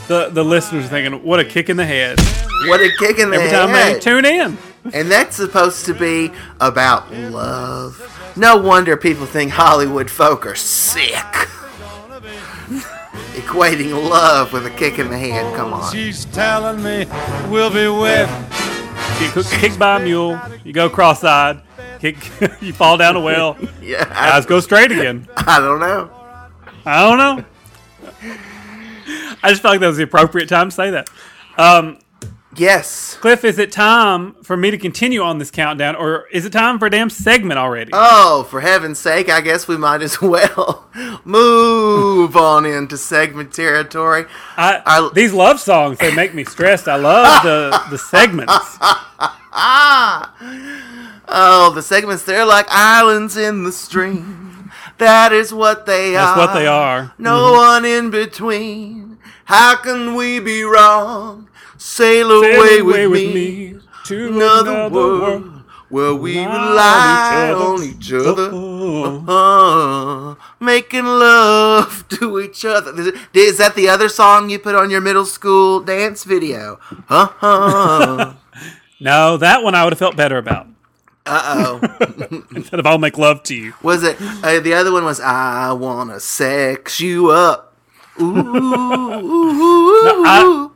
The 0.07 0.29
the 0.31 0.43
listeners 0.43 0.85
are 0.85 0.89
thinking, 0.89 1.23
what 1.23 1.39
a 1.39 1.45
kick 1.45 1.69
in 1.69 1.77
the 1.77 1.85
head. 1.85 2.19
What 2.67 2.79
a 2.79 2.89
kick 2.99 3.17
in 3.19 3.29
the 3.31 3.37
Every 3.37 3.49
time 3.49 3.71
they 3.71 3.99
tune 3.99 4.25
in. 4.25 4.57
and 4.93 5.09
that's 5.11 5.35
supposed 5.35 5.85
to 5.87 5.93
be 5.93 6.31
about 6.61 7.11
love. 7.11 8.33
No 8.37 8.57
wonder 8.57 8.95
people 8.97 9.25
think 9.25 9.51
Hollywood 9.51 10.09
folk 10.11 10.45
are 10.45 10.55
sick. 10.55 11.15
Equating 13.35 13.91
love 14.09 14.53
with 14.53 14.65
a 14.65 14.69
kick 14.71 14.99
in 14.99 15.09
the 15.09 15.17
head. 15.17 15.55
Come 15.55 15.73
on. 15.73 15.91
She's 15.91 16.25
telling 16.25 16.81
me 16.83 17.05
we'll 17.49 17.69
be 17.69 17.87
wed. 17.87 18.27
Get 19.19 19.45
kicked 19.45 19.79
by 19.79 19.99
a 19.99 20.03
mule. 20.03 20.39
You 20.63 20.73
go 20.73 20.89
cross-eyed. 20.89 21.61
Kick. 22.13 22.29
you 22.61 22.73
fall 22.73 22.97
down 22.97 23.15
a 23.15 23.19
well. 23.19 23.57
Yeah, 23.81 24.11
Eyes 24.15 24.45
go 24.45 24.59
straight 24.59 24.91
again. 24.91 25.27
I 25.37 25.59
don't 25.59 25.79
know. 25.79 26.09
I 26.85 27.01
don't 27.03 27.17
know. 27.17 27.45
I 29.43 29.49
just 29.49 29.61
felt 29.61 29.73
like 29.73 29.79
that 29.81 29.87
was 29.87 29.97
the 29.97 30.03
appropriate 30.03 30.49
time 30.49 30.69
to 30.69 30.75
say 30.75 30.91
that. 30.91 31.09
Um, 31.57 31.99
Yes. 32.57 33.17
Cliff, 33.19 33.43
is 33.43 33.59
it 33.59 33.73
time 33.73 34.33
for 34.41 34.55
me 34.55 34.71
to 34.71 34.77
continue 34.77 35.21
on 35.21 35.39
this 35.39 35.51
countdown, 35.51 35.93
or 35.97 36.25
is 36.31 36.45
it 36.45 36.51
time 36.53 36.79
for 36.79 36.85
a 36.85 36.89
damn 36.89 37.09
segment 37.09 37.59
already? 37.59 37.91
Oh, 37.93 38.47
for 38.49 38.61
heaven's 38.61 38.97
sake, 38.97 39.29
I 39.29 39.41
guess 39.41 39.67
we 39.67 39.75
might 39.75 40.01
as 40.01 40.21
well 40.21 40.85
move 41.25 42.37
on 42.37 42.65
into 42.65 42.95
segment 42.97 43.53
territory. 43.53 44.23
I, 44.55 44.81
I- 44.85 45.09
these 45.13 45.33
love 45.33 45.59
songs 45.59 45.97
they 45.99 46.15
make 46.15 46.33
me 46.33 46.45
stressed. 46.45 46.87
I 46.87 46.95
love 46.95 47.43
the 47.43 47.77
the 47.89 47.97
segments. 47.97 48.77
Oh, 51.27 51.71
the 51.73 51.81
segments, 51.81 52.23
they're 52.23 52.45
like 52.45 52.67
islands 52.69 53.37
in 53.37 53.63
the 53.63 53.71
stream. 53.71 54.43
That 54.97 55.33
is 55.33 55.53
what 55.53 55.85
they 55.85 56.11
That's 56.11 56.25
are. 56.25 56.35
That's 56.37 56.53
what 56.53 56.59
they 56.59 56.67
are. 56.67 57.13
No 57.17 57.51
one 57.51 57.83
in 57.83 58.11
between. 58.11 59.17
How 59.43 59.75
can 59.75 60.15
we 60.15 60.39
be 60.39 60.63
wrong? 60.63 61.49
Sail 61.77 62.31
away, 62.31 62.77
Sail 62.77 62.85
with, 62.85 63.11
me, 63.11 63.75
to 64.05 64.27
another, 64.29 64.89
world, 64.89 65.63
where 65.89 66.15
we 66.15 66.37
rely 66.37 67.53
on 67.55 67.83
each 67.83 68.13
other. 68.13 68.49
Uh, 69.27 70.35
making 70.59 71.05
love 71.05 72.07
to 72.09 72.39
each 72.39 72.63
other. 72.63 72.93
Is, 73.33 73.57
that 73.57 73.75
the 73.75 73.89
other 73.89 74.07
song 74.07 74.49
you 74.49 74.59
put 74.59 74.75
on 74.75 74.89
your 74.89 75.01
middle 75.01 75.25
school 75.25 75.81
dance 75.81 76.23
video? 76.23 76.79
Uh-huh. 77.09 78.33
No, 78.97 79.35
that 79.35 79.61
one 79.61 79.75
I 79.75 79.83
would 79.83 79.91
have 79.91 79.99
felt 79.99 80.15
better 80.15 80.37
about. 80.37 80.67
Uh-oh. 81.25 82.43
Instead 82.55 82.79
of 82.79 82.85
"I'll 82.85 82.97
make 82.99 83.17
love 83.17 83.41
to 83.43 83.55
you." 83.55 83.73
Was 83.81 84.03
it 84.03 84.17
uh, 84.21 84.59
the 84.59 84.73
other 84.73 84.91
one? 84.91 85.03
Was 85.05 85.19
I 85.19 85.71
wanna 85.73 86.19
sex 86.19 86.99
you 86.99 87.29
up? 87.31 87.75
Ooh, 88.21 88.33
I- 90.25 90.69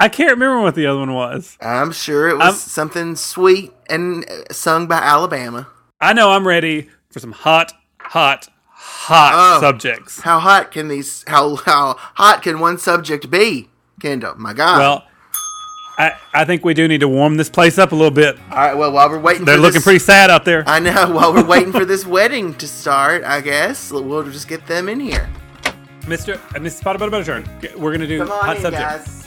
I 0.00 0.08
can't 0.08 0.32
remember 0.32 0.60
what 0.60 0.74
the 0.74 0.86
other 0.86 0.98
one 0.98 1.14
was. 1.14 1.56
I'm 1.60 1.92
sure 1.92 2.28
it 2.28 2.34
was 2.36 2.44
I'm- 2.44 2.54
something 2.54 3.16
sweet 3.16 3.72
and 3.88 4.24
uh, 4.28 4.52
sung 4.52 4.86
by 4.86 4.96
Alabama. 4.98 5.68
I 6.00 6.12
know 6.12 6.30
I'm 6.32 6.46
ready 6.46 6.88
for 7.10 7.20
some 7.20 7.32
hot, 7.32 7.72
hot, 8.00 8.48
hot 8.68 9.32
Oh. 9.56 9.60
subjects. 9.60 10.20
How 10.20 10.40
hot 10.40 10.72
can 10.72 10.88
these? 10.88 11.24
How 11.28 11.56
how 11.56 11.94
hot 11.98 12.42
can 12.42 12.58
one 12.60 12.76
subject 12.78 13.30
be, 13.30 13.68
Kendall? 14.00 14.34
My 14.36 14.52
God. 14.52 14.78
Well, 14.78 15.04
I 15.96 16.16
I 16.32 16.44
think 16.44 16.64
we 16.64 16.74
do 16.74 16.88
need 16.88 17.00
to 17.00 17.08
warm 17.08 17.36
this 17.36 17.48
place 17.48 17.78
up 17.78 17.92
a 17.92 17.94
little 17.94 18.10
bit. 18.10 18.36
all 18.50 18.56
right. 18.56 18.74
Well, 18.76 18.92
while 18.92 19.08
we're 19.08 19.18
waiting, 19.20 19.44
They're 19.44 19.56
for 19.56 19.60
looking 19.62 19.74
this, 19.74 19.84
pretty 19.84 19.98
sad 20.00 20.30
out 20.30 20.44
there. 20.44 20.64
I 20.66 20.80
know. 20.80 21.10
While 21.12 21.32
we're 21.32 21.44
waiting 21.44 21.72
for 21.72 21.84
this 21.84 22.04
wedding 22.16 22.54
to 22.54 22.66
start, 22.66 23.22
I 23.24 23.40
guess 23.40 23.92
we'll 23.92 24.22
just 24.24 24.48
get 24.48 24.66
them 24.66 24.88
in 24.88 24.98
here. 25.00 25.28
Mr. 26.02 26.34
Uh. 26.36 26.82
Potter 26.82 26.98
Butter 26.98 27.10
Butter 27.10 27.24
Turn. 27.24 27.80
We're 27.80 27.92
gonna 27.92 28.06
do 28.06 28.18
Come 28.18 28.32
on 28.32 28.44
hot 28.44 28.56
in, 28.56 28.62
subject. 28.62 28.82
guys. 28.82 29.26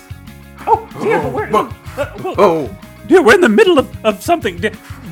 Oh, 0.67 0.89
dear, 1.01 1.21
but 1.21 1.33
we're, 1.33 1.47
uh, 1.47 2.13
well, 2.23 2.35
Oh, 2.37 2.77
dear, 3.07 3.21
we're 3.23 3.35
in 3.35 3.41
the 3.41 3.47
middle 3.49 3.79
of, 3.79 4.05
of 4.05 4.21
something. 4.21 4.61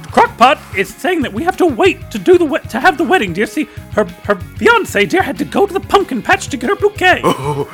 Dear. 0.05 0.23
Crockpot 0.23 0.77
is 0.77 0.93
saying 0.93 1.21
that 1.21 1.33
we 1.33 1.43
have 1.43 1.57
to 1.57 1.65
wait 1.65 2.11
to 2.11 2.19
do 2.19 2.37
the 2.37 2.45
we- 2.45 2.59
to 2.59 2.79
have 2.79 2.97
the 2.97 3.03
wedding. 3.03 3.33
Dear, 3.33 3.45
see, 3.45 3.65
her 3.93 4.05
her 4.23 4.35
fiance 4.35 5.05
dear 5.05 5.21
had 5.21 5.37
to 5.37 5.45
go 5.45 5.65
to 5.65 5.73
the 5.73 5.79
pumpkin 5.79 6.21
patch 6.21 6.47
to 6.49 6.57
get 6.57 6.69
her 6.69 6.75
bouquet. 6.75 7.21
oh, 7.23 7.67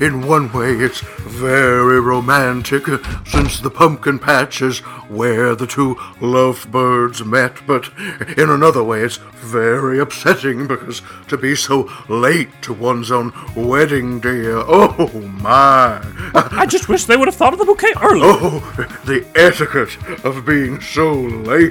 in 0.00 0.26
one 0.26 0.52
way 0.52 0.72
it's 0.72 1.00
very 1.00 2.00
romantic, 2.00 2.88
uh, 2.88 2.98
since 3.24 3.60
the 3.60 3.70
pumpkin 3.70 4.18
patch 4.18 4.62
is 4.62 4.80
where 5.08 5.54
the 5.54 5.66
two 5.66 5.96
lovebirds 6.20 7.24
met, 7.24 7.66
but 7.66 7.90
in 8.36 8.50
another 8.50 8.82
way 8.82 9.00
it's 9.02 9.16
very 9.16 9.98
upsetting 9.98 10.66
because 10.66 11.02
to 11.28 11.36
be 11.36 11.54
so 11.54 11.90
late 12.08 12.50
to 12.62 12.72
one's 12.72 13.10
own 13.10 13.32
wedding 13.56 14.20
uh, 14.24 14.64
oh 14.68 15.10
my. 15.40 16.00
I 16.34 16.66
just 16.66 16.88
wish 16.88 17.04
they 17.06 17.16
would 17.16 17.28
have 17.28 17.34
thought 17.34 17.52
of 17.52 17.58
the 17.58 17.64
bouquet 17.64 17.92
earlier. 18.00 18.22
Oh, 18.24 18.60
the 19.04 19.26
etiquette 19.34 19.96
of 20.24 20.44
being 20.44 20.80
so 20.80 21.12
late. 21.12 21.61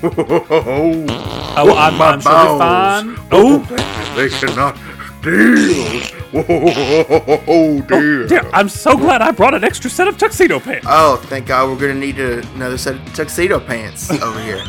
Oh, 0.00 1.04
Oh, 1.60 1.76
I'm, 1.76 1.96
my 1.98 2.10
I'm 2.12 2.20
bowels. 2.20 2.60
fine. 2.60 3.16
Oh, 3.32 3.58
they 4.16 4.28
cannot 4.28 4.76
deal. 5.22 6.02
Oh, 6.30 7.42
oh, 7.48 7.80
dear. 7.82 8.26
dear, 8.28 8.50
I'm 8.52 8.68
so 8.68 8.96
glad 8.96 9.22
I 9.22 9.30
brought 9.32 9.54
an 9.54 9.64
extra 9.64 9.90
set 9.90 10.06
of 10.06 10.16
tuxedo 10.18 10.60
pants. 10.60 10.86
Oh, 10.88 11.16
thank 11.26 11.46
God, 11.46 11.68
we're 11.70 11.80
gonna 11.80 11.98
need 11.98 12.20
a, 12.20 12.46
another 12.54 12.78
set 12.78 12.94
of 12.96 13.14
tuxedo 13.14 13.58
pants 13.58 14.10
over 14.10 14.40
here. 14.40 14.62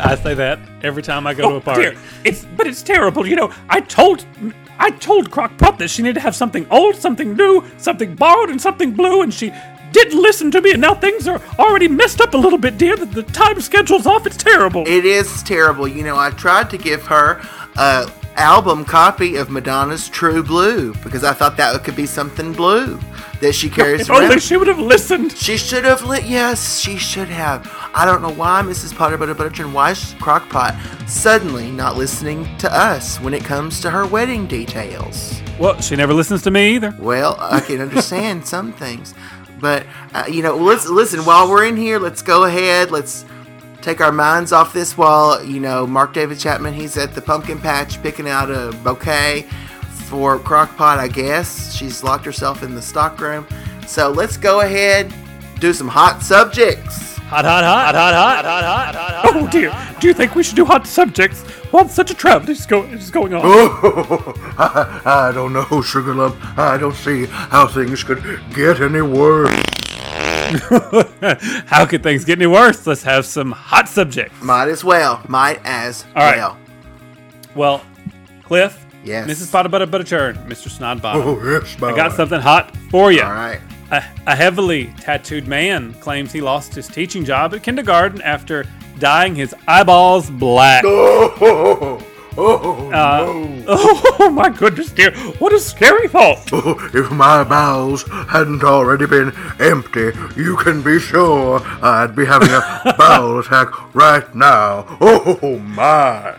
I 0.00 0.16
say 0.22 0.34
that 0.34 0.60
every 0.82 1.02
time 1.02 1.26
I 1.26 1.34
go 1.34 1.48
to 1.48 1.54
a 1.54 1.56
oh, 1.56 1.60
party. 1.60 1.82
dear. 1.82 1.96
It's 2.24 2.44
but 2.56 2.66
it's 2.66 2.82
terrible. 2.82 3.26
You 3.26 3.36
know, 3.36 3.52
I 3.68 3.80
told 3.80 4.24
I 4.78 4.90
told 4.90 5.30
Crockpot 5.30 5.78
that 5.78 5.88
she 5.88 6.02
needed 6.02 6.14
to 6.14 6.20
have 6.20 6.36
something 6.36 6.66
old, 6.70 6.94
something 6.94 7.34
new, 7.34 7.64
something 7.78 8.14
borrowed, 8.14 8.50
and 8.50 8.60
something 8.60 8.92
blue, 8.92 9.22
and 9.22 9.32
she 9.34 9.52
didn't 9.92 10.20
listen 10.20 10.50
to 10.52 10.60
me. 10.60 10.72
And 10.72 10.80
now 10.80 10.94
things 10.94 11.26
are 11.28 11.40
already 11.58 11.88
messed 11.88 12.20
up 12.20 12.34
a 12.34 12.38
little 12.38 12.58
bit, 12.58 12.78
dear. 12.78 12.96
The, 12.96 13.06
the 13.06 13.22
time 13.22 13.60
schedule's 13.60 14.06
off. 14.06 14.26
It's 14.26 14.36
terrible. 14.36 14.86
It 14.86 15.04
is 15.04 15.42
terrible. 15.42 15.88
You 15.88 16.04
know, 16.04 16.16
I 16.16 16.30
tried 16.30 16.70
to 16.70 16.78
give 16.78 17.06
her 17.06 17.40
a 17.76 18.10
album 18.36 18.84
copy 18.84 19.36
of 19.36 19.50
Madonna's 19.50 20.08
True 20.08 20.42
Blue 20.42 20.94
because 21.02 21.24
I 21.24 21.32
thought 21.32 21.56
that 21.56 21.82
could 21.84 21.96
be 21.96 22.06
something 22.06 22.52
blue 22.52 22.98
that 23.40 23.54
she 23.54 23.68
carries 23.68 24.02
if 24.02 24.10
only 24.10 24.38
she 24.38 24.56
would 24.56 24.68
have 24.68 24.78
listened. 24.78 25.32
She 25.32 25.56
should 25.56 25.84
have 25.84 26.02
lit. 26.02 26.24
Yes, 26.24 26.78
she 26.78 26.96
should 26.96 27.28
have. 27.28 27.70
I 27.94 28.04
don't 28.04 28.22
know 28.22 28.32
why 28.32 28.62
Mrs. 28.62 28.94
Potter 28.94 29.16
Butter 29.16 29.34
Butter 29.34 29.62
and 29.62 29.74
why 29.74 29.92
is 29.92 30.14
Crockpot 30.14 31.08
suddenly 31.08 31.70
not 31.70 31.96
listening 31.96 32.46
to 32.58 32.72
us 32.72 33.18
when 33.20 33.34
it 33.34 33.44
comes 33.44 33.80
to 33.80 33.90
her 33.90 34.06
wedding 34.06 34.46
details. 34.46 35.40
Well, 35.58 35.80
she 35.80 35.96
never 35.96 36.14
listens 36.14 36.42
to 36.42 36.50
me 36.50 36.74
either. 36.74 36.94
Well, 36.98 37.36
I 37.38 37.60
can 37.60 37.80
understand 37.80 38.46
some 38.46 38.72
things, 38.72 39.14
but 39.60 39.86
uh, 40.14 40.24
you 40.28 40.42
know, 40.42 40.56
let's 40.56 40.88
listen. 40.88 41.20
While 41.20 41.50
we're 41.50 41.66
in 41.66 41.76
here, 41.76 41.98
let's 41.98 42.22
go 42.22 42.44
ahead. 42.44 42.90
Let's 42.90 43.24
take 43.82 44.00
our 44.00 44.12
minds 44.12 44.52
off 44.52 44.72
this. 44.72 44.96
While 44.96 45.44
you 45.44 45.60
know, 45.60 45.86
Mark 45.86 46.12
David 46.12 46.38
Chapman, 46.38 46.74
he's 46.74 46.96
at 46.96 47.14
the 47.14 47.22
pumpkin 47.22 47.58
patch 47.58 48.02
picking 48.02 48.28
out 48.28 48.50
a 48.50 48.76
bouquet 48.82 49.46
for 50.06 50.38
Crockpot. 50.38 50.98
I 50.98 51.08
guess 51.08 51.74
she's 51.74 52.02
locked 52.02 52.24
herself 52.24 52.62
in 52.62 52.74
the 52.74 52.82
stockroom. 52.82 53.46
So 53.86 54.10
let's 54.10 54.36
go 54.36 54.60
ahead, 54.60 55.12
do 55.58 55.72
some 55.72 55.88
hot 55.88 56.22
subjects. 56.22 57.09
Hot, 57.30 57.44
hot, 57.44 57.62
hot, 57.62 57.94
hot, 57.94 58.14
hot, 58.14 58.44
hot, 58.44 58.64
hot, 58.64 58.94
hot, 58.94 59.14
hot. 59.24 59.36
Oh 59.36 59.48
dear. 59.50 59.72
Do 60.00 60.08
you 60.08 60.14
think 60.14 60.34
we 60.34 60.42
should 60.42 60.56
do 60.56 60.64
hot 60.64 60.84
subjects 60.86 61.42
while 61.70 61.88
such 61.88 62.10
a 62.10 62.14
tragedy 62.14 62.52
is, 62.52 62.66
go- 62.66 62.82
is 62.84 63.10
going 63.10 63.34
on? 63.34 63.42
Oh, 63.44 64.34
I, 64.58 65.28
I 65.28 65.32
don't 65.32 65.52
know, 65.52 65.80
Sugar 65.80 66.12
Lump. 66.14 66.36
I 66.58 66.76
don't 66.76 66.94
see 66.96 67.26
how 67.26 67.68
things 67.68 68.02
could 68.02 68.20
get 68.52 68.80
any 68.80 69.00
worse. 69.02 69.54
How 71.66 71.86
could 71.86 72.02
things 72.02 72.24
get 72.24 72.38
any 72.38 72.48
worse? 72.48 72.84
Let's 72.84 73.04
have 73.04 73.24
some 73.24 73.52
hot 73.52 73.88
subjects. 73.88 74.42
Might 74.42 74.66
as 74.66 74.82
well. 74.82 75.22
Might 75.28 75.60
as 75.64 76.04
All 76.16 76.24
right. 76.24 76.38
well. 76.38 76.58
Well, 77.54 77.84
Cliff. 78.42 78.84
Yes. 79.04 79.28
Mrs. 79.30 79.52
Potter 79.52 79.68
Butter 79.68 79.86
Butter 79.86 80.02
Turn, 80.02 80.34
Mr. 80.48 80.68
Snodbottom. 80.68 81.22
Oh, 81.24 81.40
yes, 81.48 81.78
my 81.78 81.90
I 81.90 81.96
got 81.96 82.12
something 82.14 82.40
hot 82.40 82.76
for 82.90 83.12
you. 83.12 83.22
All 83.22 83.30
right. 83.30 83.60
A, 83.90 84.02
a 84.26 84.36
heavily 84.36 84.92
tattooed 85.00 85.46
man 85.48 85.94
claims 85.94 86.32
he 86.32 86.40
lost 86.40 86.74
his 86.74 86.86
teaching 86.86 87.24
job 87.24 87.54
at 87.54 87.62
kindergarten 87.62 88.22
after 88.22 88.64
dyeing 88.98 89.34
his 89.34 89.54
eyeballs 89.66 90.30
black. 90.30 90.84
Oh, 91.42 92.00
oh, 92.38 92.86
Uh, 92.92 93.24
no. 93.26 93.64
Oh 94.20 94.30
my 94.30 94.48
goodness, 94.50 94.90
dear! 94.92 95.10
What 95.40 95.52
a 95.52 95.58
scary 95.58 96.06
thought! 96.06 96.48
Oh, 96.52 96.78
if 96.94 97.10
my 97.10 97.42
bowels 97.42 98.04
hadn't 98.28 98.62
already 98.62 99.06
been 99.06 99.32
empty, 99.58 100.12
you 100.36 100.56
can 100.56 100.80
be 100.80 101.00
sure 101.00 101.60
I'd 101.84 102.14
be 102.14 102.24
having 102.24 102.50
a 102.50 102.94
bowel 102.96 103.40
attack 103.40 103.94
right 103.94 104.32
now. 104.34 104.86
Oh, 105.00 105.58
my. 105.58 106.36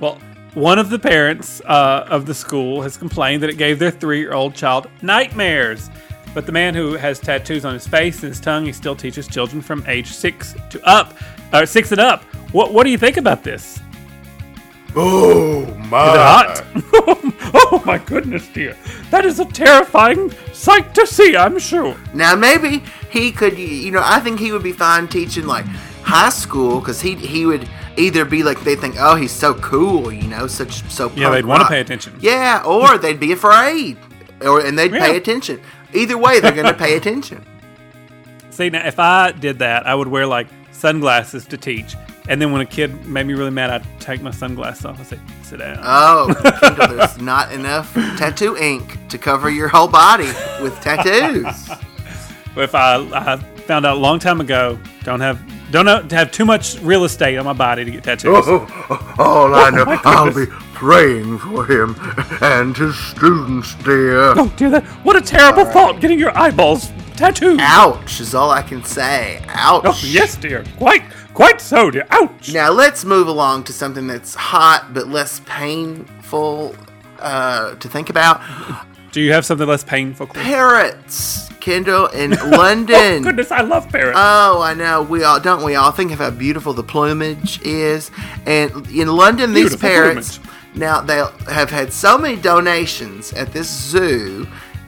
Well, 0.00 0.18
one 0.54 0.78
of 0.80 0.90
the 0.90 0.98
parents 0.98 1.60
uh, 1.66 2.06
of 2.10 2.26
the 2.26 2.34
school 2.34 2.82
has 2.82 2.96
complained 2.96 3.42
that 3.44 3.50
it 3.50 3.58
gave 3.58 3.78
their 3.78 3.92
three-year-old 3.92 4.54
child 4.56 4.88
nightmares. 5.02 5.88
But 6.34 6.46
the 6.46 6.52
man 6.52 6.74
who 6.74 6.94
has 6.94 7.18
tattoos 7.18 7.64
on 7.64 7.74
his 7.74 7.86
face 7.86 8.22
and 8.22 8.28
his 8.28 8.40
tongue, 8.40 8.66
he 8.66 8.72
still 8.72 8.94
teaches 8.94 9.26
children 9.26 9.60
from 9.62 9.84
age 9.86 10.08
six 10.08 10.54
to 10.70 10.84
up, 10.86 11.14
or 11.52 11.66
six 11.66 11.92
and 11.92 12.00
up. 12.00 12.22
What 12.52 12.72
What 12.72 12.84
do 12.84 12.90
you 12.90 12.98
think 12.98 13.16
about 13.16 13.42
this? 13.42 13.80
Oh, 14.96 15.66
my. 15.90 16.08
Is 16.08 16.60
it 16.60 16.64
hot? 16.64 16.64
oh 17.54 17.82
my 17.84 17.98
goodness, 17.98 18.48
dear! 18.48 18.76
That 19.10 19.24
is 19.24 19.38
a 19.38 19.44
terrifying 19.44 20.32
sight 20.52 20.94
to 20.94 21.06
see. 21.06 21.36
I'm 21.36 21.58
sure. 21.58 21.96
Now 22.14 22.34
maybe 22.34 22.82
he 23.10 23.30
could, 23.30 23.58
you 23.58 23.90
know, 23.90 24.02
I 24.02 24.20
think 24.20 24.40
he 24.40 24.52
would 24.52 24.62
be 24.62 24.72
fine 24.72 25.08
teaching 25.08 25.46
like 25.46 25.66
high 26.02 26.30
school 26.30 26.80
because 26.80 27.00
he 27.00 27.14
he 27.14 27.46
would 27.46 27.68
either 27.96 28.24
be 28.24 28.42
like 28.42 28.62
they 28.64 28.76
think, 28.76 28.96
oh, 28.98 29.14
he's 29.16 29.32
so 29.32 29.54
cool, 29.54 30.10
you 30.10 30.26
know, 30.26 30.46
such 30.46 30.82
so. 30.90 31.12
Yeah, 31.14 31.30
they'd 31.30 31.44
want 31.44 31.62
to 31.62 31.68
pay 31.68 31.80
attention. 31.80 32.16
Yeah, 32.20 32.62
or 32.64 32.96
they'd 32.98 33.20
be 33.20 33.32
afraid, 33.32 33.98
or 34.40 34.64
and 34.64 34.78
they'd 34.78 34.90
pay 34.90 35.16
attention. 35.16 35.60
Either 35.94 36.18
way, 36.18 36.40
they're 36.40 36.52
going 36.52 36.66
to 36.66 36.74
pay 36.74 36.96
attention. 36.96 37.44
See, 38.50 38.70
now 38.70 38.86
if 38.86 38.98
I 38.98 39.32
did 39.32 39.60
that, 39.60 39.86
I 39.86 39.94
would 39.94 40.08
wear 40.08 40.26
like 40.26 40.48
sunglasses 40.72 41.46
to 41.46 41.56
teach, 41.56 41.96
and 42.28 42.42
then 42.42 42.52
when 42.52 42.60
a 42.60 42.66
kid 42.66 43.06
made 43.06 43.26
me 43.26 43.34
really 43.34 43.50
mad, 43.50 43.70
I'd 43.70 44.00
take 44.00 44.20
my 44.20 44.30
sunglasses 44.30 44.84
off 44.84 44.98
and 44.98 45.06
say, 45.06 45.18
"Sit 45.42 45.60
down." 45.60 45.78
Oh, 45.82 46.34
Kendall, 46.60 46.96
there's 46.96 47.18
not 47.20 47.52
enough 47.52 47.92
tattoo 47.94 48.56
ink 48.56 49.08
to 49.08 49.18
cover 49.18 49.48
your 49.48 49.68
whole 49.68 49.88
body 49.88 50.30
with 50.62 50.78
tattoos. 50.80 51.70
If 52.56 52.74
I, 52.74 52.96
I 52.96 53.36
found 53.36 53.86
out 53.86 53.96
a 53.96 54.00
long 54.00 54.18
time 54.18 54.40
ago, 54.40 54.80
don't 55.04 55.20
have 55.20 55.40
don't 55.70 56.10
have, 56.10 56.32
too 56.32 56.44
much 56.44 56.76
real 56.80 57.04
estate 57.04 57.36
on 57.36 57.44
my 57.44 57.52
body 57.52 57.84
to 57.84 57.90
get 57.90 58.02
tattoos. 58.02 58.44
Oh, 58.48 59.14
all 59.18 59.54
I 59.54 59.70
know, 59.70 59.84
my 59.84 60.00
I'll 60.04 60.34
be. 60.34 60.46
Praying 60.78 61.36
for 61.38 61.66
him 61.66 61.96
and 62.40 62.76
his 62.76 62.96
students, 62.96 63.74
dear. 63.82 64.32
Oh 64.38 64.52
dear, 64.56 64.70
that 64.70 64.84
what 65.04 65.16
a 65.16 65.20
terrible 65.20 65.64
thought! 65.64 66.00
Getting 66.00 66.20
your 66.20 66.36
eyeballs 66.38 66.90
tattooed. 67.16 67.58
Ouch 67.60 68.20
is 68.20 68.32
all 68.32 68.50
I 68.52 68.62
can 68.62 68.84
say. 68.84 69.42
Ouch. 69.48 69.82
Oh 69.84 70.00
yes, 70.04 70.36
dear. 70.36 70.64
Quite, 70.76 71.02
quite 71.34 71.60
so, 71.60 71.90
dear. 71.90 72.06
Ouch. 72.10 72.52
Now 72.52 72.70
let's 72.70 73.04
move 73.04 73.26
along 73.26 73.64
to 73.64 73.72
something 73.72 74.06
that's 74.06 74.36
hot 74.36 74.94
but 74.94 75.08
less 75.08 75.40
painful 75.46 76.76
uh, 77.18 77.74
to 77.74 77.88
think 77.88 78.08
about. 78.08 78.40
Do 79.10 79.20
you 79.20 79.32
have 79.32 79.44
something 79.44 79.66
less 79.66 79.82
painful? 79.82 80.28
Parrots, 80.28 81.48
Kendall, 81.58 82.06
in 82.08 82.30
London. 82.50 82.94
oh, 82.96 83.22
Goodness, 83.22 83.50
I 83.50 83.62
love 83.62 83.88
parrots. 83.88 84.16
Oh, 84.20 84.62
I 84.62 84.74
know. 84.74 85.02
We 85.02 85.24
all 85.24 85.40
don't. 85.40 85.64
We 85.64 85.74
all 85.74 85.90
think 85.90 86.12
of 86.12 86.18
how 86.20 86.30
beautiful 86.30 86.72
the 86.72 86.84
plumage 86.84 87.60
is, 87.62 88.12
and 88.46 88.86
in 88.90 89.08
London, 89.08 89.54
these 89.54 89.70
Beautiful 89.76 89.88
parrots 89.88 90.38
now 90.74 91.00
they 91.00 91.16
have 91.52 91.70
had 91.70 91.92
so 91.92 92.18
many 92.18 92.36
donations 92.36 93.32
at 93.32 93.52
this 93.52 93.68
zoo 93.68 94.46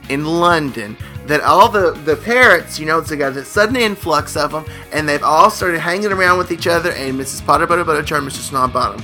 in 0.09 0.25
London 0.25 0.97
that 1.25 1.41
all 1.41 1.69
the 1.69 1.91
the 2.05 2.15
parrots, 2.15 2.79
you 2.79 2.85
know, 2.85 2.99
it's 2.99 3.11
got 3.11 3.35
a 3.35 3.45
sudden 3.45 3.75
influx 3.75 4.35
of 4.35 4.51
them, 4.51 4.65
and 4.91 5.07
they've 5.07 5.23
all 5.23 5.49
started 5.49 5.79
hanging 5.79 6.11
around 6.11 6.37
with 6.37 6.51
each 6.51 6.67
other. 6.67 6.91
And 6.91 7.19
Mrs. 7.19 7.45
Potter 7.45 7.67
Butter 7.67 7.83
Butter 7.83 8.15
and 8.15 8.27
Mr. 8.27 8.41
Snodbottom. 8.49 9.03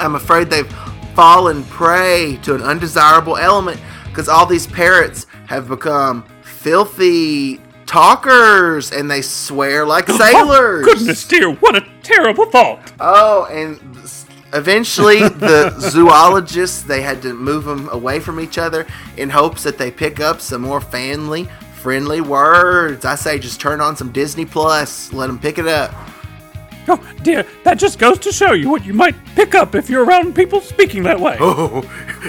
I'm 0.00 0.14
afraid 0.14 0.50
they've 0.50 0.70
fallen 1.14 1.64
prey 1.64 2.38
to 2.42 2.54
an 2.54 2.62
undesirable 2.62 3.36
element 3.38 3.80
because 4.04 4.28
all 4.28 4.44
these 4.46 4.66
parrots 4.66 5.26
have 5.46 5.68
become 5.68 6.24
filthy 6.42 7.60
talkers 7.86 8.92
and 8.92 9.10
they 9.10 9.22
swear 9.22 9.86
like 9.86 10.08
sailors. 10.10 10.84
Goodness, 10.84 11.26
dear, 11.26 11.52
what 11.54 11.76
a 11.76 11.86
terrible 12.02 12.46
thought. 12.46 12.92
Oh, 13.00 13.46
and 13.46 13.78
eventually 14.56 15.20
the 15.20 15.74
zoologists 15.78 16.82
they 16.82 17.02
had 17.02 17.22
to 17.22 17.34
move 17.34 17.64
them 17.64 17.88
away 17.90 18.20
from 18.20 18.40
each 18.40 18.58
other 18.58 18.86
in 19.16 19.30
hopes 19.30 19.62
that 19.62 19.78
they 19.78 19.90
pick 19.90 20.20
up 20.20 20.40
some 20.40 20.62
more 20.62 20.80
family 20.80 21.48
friendly 21.86 22.20
words. 22.20 23.04
I 23.04 23.14
say 23.14 23.38
just 23.38 23.60
turn 23.60 23.80
on 23.80 23.96
some 23.96 24.10
Disney 24.10 24.44
Plus, 24.44 25.12
let 25.12 25.28
them 25.28 25.38
pick 25.38 25.58
it 25.58 25.68
up. 25.68 25.94
Oh 26.88 27.00
dear, 27.22 27.44
that 27.64 27.78
just 27.78 27.98
goes 27.98 28.18
to 28.20 28.32
show 28.32 28.52
you 28.52 28.68
what 28.70 28.84
you 28.84 28.94
might 28.94 29.14
pick 29.34 29.54
up 29.54 29.74
if 29.74 29.90
you're 29.90 30.04
around 30.04 30.34
people 30.34 30.60
speaking 30.60 31.02
that 31.04 31.18
way. 31.18 31.36
Oh, 31.40 31.82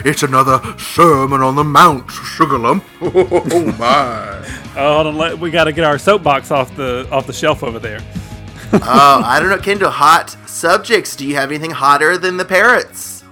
it's 0.06 0.24
another 0.24 0.60
Sermon 0.78 1.42
on 1.42 1.56
the 1.56 1.64
Mount, 1.64 2.10
Sugar 2.12 2.58
Lump. 2.58 2.84
Oh, 3.02 3.74
my. 3.80 4.44
Oh, 4.76 5.04
hold 5.04 5.22
on, 5.22 5.40
we 5.40 5.50
got 5.50 5.64
to 5.64 5.72
get 5.72 5.84
our 5.84 5.98
soapbox 5.98 6.52
off 6.52 6.76
the 6.76 7.08
off 7.12 7.26
the 7.28 7.34
shelf 7.34 7.64
over 7.64 7.80
there. 7.80 8.00
Oh, 8.84 9.22
I 9.24 9.40
don't 9.40 9.50
know, 9.50 9.58
Kendall. 9.58 9.90
Hot 9.92 10.30
subjects. 10.48 11.16
Do 11.16 11.26
you 11.28 11.36
have 11.36 11.50
anything 11.52 11.72
hotter 11.72 12.18
than 12.18 12.38
the 12.38 12.46
parrots? 12.46 13.24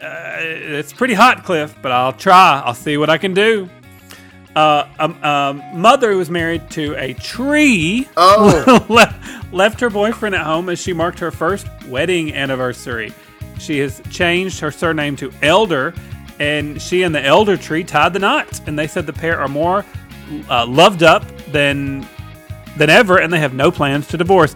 It's 0.00 0.92
pretty 0.92 1.14
hot, 1.14 1.44
Cliff, 1.44 1.74
but 1.80 1.90
I'll 1.92 2.12
try. 2.12 2.62
I'll 2.64 2.74
see 2.74 2.96
what 2.96 3.08
I 3.10 3.16
can 3.18 3.32
do. 3.34 3.68
Uh, 4.54 4.86
um, 4.98 5.24
um, 5.24 5.62
mother 5.80 6.12
who 6.12 6.18
was 6.18 6.30
married 6.30 6.70
to 6.70 6.94
a 6.96 7.12
tree 7.14 8.06
Oh. 8.16 8.84
le- 8.88 9.14
left 9.56 9.80
her 9.80 9.90
boyfriend 9.90 10.34
at 10.34 10.44
home 10.46 10.68
as 10.68 10.78
she 10.78 10.92
marked 10.92 11.18
her 11.18 11.30
first 11.30 11.66
wedding 11.88 12.32
anniversary. 12.34 13.12
She 13.58 13.78
has 13.78 14.00
changed 14.10 14.60
her 14.60 14.70
surname 14.70 15.16
to 15.16 15.32
Elder, 15.42 15.92
and 16.38 16.80
she 16.80 17.02
and 17.02 17.14
the 17.14 17.22
Elder 17.24 17.56
tree 17.56 17.82
tied 17.82 18.12
the 18.12 18.18
knot. 18.20 18.60
And 18.68 18.78
they 18.78 18.86
said 18.86 19.06
the 19.06 19.12
pair 19.12 19.40
are 19.40 19.48
more 19.48 19.84
uh, 20.48 20.66
loved 20.66 21.02
up 21.02 21.24
than 21.46 22.06
than 22.76 22.90
ever, 22.90 23.18
and 23.18 23.32
they 23.32 23.38
have 23.40 23.54
no 23.54 23.70
plans 23.70 24.06
to 24.08 24.16
divorce. 24.16 24.54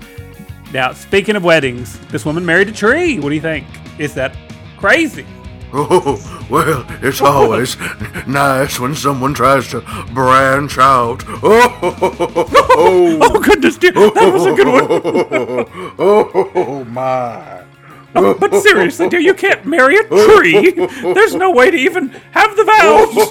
Now, 0.72 0.92
speaking 0.92 1.36
of 1.36 1.44
weddings, 1.44 1.98
this 2.08 2.24
woman 2.24 2.44
married 2.44 2.68
a 2.68 2.72
tree. 2.72 3.18
What 3.18 3.30
do 3.30 3.34
you 3.34 3.40
think? 3.40 3.66
Is 3.98 4.14
that 4.14 4.36
crazy? 4.76 5.26
Oh, 5.72 6.46
well, 6.48 6.86
it's 7.02 7.20
always 7.20 7.76
nice 8.26 8.80
when 8.80 8.94
someone 8.94 9.34
tries 9.34 9.68
to 9.68 9.80
branch 10.14 10.78
out. 10.78 11.22
Oh, 11.42 12.54
Oh 13.30 13.40
goodness, 13.40 13.76
dear, 13.76 13.92
that 13.92 14.32
was 14.32 14.46
a 14.46 14.54
good 14.54 14.66
one. 14.68 14.86
oh, 15.98 16.84
my. 16.84 17.64
Oh, 18.14 18.34
but 18.34 18.54
seriously, 18.62 19.08
dear, 19.10 19.20
you 19.20 19.34
can't 19.34 19.66
marry 19.66 19.96
a 19.98 20.04
tree. 20.04 20.70
There's 20.70 21.34
no 21.34 21.50
way 21.50 21.70
to 21.70 21.76
even 21.76 22.08
have 22.30 22.56
the 22.56 22.64
vows. 22.64 23.28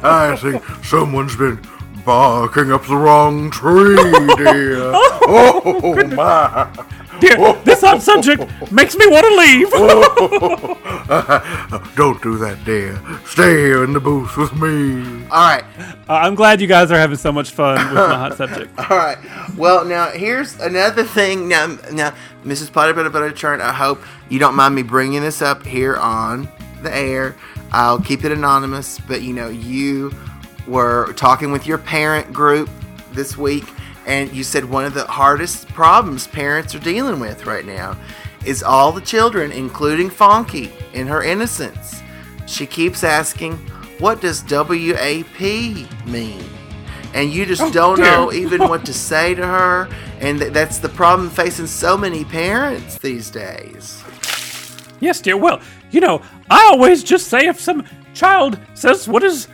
I 0.04 0.36
think 0.36 0.64
someone's 0.84 1.36
been 1.36 1.58
barking 2.04 2.72
up 2.72 2.84
the 2.86 2.96
wrong 2.96 3.50
tree, 3.50 3.96
dear. 4.36 4.92
Oh, 5.24 5.94
my. 6.16 6.68
dear, 7.20 7.54
this 7.64 7.80
hot 7.80 8.02
subject 8.02 8.42
makes 8.72 8.96
me 8.96 9.06
want 9.06 9.24
to 9.24 9.36
leave. 9.36 9.70
Don't 11.96 12.20
do 12.22 12.36
that, 12.38 12.58
dear. 12.64 13.00
Stay 13.24 13.56
here 13.56 13.84
in 13.84 13.92
the 13.92 14.00
booth 14.00 14.36
with 14.36 14.52
me. 14.54 15.24
All 15.30 15.48
right. 15.48 15.62
Uh, 16.08 16.14
I'm 16.14 16.34
glad 16.34 16.60
you 16.60 16.66
guys 16.66 16.90
are 16.90 16.98
having 16.98 17.16
so 17.16 17.30
much 17.32 17.50
fun 17.50 17.76
with 17.86 17.94
my 17.94 18.14
hot 18.14 18.36
subject. 18.36 18.76
All 18.90 18.96
right. 18.96 19.18
Well, 19.56 19.84
now 19.84 20.10
here's 20.10 20.58
another 20.60 21.04
thing. 21.04 21.46
Now, 21.48 21.78
now, 21.92 22.12
Mrs. 22.44 22.72
Potter 22.72 22.92
Butter 22.92 23.10
Butter 23.10 23.30
Churn, 23.30 23.60
I 23.60 23.72
hope 23.72 24.00
you 24.28 24.38
don't 24.40 24.56
mind 24.56 24.74
me 24.74 24.82
bringing 24.82 25.22
this 25.22 25.40
up 25.40 25.64
here 25.64 25.96
on 25.96 26.48
the 26.82 26.92
air. 26.94 27.36
I'll 27.70 28.00
keep 28.00 28.24
it 28.24 28.32
anonymous, 28.32 28.98
but 28.98 29.22
you 29.22 29.32
know, 29.32 29.48
you 29.48 30.10
were 30.66 31.12
talking 31.14 31.52
with 31.52 31.66
your 31.66 31.78
parent 31.78 32.32
group 32.32 32.68
this 33.12 33.36
week, 33.36 33.64
and 34.06 34.32
you 34.32 34.44
said 34.44 34.64
one 34.64 34.84
of 34.84 34.94
the 34.94 35.04
hardest 35.06 35.68
problems 35.68 36.26
parents 36.26 36.74
are 36.74 36.78
dealing 36.80 37.20
with 37.20 37.46
right 37.46 37.64
now 37.64 37.96
is 38.44 38.62
all 38.62 38.90
the 38.92 39.00
children, 39.00 39.52
including 39.52 40.10
Fonky, 40.10 40.72
in 40.94 41.06
her 41.06 41.22
innocence. 41.22 42.02
She 42.46 42.66
keeps 42.66 43.04
asking, 43.04 43.56
What 43.98 44.20
does 44.20 44.42
WAP 44.42 45.40
mean? 46.06 46.44
and 47.14 47.30
you 47.30 47.44
just 47.44 47.60
Oh, 47.60 47.70
don't 47.70 47.96
dear. 47.96 48.06
know 48.06 48.32
even 48.32 48.62
what 48.62 48.86
to 48.86 48.94
say 48.94 49.34
to 49.34 49.46
her 49.46 49.86
and 50.20 50.38
th- 50.40 50.50
that's 50.50 50.78
the 50.78 50.88
problem 50.88 51.28
facing 51.28 51.66
so 51.66 51.94
many 51.94 52.24
parents 52.24 52.96
these 52.96 53.28
days 53.30 54.02
Yes, 54.98 55.20
dear. 55.20 55.36
Well, 55.36 55.60
you 55.90 56.00
know, 56.00 56.22
I 56.48 56.62
always 56.72 57.02
just 57.04 57.26
say 57.28 57.48
if 57.48 57.60
some 57.60 57.84
child 58.14 58.58
says 58.72 59.06
what 59.08 59.22
is 59.22 59.46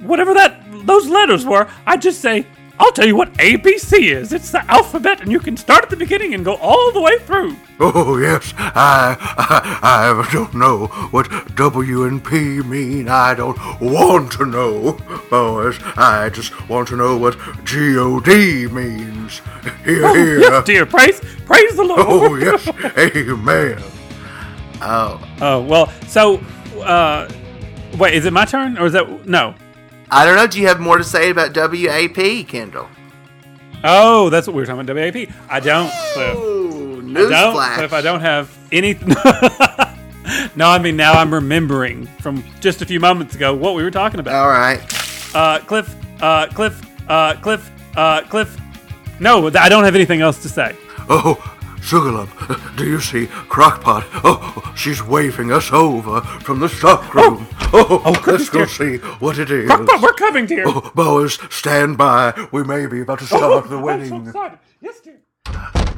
whatever 0.00 0.34
that 0.34 0.60
those 0.86 1.08
letters 1.08 1.44
were, 1.44 1.68
I 1.86 1.96
just 1.96 2.20
say, 2.20 2.46
I'll 2.78 2.92
tell 2.92 3.06
you 3.06 3.16
what 3.16 3.32
ABC 3.34 4.12
is. 4.14 4.34
It's 4.34 4.50
the 4.50 4.62
alphabet, 4.70 5.22
and 5.22 5.32
you 5.32 5.40
can 5.40 5.56
start 5.56 5.84
at 5.84 5.88
the 5.88 5.96
beginning 5.96 6.34
and 6.34 6.44
go 6.44 6.56
all 6.56 6.92
the 6.92 7.00
way 7.00 7.18
through. 7.20 7.56
Oh, 7.80 8.18
yes, 8.18 8.52
I, 8.58 9.16
I, 9.38 10.22
I 10.22 10.32
don't 10.32 10.52
know 10.54 10.86
what 11.10 11.54
W 11.56 12.04
and 12.04 12.22
P 12.22 12.60
mean. 12.60 13.08
I 13.08 13.32
don't 13.34 13.56
want 13.80 14.32
to 14.32 14.44
know. 14.44 14.98
Oh, 15.32 15.66
yes, 15.66 15.80
I 15.96 16.28
just 16.28 16.68
want 16.68 16.88
to 16.88 16.96
know 16.96 17.16
what 17.16 17.38
G-O-D 17.64 18.66
means. 18.68 19.40
Here, 19.84 20.04
Oh, 20.06 20.12
here. 20.14 20.40
yes, 20.40 20.64
dear. 20.66 20.84
Praise, 20.84 21.20
praise 21.46 21.76
the 21.76 21.84
Lord. 21.84 22.00
Oh, 22.06 22.34
yes, 22.36 22.68
amen. 22.98 23.82
oh 24.82 25.28
Oh 25.40 25.62
well. 25.62 25.90
So, 26.08 26.36
uh, 26.82 27.26
wait, 27.96 28.12
is 28.14 28.26
it 28.26 28.34
my 28.34 28.44
turn 28.44 28.76
or 28.76 28.84
is 28.84 28.92
that 28.92 29.26
no? 29.26 29.54
I 30.10 30.24
don't 30.24 30.36
know 30.36 30.46
do 30.46 30.60
you 30.60 30.66
have 30.66 30.80
more 30.80 30.98
to 30.98 31.04
say 31.04 31.30
about 31.30 31.54
wap 31.56 32.46
kendall 32.48 32.88
Oh, 33.84 34.30
that's 34.30 34.46
what 34.48 34.54
we 34.56 34.62
were 34.62 34.66
talking 34.66 34.80
about. 34.88 34.96
WAP. 34.96 35.28
I 35.48 35.60
don't. 35.60 35.92
Cliff. 36.14 36.36
Ooh, 36.36 36.98
I 36.98 37.04
don't. 37.04 37.54
newsflash 37.54 37.82
if 37.84 37.92
I 37.92 38.00
don't 38.00 38.20
have 38.20 38.50
any. 38.72 38.94
no, 40.56 40.66
I 40.68 40.78
mean 40.78 40.96
now 40.96 41.12
I'm 41.12 41.32
remembering 41.32 42.06
from 42.20 42.42
just 42.60 42.82
a 42.82 42.86
few 42.86 42.98
moments 42.98 43.34
ago 43.36 43.54
what 43.54 43.74
we 43.74 43.82
were 43.84 43.90
talking 43.90 44.18
about. 44.18 44.34
all 44.34 44.48
right 44.48 44.80
Uh, 45.34 45.58
Cliff. 45.60 45.94
Uh, 46.20 46.46
Cliff. 46.48 46.82
Uh, 47.08 47.34
Cliff. 47.34 47.70
Uh, 47.96 48.22
Cliff. 48.22 48.58
No, 49.20 49.46
I 49.48 49.68
don't 49.68 49.84
have 49.84 49.94
anything 49.94 50.20
else 50.20 50.42
to 50.42 50.48
say. 50.48 50.74
Oh, 51.08 51.36
Sugar 51.86 52.10
Lump, 52.10 52.76
do 52.76 52.84
you 52.84 53.00
see 53.00 53.26
Crockpot? 53.26 54.04
Oh, 54.24 54.74
she's 54.76 55.04
waving 55.04 55.52
us 55.52 55.72
over 55.72 56.20
from 56.20 56.58
the 56.58 56.68
stockroom. 56.68 57.46
Oh, 57.48 57.70
oh, 57.72 57.86
oh, 57.88 58.02
oh 58.06 58.22
let's 58.26 58.48
go 58.48 58.66
dear. 58.66 58.68
see 58.68 58.96
what 59.20 59.38
it 59.38 59.52
is. 59.52 59.70
Crockpot, 59.70 60.02
we're 60.02 60.12
coming, 60.14 60.46
dear. 60.46 60.64
Oh, 60.66 60.90
Bowers, 60.96 61.38
stand 61.54 61.96
by. 61.96 62.34
We 62.50 62.64
may 62.64 62.86
be 62.86 63.02
about 63.02 63.20
to 63.20 63.26
start 63.26 63.68
the 63.68 63.76
I'm 63.76 63.80
so 63.80 63.80
wedding. 63.84 64.26
excited. 64.26 64.58
Yes, 64.80 65.00
dear. 65.00 65.20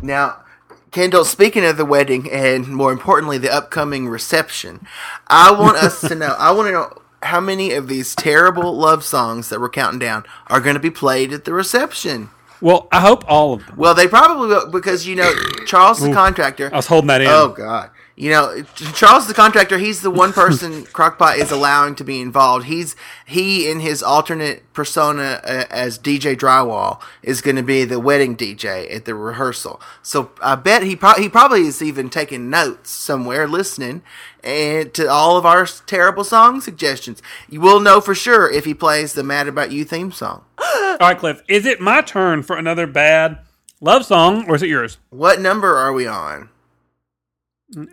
now 0.03 0.45
kendall 0.91 1.25
speaking 1.25 1.65
of 1.65 1.79
the 1.79 1.85
wedding 1.87 2.31
and 2.31 2.69
more 2.69 2.93
importantly 2.93 3.37
the 3.39 3.53
upcoming 3.53 4.09
reception 4.09 4.87
i 5.27 5.51
want 5.51 5.77
us 5.77 6.01
to 6.01 6.15
know 6.15 6.35
i 6.39 6.51
want 6.51 6.67
to 6.67 6.73
know 6.73 7.03
how 7.23 7.41
many 7.41 7.73
of 7.73 7.89
these 7.89 8.15
terrible 8.15 8.75
love 8.75 9.05
songs 9.05 9.49
that 9.49 9.61
we're 9.61 9.69
counting 9.69 9.99
down 9.99 10.25
are 10.47 10.61
going 10.61 10.75
to 10.75 10.81
be 10.81 10.91
played 10.91 11.33
at 11.33 11.45
the 11.45 11.53
reception 11.53 12.31
Well, 12.61 12.89
I 12.91 13.01
hope 13.01 13.25
all 13.29 13.55
of 13.55 13.67
them. 13.67 13.77
Well, 13.77 13.95
they 13.95 14.09
probably 14.09 14.49
will 14.49 14.71
because 14.71 15.07
you 15.07 15.17
know 15.17 15.33
Charles 15.67 16.01
the 16.01 16.13
contractor. 16.13 16.71
I 16.73 16.77
was 16.77 16.87
holding 16.87 17.09
that 17.09 17.21
in. 17.21 17.29
Oh 17.29 17.49
God, 17.49 17.91
You 18.19 18.31
know, 18.31 18.63
Charles 18.95 19.29
the 19.29 19.33
contractor, 19.33 19.79
he's 19.79 20.03
the 20.03 20.11
one 20.11 20.33
person 20.33 20.85
Crockpot 20.87 21.39
is 21.39 21.53
allowing 21.53 21.95
to 21.95 22.05
be 22.05 22.21
involved. 22.21 22.67
He's 22.67 22.97
he 23.25 23.71
in 23.71 23.79
his 23.79 24.03
alternate 24.03 24.73
persona 24.73 25.41
uh, 25.45 25.65
as 25.71 26.01
DJ 26.01 26.37
Drywall 26.37 27.01
is 27.23 27.41
going 27.41 27.55
to 27.55 27.63
be 27.63 27.85
the 27.85 28.01
wedding 28.01 28.37
DJ 28.37 28.93
at 28.93 29.05
the 29.05 29.15
rehearsal. 29.15 29.81
So 30.03 30.33
I 30.43 30.57
bet 30.57 30.83
he 30.83 30.97
pro- 30.97 31.15
he 31.15 31.29
probably 31.29 31.61
is 31.61 31.81
even 31.81 32.11
taking 32.11 32.51
notes 32.51 32.91
somewhere 32.91 33.47
listening 33.47 34.03
and 34.43 34.93
to 34.95 35.09
all 35.09 35.37
of 35.37 35.47
our 35.47 35.65
terrible 35.87 36.25
song 36.25 36.61
suggestions. 36.61 37.23
You 37.49 37.61
will 37.61 37.79
know 37.79 38.01
for 38.01 38.17
sure 38.17 38.51
if 38.51 38.65
he 38.65 38.75
plays 38.75 39.13
the 39.13 39.23
Mad 39.23 39.47
About 39.47 39.71
You 39.71 39.85
theme 39.85 40.11
song. 40.11 40.45
All 40.59 40.97
right, 41.01 41.17
Cliff. 41.17 41.41
Is 41.47 41.67
it 41.67 41.81
my 41.81 42.01
turn 42.01 42.43
for 42.43 42.57
another 42.57 42.89
bad 42.89 43.39
love 43.81 44.05
song, 44.05 44.49
or 44.49 44.57
is 44.57 44.63
it 44.65 44.69
yours? 44.71 44.99
What 45.11 45.41
number 45.41 45.77
are 45.77 45.93
we 45.93 46.09
on? 46.09 46.49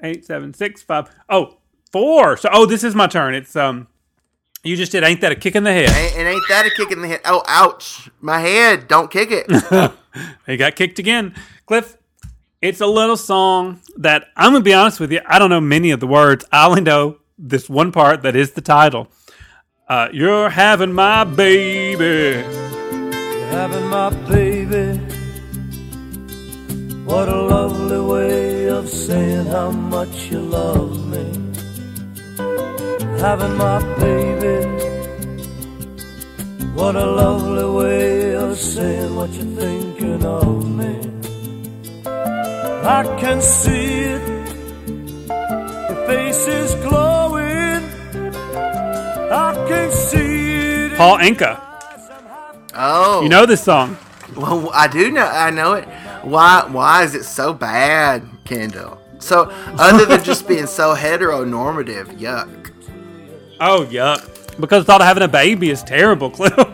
Eight, 0.04 0.26
seven, 0.26 0.54
six, 0.54 0.82
five. 0.82 1.10
Oh, 1.30 1.58
four. 1.92 2.38
So, 2.38 2.50
oh, 2.52 2.66
this 2.66 2.84
is 2.84 2.96
my 2.96 3.08
turn. 3.08 3.34
It's 3.36 3.56
um, 3.56 3.88
you 4.64 4.76
just 4.76 4.92
did. 4.92 5.04
Ain't 5.04 5.22
that 5.22 5.32
a 5.32 5.36
kick 5.36 5.56
in 5.56 5.64
the 5.64 5.74
head? 5.74 5.90
Ain't, 5.90 6.18
and 6.18 6.28
ain't 6.28 6.44
that 6.50 6.66
a 6.66 6.70
kick 6.72 6.92
in 6.92 7.02
the 7.02 7.08
head? 7.08 7.22
Oh, 7.26 7.44
ouch! 7.48 8.10
My 8.22 8.40
head! 8.40 8.88
Don't 8.88 9.12
kick 9.12 9.30
it. 9.32 9.94
He 10.46 10.56
got 10.56 10.78
kicked 10.78 10.98
again. 10.98 11.36
Cliff, 11.66 11.98
it's 12.62 12.80
a 12.80 12.88
little 12.88 13.18
song 13.18 13.82
that 13.98 14.30
I'm 14.38 14.54
gonna 14.54 14.64
be 14.64 14.74
honest 14.74 15.00
with 15.00 15.12
you. 15.12 15.20
I 15.26 15.40
don't 15.40 15.50
know 15.50 15.60
many 15.60 15.92
of 15.92 16.00
the 16.00 16.08
words. 16.08 16.46
I 16.52 16.68
only 16.68 16.82
know 16.82 17.18
this 17.38 17.70
one 17.70 17.92
part 17.92 18.22
that 18.22 18.36
is 18.36 18.52
the 18.52 18.62
title. 18.62 19.10
Uh, 19.90 20.08
You're 20.14 20.50
having 20.50 20.94
my 20.94 21.26
baby. 21.26 22.44
You're 22.48 23.48
having 23.50 23.88
my 23.88 24.10
baby. 24.30 25.00
What 27.04 27.28
a 27.28 27.42
lovely 27.42 28.00
way 28.00 28.55
of 28.76 28.90
saying 28.90 29.46
how 29.46 29.72
much 29.72 30.30
you 30.30 30.40
love 30.40 30.92
me. 31.08 31.26
Having 33.20 33.56
my 33.58 33.80
baby. 33.98 34.58
What 36.74 36.96
a 36.98 37.06
lovely 37.06 37.70
way 37.80 38.36
of 38.36 38.58
saying 38.58 39.16
what 39.16 39.32
you're 39.32 39.56
thinking 39.64 40.26
of 40.26 40.70
me. 40.80 40.94
I 42.06 43.02
can 43.20 43.42
see 43.42 43.92
it. 44.14 44.24
Your 45.90 46.00
face 46.08 46.46
is 46.48 46.76
glowing. 46.86 47.82
I 49.32 49.66
can 49.70 49.90
see 49.92 50.86
it. 50.92 50.98
Paul 50.98 51.18
Anka. 51.20 51.62
Oh, 52.76 53.22
You 53.24 53.30
know 53.30 53.46
this 53.46 53.64
song. 53.64 53.98
Well, 54.36 54.70
I 54.74 54.88
do 54.88 55.12
know. 55.12 55.26
I 55.26 55.50
know 55.50 55.74
it. 55.74 55.88
Why? 56.24 56.66
Why 56.70 57.04
is 57.04 57.16
it 57.16 57.24
so 57.24 57.54
bad, 57.54 58.22
Kendall? 58.46 59.00
So, 59.20 59.50
other 59.78 60.06
than 60.06 60.24
just 60.24 60.48
being 60.48 60.68
so 60.68 60.96
heteronormative, 60.96 62.18
yuck. 62.20 62.72
Oh, 63.60 63.86
yuck. 63.90 64.32
Because 64.60 64.86
thought 64.86 65.02
of 65.02 65.08
having 65.08 65.24
a 65.24 65.28
baby 65.28 65.70
is 65.70 65.84
terrible, 65.84 66.30
Cliff. 66.32 66.54
You're 66.56 66.66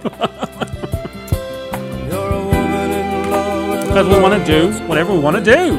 a 2.31 2.45
woman 2.45 2.91
in 2.91 3.31
love. 3.31 3.71
and 3.79 3.87
Because 3.87 4.07
we 4.07 4.19
want 4.19 4.45
to 4.45 4.45
do 4.45 4.71
whatever 4.87 5.13
we 5.13 5.19
want 5.19 5.37
to 5.37 5.43
do. 5.43 5.75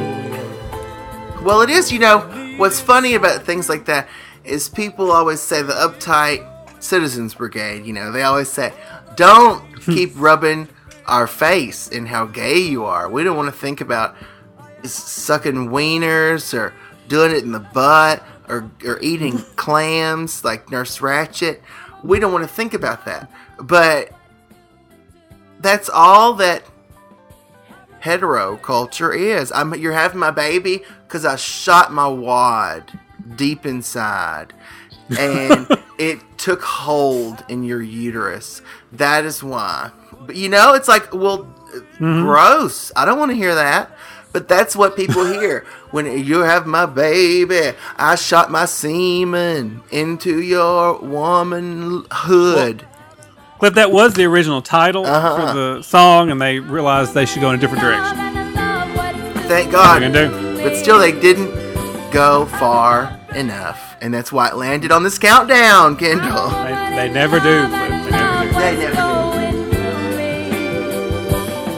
Well, 1.44 1.60
it 1.60 1.70
is. 1.70 1.92
You 1.92 1.98
know, 1.98 2.20
what's 2.56 2.80
funny 2.80 3.14
about 3.14 3.42
things 3.44 3.68
like 3.68 3.84
that 3.86 4.08
is 4.44 4.68
people 4.68 5.10
always 5.12 5.40
say 5.40 5.62
the 5.62 5.72
uptight 5.74 6.48
citizens 6.82 7.34
brigade. 7.34 7.84
You 7.84 7.92
know, 7.92 8.10
they 8.12 8.22
always 8.22 8.48
say, 8.48 8.72
"Don't 9.16 9.80
keep 9.82 10.10
rubbing 10.16 10.68
our 11.06 11.26
face 11.26 11.88
in 11.88 12.06
how 12.06 12.26
gay 12.26 12.58
you 12.60 12.84
are. 12.84 13.08
We 13.10 13.24
don't 13.24 13.36
want 13.36 13.52
to 13.52 13.58
think 13.58 13.80
about 13.80 14.14
s- 14.84 14.92
sucking 14.92 15.68
wieners 15.68 16.54
or 16.54 16.74
doing 17.08 17.32
it 17.32 17.44
in 17.44 17.52
the 17.52 17.60
butt 17.60 18.22
or 18.48 18.70
or 18.84 18.98
eating 19.00 19.38
clams 19.56 20.44
like 20.44 20.70
Nurse 20.70 20.98
Ratched. 20.98 21.60
We 22.02 22.18
don't 22.18 22.32
want 22.32 22.44
to 22.44 22.52
think 22.52 22.74
about 22.74 23.04
that. 23.04 23.30
But 23.58 24.12
that's 25.60 25.88
all 25.88 26.34
that 26.34 26.64
hetero 28.00 28.56
culture 28.56 29.12
is. 29.12 29.52
I'm 29.52 29.74
you're 29.74 29.92
having 29.92 30.18
my 30.18 30.32
baby 30.32 30.82
because 31.06 31.24
I 31.24 31.36
shot 31.36 31.92
my 31.92 32.08
wad 32.08 32.98
deep 33.36 33.64
inside, 33.64 34.52
and 35.18 35.66
it 35.98 36.20
took 36.36 36.62
hold 36.62 37.44
in 37.48 37.62
your 37.62 37.80
uterus. 37.80 38.60
That 38.92 39.24
is 39.24 39.42
why. 39.42 39.92
But 40.20 40.36
you 40.36 40.48
know, 40.48 40.74
it's 40.74 40.88
like, 40.88 41.14
well, 41.14 41.44
mm-hmm. 41.44 42.22
gross. 42.22 42.90
I 42.96 43.04
don't 43.04 43.18
want 43.18 43.30
to 43.30 43.36
hear 43.36 43.54
that. 43.54 43.96
But 44.32 44.48
that's 44.48 44.74
what 44.74 44.96
people 44.96 45.26
hear 45.26 45.66
when 45.90 46.06
you 46.24 46.38
have 46.40 46.66
my 46.66 46.86
baby. 46.86 47.76
I 47.96 48.14
shot 48.14 48.50
my 48.50 48.64
semen 48.64 49.82
into 49.90 50.40
your 50.40 50.98
womanhood. 51.00 52.86
Cliff, 53.58 53.74
that 53.74 53.92
was 53.92 54.14
the 54.14 54.24
original 54.24 54.62
title 54.62 55.04
Uh-huh. 55.06 55.36
for 55.36 55.52
the 55.54 55.82
song, 55.82 56.30
and 56.30 56.40
they 56.40 56.58
realized 56.58 57.12
they 57.14 57.26
should 57.26 57.42
go 57.42 57.50
in 57.50 57.56
a 57.56 57.58
different 57.58 57.82
direction. 57.82 58.16
Thank 59.48 59.66
What 59.66 59.72
God. 59.72 60.02
are 60.02 60.06
you 60.06 60.12
gonna 60.12 60.28
do? 60.56 60.62
But 60.62 60.76
still, 60.76 60.98
they 60.98 61.12
didn't 61.12 61.52
go 62.10 62.46
far 62.46 63.18
enough, 63.34 63.96
and 64.00 64.12
that's 64.14 64.32
why 64.32 64.48
it 64.48 64.56
landed 64.56 64.90
on 64.92 65.02
this 65.02 65.18
countdown, 65.18 65.96
Kendall. 65.96 66.48
They, 66.50 66.74
they 66.96 67.08
never 67.12 67.38
do, 67.38 67.68
Cliff. 67.68 68.52
They 68.54 68.76
never 68.76 68.96
do. 68.96 69.02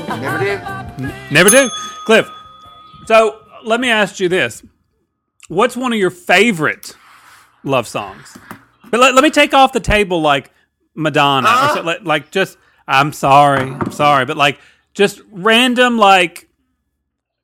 They 0.09 0.21
never 0.21 0.39
do. 0.39 0.57
Never 1.01 1.09
do. 1.09 1.31
Never 1.31 1.51
do. 1.51 1.71
Cliff, 2.07 2.29
so 3.07 3.41
let 3.65 3.81
me 3.81 3.91
ask 3.91 4.21
you 4.21 4.29
this. 4.29 4.63
What's 5.49 5.77
one 5.77 5.93
of 5.93 5.99
your 5.99 6.11
favorite 6.11 6.97
love 7.63 7.87
songs? 7.87 8.37
But 8.91 9.01
let, 9.01 9.15
let 9.15 9.23
me 9.25 9.31
take 9.31 9.53
off 9.55 9.73
the 9.73 9.81
table 9.81 10.21
like 10.21 10.51
Madonna. 10.95 11.49
Or 11.49 11.75
so, 11.75 11.83
like, 11.83 12.03
like 12.05 12.31
just, 12.31 12.57
I'm 12.87 13.13
sorry, 13.13 13.71
I'm 13.71 13.91
sorry. 13.93 14.25
But 14.25 14.37
like 14.37 14.59
just 14.95 15.21
random, 15.31 15.99
like, 15.99 16.49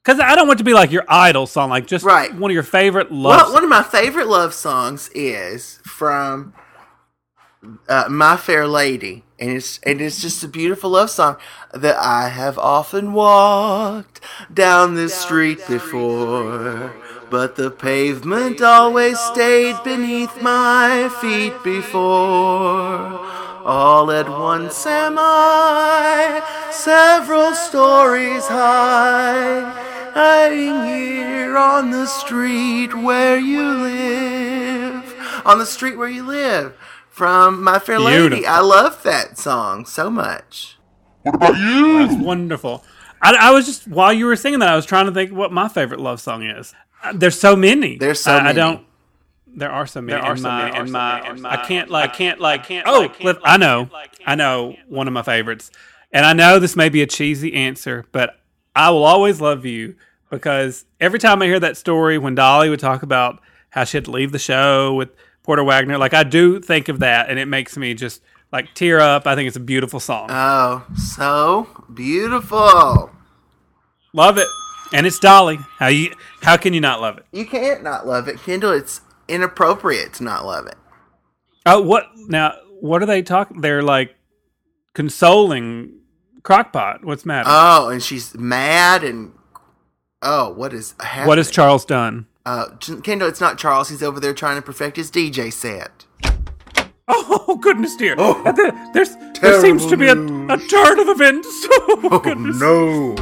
because 0.05 0.21
I 0.21 0.35
don't 0.35 0.47
want 0.49 0.59
it 0.59 0.63
to 0.63 0.65
be 0.65 0.73
like 0.75 0.91
your 0.93 1.05
idol 1.09 1.47
song. 1.47 1.69
Like 1.71 1.87
just 1.87 2.05
Right. 2.05 2.33
one 2.35 2.51
of 2.51 2.55
your 2.55 2.63
favorite 2.63 3.11
love 3.13 3.31
Well, 3.37 3.41
songs. 3.47 3.55
one 3.55 3.65
of 3.65 3.71
my 3.71 3.83
favorite 3.83 4.29
love 4.29 4.55
songs 4.55 5.11
is 5.15 5.81
from 5.85 6.55
uh, 7.89 8.05
My 8.09 8.37
Fair 8.37 8.67
Lady, 8.67 9.25
and 9.41 9.51
it's 9.51 9.80
and 9.84 10.01
it's 10.01 10.20
just 10.20 10.45
a 10.45 10.49
beautiful 10.49 10.91
love 10.91 11.11
song 11.11 11.36
that 11.72 11.97
I 11.97 12.28
have 12.28 12.59
often 12.59 13.14
walked 13.14 14.20
down 14.53 14.95
this 14.95 15.14
street 15.14 15.66
before. 15.66 16.93
But 17.30 17.57
the 17.57 17.70
pavement 17.70 18.61
always 18.61 19.18
stayed 19.18 19.76
beneath 19.82 20.43
my 20.43 21.09
feet 21.20 21.55
before. 21.64 23.18
All 23.62 24.11
at 24.11 24.28
once 24.28 24.84
am 24.86 25.16
I, 25.18 26.43
several 26.72 27.55
stories 27.55 28.47
high, 28.47 29.61
lying 30.14 30.86
here 30.86 31.57
on 31.57 31.91
the 31.91 32.07
street 32.07 32.95
where 32.95 33.38
you 33.38 33.62
live. 33.62 35.14
On 35.45 35.59
the 35.59 35.66
street 35.66 35.97
where 35.97 36.09
you 36.09 36.24
live. 36.24 36.74
From 37.21 37.62
My 37.62 37.79
Fair 37.79 37.99
Lady. 37.99 38.47
I 38.47 38.61
love 38.61 39.03
that 39.03 39.37
song 39.37 39.85
so 39.85 40.09
much. 40.09 40.79
What 41.21 41.35
about 41.35 41.59
you? 41.59 41.99
That's 41.99 42.18
wonderful. 42.18 42.83
I, 43.21 43.37
I 43.39 43.51
was 43.51 43.66
just 43.66 43.87
while 43.87 44.11
you 44.11 44.25
were 44.25 44.37
singing 44.37 44.61
that, 44.61 44.71
I 44.71 44.75
was 44.75 44.87
trying 44.87 45.05
to 45.05 45.12
think 45.12 45.31
what 45.31 45.53
my 45.53 45.68
favorite 45.68 46.01
love 46.01 46.18
song 46.23 46.43
is. 46.43 46.73
Uh, 47.05 47.12
there's 47.14 47.39
so 47.39 47.55
many. 47.57 47.99
There's 47.99 48.21
so 48.21 48.33
I, 48.33 48.39
I 48.39 48.43
many. 48.45 48.55
don't. 48.57 48.87
There 49.55 49.71
are 49.71 49.87
so 49.87 50.01
many. 50.01 50.18
There 50.18 50.27
are 50.31 50.35
so 50.35 50.49
many, 50.51 50.75
and 50.79 50.91
my, 50.91 51.31
my- 51.35 51.51
I 51.61 51.66
can't 51.66 51.91
like. 51.91 52.09
I 52.09 52.14
can't, 52.14 52.41
like- 52.41 52.64
can't, 52.64 52.87
Oh, 52.89 53.11
Cliff, 53.11 53.37
can't, 53.37 53.47
I 53.47 53.51
like, 53.51 53.61
know. 53.61 53.81
can't, 53.83 53.93
like, 53.93 54.18
I 54.25 54.35
know 54.37 54.77
one 54.89 55.07
of 55.07 55.12
my 55.12 55.21
favorites, 55.23 55.71
and 56.12 56.25
I 56.25 56.33
know 56.33 56.59
this 56.59 56.75
may 56.75 56.89
be 56.89 57.03
a 57.03 57.07
cheesy 57.07 57.53
answer, 57.53 58.07
but 58.12 58.41
I 58.75 58.89
will 58.89 59.05
always 59.05 59.43
love 59.43 59.66
you 59.66 59.95
because 60.31 60.87
every 60.99 61.18
time 61.18 61.43
I 61.43 61.45
hear 61.45 61.61
that 61.61 61.77
story 61.77 62.16
when 62.16 62.35
Dolly 62.35 62.71
would 62.71 62.81
talk 62.81 63.03
about 63.03 63.43
how 63.68 63.85
she 63.85 63.99
had 63.99 64.07
to 64.07 64.11
leave 64.11 64.33
the 64.33 64.39
show 64.39 64.95
with 64.95 65.11
Porter 65.51 65.64
Wagoner, 65.64 65.98
like 65.98 66.14
I 66.14 66.22
do 66.22 66.61
think 66.61 66.88
of 66.88 67.01
that, 67.01 67.28
and 67.28 67.36
it 67.36 67.46
makes 67.46 67.76
me 67.76 67.92
just 67.92 68.22
like 68.53 68.72
tear 68.72 69.01
up. 69.01 69.26
I 69.26 69.34
think 69.34 69.48
it's 69.48 69.57
a 69.57 69.59
beautiful 69.59 69.98
song. 69.98 70.28
Oh, 70.30 70.86
so 70.94 71.66
beautiful. 71.92 73.11
Love 74.12 74.38
it. 74.38 74.46
And 74.92 75.09
it's 75.09 75.18
Dolly. 75.18 75.59
How 75.80 75.88
you 75.88 76.14
how 76.40 76.57
can 76.57 76.72
you 76.72 76.80
not 76.80 77.01
love 77.01 77.18
it? 77.18 77.26
You 77.32 77.46
can't 77.46 77.82
not 77.82 78.07
love 78.07 78.28
it. 78.28 78.40
Kendall, 78.40 78.70
it's 78.70 79.01
inappropriate 79.26 80.12
to 80.14 80.22
not 80.22 80.46
love 80.46 80.68
it. 80.68 80.76
Oh, 81.66 81.80
what 81.80 82.07
now 82.28 82.55
what 82.78 83.03
are 83.03 83.07
they 83.07 83.20
talking 83.20 83.61
they're 83.61 83.82
like 83.82 84.14
consoling 84.94 85.98
Crockpot. 86.42 87.03
What's 87.03 87.26
matter? 87.26 87.48
Oh, 87.51 87.88
and 87.88 88.01
she's 88.01 88.36
mad 88.36 89.03
and 89.03 89.32
oh, 90.22 90.53
what 90.53 90.72
is 90.72 90.94
happening? 91.01 91.26
what 91.26 91.38
has 91.38 91.51
Charles 91.51 91.84
done? 91.84 92.28
Uh, 92.51 92.66
Kendall, 93.05 93.28
it's 93.28 93.40
not 93.40 93.59
Charles. 93.59 93.90
He's 93.90 94.03
over 94.03 94.18
there 94.18 94.34
trying 94.34 94.57
to 94.57 94.62
perfect 94.62 94.96
his 94.96 95.09
DJ 95.09 95.53
set. 95.53 96.05
Oh 97.07 97.57
goodness 97.61 97.94
dear. 97.96 98.16
There- 98.16 98.90
There's 98.92 99.14
there 99.40 99.61
seems 99.61 99.86
to 99.86 99.96
be 99.96 100.07
a, 100.09 100.14
a 100.14 100.59
turn 100.59 100.98
of 100.98 101.09
events. 101.09 101.48
Oh, 102.12 102.18
goodness. 102.18 102.59
No. 102.61 103.14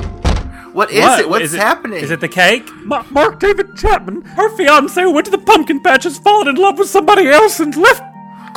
What 0.72 0.90
is 0.90 1.02
What? 1.02 1.20
it? 1.20 1.28
What's 1.28 1.44
Is 1.44 1.54
it- 1.54 1.60
happening? 1.60 1.98
Is 2.02 2.10
it 2.10 2.20
the 2.20 2.28
cake? 2.28 2.66
Ma- 2.84 3.04
Mark 3.10 3.38
David 3.38 3.76
Chapman, 3.76 4.22
her 4.22 4.48
fiance 4.56 5.00
who 5.02 5.10
went 5.12 5.26
to 5.26 5.30
the 5.30 5.38
pumpkin 5.38 5.80
patch, 5.82 6.04
has 6.04 6.18
fallen 6.18 6.48
in 6.48 6.54
love 6.56 6.78
with 6.78 6.88
somebody 6.88 7.28
else 7.28 7.60
and 7.60 7.76
left 7.76 8.07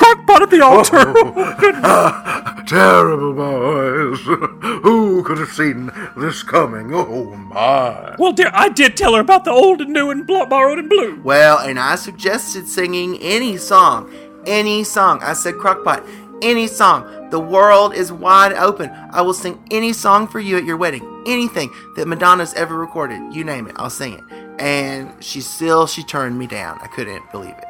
Crockpot 0.02 0.42
at 0.42 0.50
the 0.50 0.62
altar. 0.64 1.14
Ah, 1.84 2.64
terrible 2.68 3.34
boys. 3.34 4.20
Who 4.84 5.24
could 5.24 5.38
have 5.40 5.50
seen 5.50 5.92
this 6.16 6.44
coming? 6.44 6.94
Oh 6.94 7.36
my. 7.36 8.16
well, 8.18 8.32
dear, 8.34 8.52
I 8.54 8.70
did 8.70 8.96
tell 8.98 9.14
her 9.16 9.22
about 9.22 9.46
the 9.46 9.52
old 9.52 9.82
and 9.82 9.92
new 9.92 10.10
and 10.10 10.26
blo- 10.26 10.46
borrowed 10.46 10.80
and 10.80 10.90
blue. 10.90 11.20
Well, 11.24 11.58
and 11.60 11.80
I 11.80 11.96
suggested 11.96 12.68
singing 12.68 13.18
any 13.20 13.58
song. 13.58 14.12
Any 14.46 14.84
song. 14.84 15.22
I 15.22 15.34
said, 15.34 15.56
Crockpot, 15.56 16.08
any 16.42 16.68
song. 16.68 17.30
The 17.30 17.40
world 17.40 17.94
is 17.94 18.12
wide 18.12 18.54
open. 18.54 18.90
I 19.12 19.22
will 19.22 19.34
sing 19.34 19.64
any 19.72 19.94
song 19.94 20.28
for 20.28 20.40
you 20.40 20.58
at 20.58 20.66
your 20.66 20.78
wedding. 20.78 21.24
Anything 21.28 21.72
that 21.96 22.08
Madonna's 22.08 22.54
ever 22.56 22.78
recorded. 22.78 23.34
You 23.34 23.44
name 23.44 23.68
it, 23.68 23.76
I'll 23.78 23.90
sing 23.90 24.14
it. 24.14 24.24
And 24.60 25.12
she 25.24 25.42
still, 25.42 25.88
she 25.88 26.04
turned 26.04 26.38
me 26.38 26.48
down. 26.48 26.80
I 26.82 26.88
couldn't 26.88 27.32
believe 27.32 27.56
it. 27.58 27.66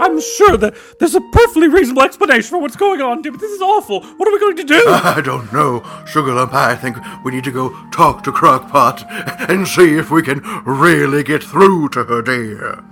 I'm 0.00 0.20
sure 0.20 0.56
that 0.56 0.74
there's 0.98 1.14
a 1.14 1.20
perfectly 1.32 1.68
reasonable 1.68 2.02
explanation 2.02 2.50
for 2.50 2.58
what's 2.58 2.76
going 2.76 3.00
on, 3.00 3.22
dear, 3.22 3.32
but 3.32 3.40
this 3.40 3.50
is 3.52 3.60
awful. 3.60 4.00
What 4.02 4.28
are 4.28 4.32
we 4.32 4.40
going 4.40 4.56
to 4.56 4.64
do? 4.64 4.82
I 4.88 5.20
don't 5.24 5.52
know, 5.52 5.82
Sugar 6.06 6.34
Lump. 6.34 6.54
I 6.54 6.74
think 6.76 6.96
we 7.24 7.32
need 7.32 7.44
to 7.44 7.50
go 7.52 7.70
talk 7.90 8.22
to 8.24 8.32
Crockpot 8.32 9.04
and 9.48 9.66
see 9.66 9.94
if 9.96 10.10
we 10.10 10.22
can 10.22 10.40
really 10.64 11.22
get 11.22 11.42
through 11.42 11.88
to 11.90 12.04
her, 12.04 12.22
dear. 12.22 12.82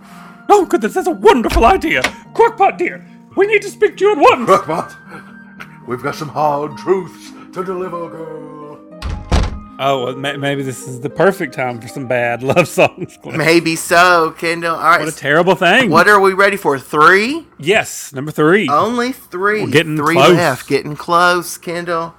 oh, 0.49 0.67
goodness, 0.67 0.95
that's 0.95 1.07
a 1.07 1.13
wonderful 1.13 1.65
idea. 1.65 2.03
Crockpot, 2.35 2.79
dear, 2.79 3.05
we 3.37 3.47
need 3.47 3.63
to 3.63 3.71
speak 3.71 3.97
to 3.99 4.05
you 4.05 4.13
at 4.13 4.19
once. 4.19 4.49
Crockpot, 4.51 5.87
we've 5.87 6.03
got 6.03 6.15
some 6.15 6.29
hard 6.29 6.77
truths 6.79 7.33
to 7.53 7.65
deliver, 7.65 8.09
girl. 8.09 8.70
Oh, 9.83 10.05
well, 10.05 10.15
ma- 10.17 10.37
maybe 10.37 10.63
this 10.63 10.87
is 10.87 11.01
the 11.01 11.09
perfect 11.09 11.55
time 11.55 11.81
for 11.81 11.89
some 11.89 12.07
bad 12.07 12.43
love 12.45 12.69
songs. 12.69 13.17
Cliff. 13.23 13.35
Maybe 13.37 13.77
so, 13.77 14.33
Kendall. 14.39 14.77
All 14.77 14.83
right. 14.83 15.01
What 15.01 15.09
a 15.13 15.17
terrible 15.17 15.55
thing. 15.55 15.89
What 15.91 16.07
are 16.07 16.21
we 16.21 16.35
ready 16.35 16.59
for? 16.59 16.79
Three? 16.79 17.47
Yes, 17.59 18.13
number 18.13 18.31
three. 18.31 18.69
Only 18.69 19.13
3 19.13 19.63
We're 19.65 19.71
getting 19.71 19.97
three 19.97 20.15
close. 20.17 20.37
left. 20.37 20.69
Getting 20.69 20.97
close, 20.97 21.57
Kendall. 21.57 22.15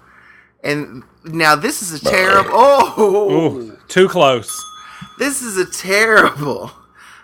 And 0.63 1.03
now 1.23 1.55
this 1.55 1.83
is 1.83 1.93
a 1.93 2.03
terrible. 2.03 2.49
Oh, 2.53 3.31
Ooh, 3.59 3.77
too 3.87 4.07
close. 4.09 4.49
this 5.19 5.43
is 5.43 5.57
a 5.57 5.65
terrible 5.71 6.71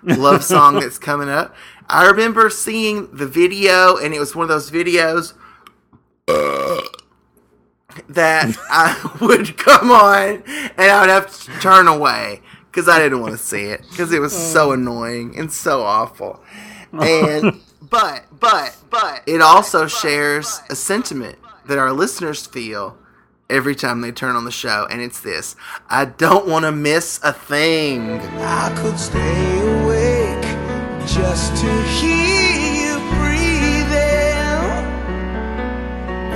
love 0.03 0.43
song 0.43 0.75
that's 0.79 0.99
coming 0.99 1.29
up. 1.29 1.55
I 1.89 2.05
remember 2.09 2.49
seeing 2.51 3.09
the 3.15 3.25
video, 3.25 3.97
and 3.97 4.13
it 4.13 4.19
was 4.19 4.35
one 4.35 4.43
of 4.43 4.49
those 4.49 4.69
videos 4.69 5.33
uh. 6.27 6.81
That 8.09 8.55
I 8.69 9.17
would 9.21 9.57
come 9.57 9.91
on, 9.91 10.43
and 10.45 10.91
I 10.91 11.01
would 11.01 11.09
have 11.09 11.35
to 11.43 11.51
turn 11.59 11.87
away 11.87 12.41
because 12.71 12.87
I 12.87 12.99
didn't 12.99 13.21
want 13.21 13.33
to 13.33 13.37
see 13.37 13.63
it 13.63 13.81
because 13.89 14.11
it 14.13 14.19
was 14.19 14.33
so 14.33 14.71
annoying 14.71 15.37
and 15.37 15.51
so 15.51 15.81
awful. 15.81 16.41
And 16.93 17.59
but 17.81 18.23
but 18.39 18.77
but 18.89 19.21
it 19.27 19.41
also 19.41 19.87
shares 19.87 20.61
a 20.69 20.75
sentiment 20.75 21.37
that 21.67 21.77
our 21.77 21.91
listeners 21.91 22.47
feel 22.47 22.97
every 23.49 23.75
time 23.75 23.99
they 23.99 24.11
turn 24.11 24.37
on 24.37 24.45
the 24.45 24.51
show, 24.51 24.87
and 24.89 25.01
it's 25.01 25.19
this: 25.19 25.57
I 25.89 26.05
don't 26.05 26.47
want 26.47 26.63
to 26.63 26.71
miss 26.71 27.19
a 27.23 27.33
thing. 27.33 28.21
I 28.39 28.73
could 28.81 28.97
stay 28.97 29.83
awake 29.83 30.43
just 31.05 31.57
to 31.61 31.83
hear 31.83 32.16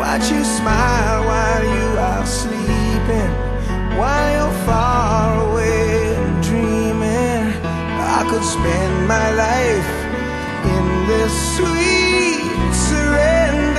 Watch 0.02 0.32
you 0.32 0.44
smile 0.44 1.26
while 1.26 1.64
you 1.64 2.00
are 2.00 2.26
sleeping, 2.26 3.32
while 4.00 4.32
you're 4.34 4.66
far 4.66 5.52
away 5.52 6.16
and 6.16 6.44
dreaming. 6.44 7.54
I 8.02 8.26
could 8.28 8.44
spend 8.44 9.08
my 9.08 9.32
life 9.36 9.92
in 10.66 11.08
this 11.08 11.56
sweet 11.56 12.74
surrender. 12.74 13.78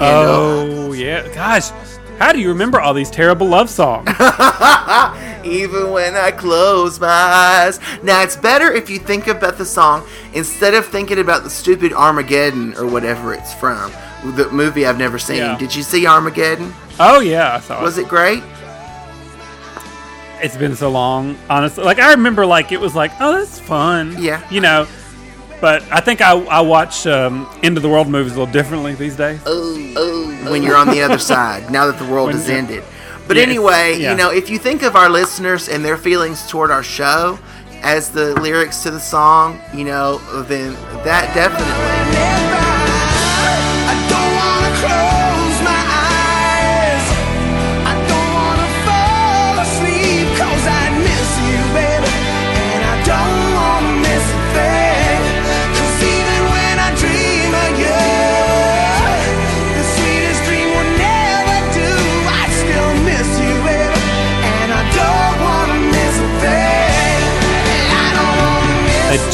Oh, 0.00 0.94
yeah. 0.94 1.28
Gosh, 1.34 1.68
how 2.18 2.32
do 2.32 2.40
you 2.40 2.48
remember 2.48 2.80
all 2.80 2.94
these 2.94 3.10
terrible 3.10 3.48
love 3.48 3.68
songs? 3.68 4.08
Even 5.44 5.90
when 5.90 6.16
I 6.16 6.32
close 6.34 6.98
my 6.98 7.06
eyes. 7.06 7.80
Now, 8.02 8.22
it's 8.22 8.36
better 8.36 8.72
if 8.72 8.88
you 8.88 8.98
think 8.98 9.26
about 9.26 9.58
the 9.58 9.66
song 9.66 10.06
instead 10.32 10.72
of 10.72 10.86
thinking 10.86 11.18
about 11.18 11.44
the 11.44 11.50
stupid 11.50 11.92
Armageddon 11.92 12.74
or 12.76 12.86
whatever 12.86 13.34
it's 13.34 13.52
from. 13.52 13.92
The 14.24 14.48
movie 14.50 14.84
I've 14.86 14.98
never 14.98 15.18
seen. 15.18 15.36
Yeah. 15.38 15.56
Did 15.58 15.74
you 15.74 15.82
see 15.82 16.06
Armageddon? 16.06 16.72
oh, 17.00 17.20
yeah, 17.20 17.54
I 17.56 17.60
saw 17.60 17.80
Was 17.82 17.98
it. 17.98 18.02
it 18.02 18.08
great? 18.08 18.42
It's 20.40 20.56
been 20.56 20.76
so 20.76 20.90
long, 20.90 21.36
honestly. 21.50 21.82
Like, 21.84 21.98
I 21.98 22.12
remember, 22.12 22.46
like, 22.46 22.70
it 22.72 22.80
was 22.80 22.94
like, 22.94 23.10
oh, 23.20 23.32
that's 23.38 23.58
fun. 23.58 24.16
Yeah. 24.20 24.40
You 24.50 24.60
know, 24.60 24.86
but 25.60 25.82
I 25.90 26.00
think 26.00 26.20
I, 26.20 26.32
I 26.44 26.60
watch 26.60 27.06
um, 27.06 27.48
End 27.64 27.76
of 27.76 27.82
the 27.82 27.88
World 27.88 28.08
movies 28.08 28.34
a 28.36 28.38
little 28.38 28.52
differently 28.52 28.94
these 28.94 29.16
days. 29.16 29.40
when 29.44 30.62
you're 30.62 30.76
on 30.76 30.88
the 30.88 31.02
other 31.02 31.18
side, 31.32 31.70
now 31.72 31.86
that 31.86 31.98
the 31.98 32.10
world 32.10 32.26
When 32.28 32.36
has 32.36 32.48
ended. 32.48 32.84
But 33.26 33.36
Yes, 33.36 33.48
anyway, 33.48 33.98
yeah. 33.98 34.12
you 34.12 34.16
know, 34.16 34.30
if 34.30 34.48
you 34.48 34.58
think 34.58 34.82
of 34.82 34.94
our 34.96 35.08
listeners 35.10 35.68
and 35.68 35.84
their 35.84 35.96
feelings 35.98 36.46
toward 36.48 36.70
our 36.70 36.82
show 36.84 37.38
as 37.82 38.10
the 38.10 38.34
lyrics 38.40 38.82
to 38.84 38.90
the 38.90 39.00
song, 39.00 39.60
you 39.74 39.84
know, 39.84 40.18
then 40.44 40.72
that 41.04 41.34
definitely. 41.34 42.47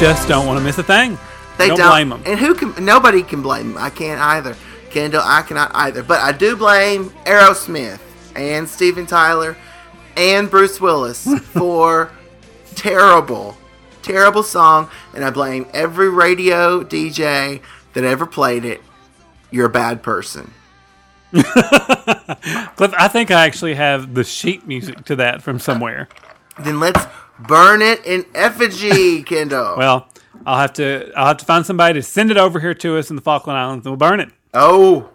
Just 0.05 0.29
don't 0.29 0.47
want 0.47 0.59
to 0.59 0.63
miss 0.63 0.77
a 0.77 0.83
thing. 0.83 1.17
They 1.57 1.69
don't, 1.69 1.79
don't, 1.79 1.91
blame 1.91 2.09
them. 2.11 2.23
And 2.27 2.39
who 2.39 2.55
can? 2.55 2.85
Nobody 2.85 3.23
can 3.23 3.41
blame 3.41 3.73
them. 3.73 3.83
I 3.83 3.89
can't 3.89 4.21
either. 4.21 4.55
Kendall, 4.91 5.23
I 5.25 5.41
cannot 5.41 5.71
either. 5.75 6.03
But 6.03 6.21
I 6.21 6.31
do 6.31 6.57
blame 6.57 7.09
Aerosmith 7.25 8.01
and 8.37 8.69
Steven 8.69 9.07
Tyler 9.07 9.57
and 10.15 10.51
Bruce 10.51 10.79
Willis 10.79 11.27
for 11.55 12.13
terrible, 12.75 13.57
terrible 14.03 14.43
song. 14.43 14.91
And 15.15 15.25
I 15.25 15.31
blame 15.31 15.67
every 15.73 16.11
radio 16.11 16.85
DJ 16.85 17.63
that 17.95 18.05
ever 18.05 18.27
played 18.27 18.67
it. 18.67 18.83
You're 19.51 19.69
a 19.69 19.71
bad 19.71 20.03
person. 20.03 20.53
Cliff, 21.33 22.93
I 22.93 23.09
think 23.09 23.31
I 23.31 23.47
actually 23.47 23.77
have 23.77 24.13
the 24.13 24.23
sheet 24.23 24.67
music 24.67 25.07
to 25.07 25.17
that 25.17 25.41
from 25.41 25.59
somewhere. 25.59 26.11
Then 26.61 26.79
let's 26.79 27.07
burn 27.41 27.83
it 27.83 28.05
in 28.07 28.25
effigy, 28.35 29.23
Kendall. 29.25 29.77
Well, 29.77 30.09
I'll 30.47 30.59
have 30.59 30.73
to 30.75 31.11
I'll 31.17 31.27
have 31.29 31.37
to 31.39 31.45
find 31.45 31.65
somebody 31.65 31.95
to 31.95 32.03
send 32.03 32.31
it 32.31 32.37
over 32.37 32.61
here 32.61 32.75
to 32.75 32.99
us 32.99 33.11
in 33.11 33.17
the 33.17 33.23
Falkland 33.23 33.59
Islands, 33.59 33.87
and 33.87 33.93
we'll 33.93 34.09
burn 34.09 34.21
it. 34.21 34.31
oh 34.53 35.09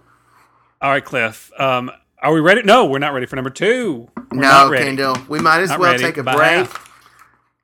All 0.81 0.91
right, 0.91 1.03
Cliff. 1.03 1.51
Um, 1.59 1.91
are 2.21 2.33
we 2.33 2.39
ready? 2.41 2.63
No, 2.63 2.85
we're 2.85 2.99
not 2.99 3.13
ready 3.13 3.25
for 3.25 3.35
number 3.35 3.49
two. 3.49 4.09
We're 4.31 4.39
no. 4.41 4.71
Kendall. 4.75 5.15
We 5.29 5.39
might 5.39 5.61
as 5.61 5.69
Not 5.69 5.79
well 5.79 5.97
take 5.97 6.17
a 6.17 6.23
break 6.23 6.35
half. 6.37 6.89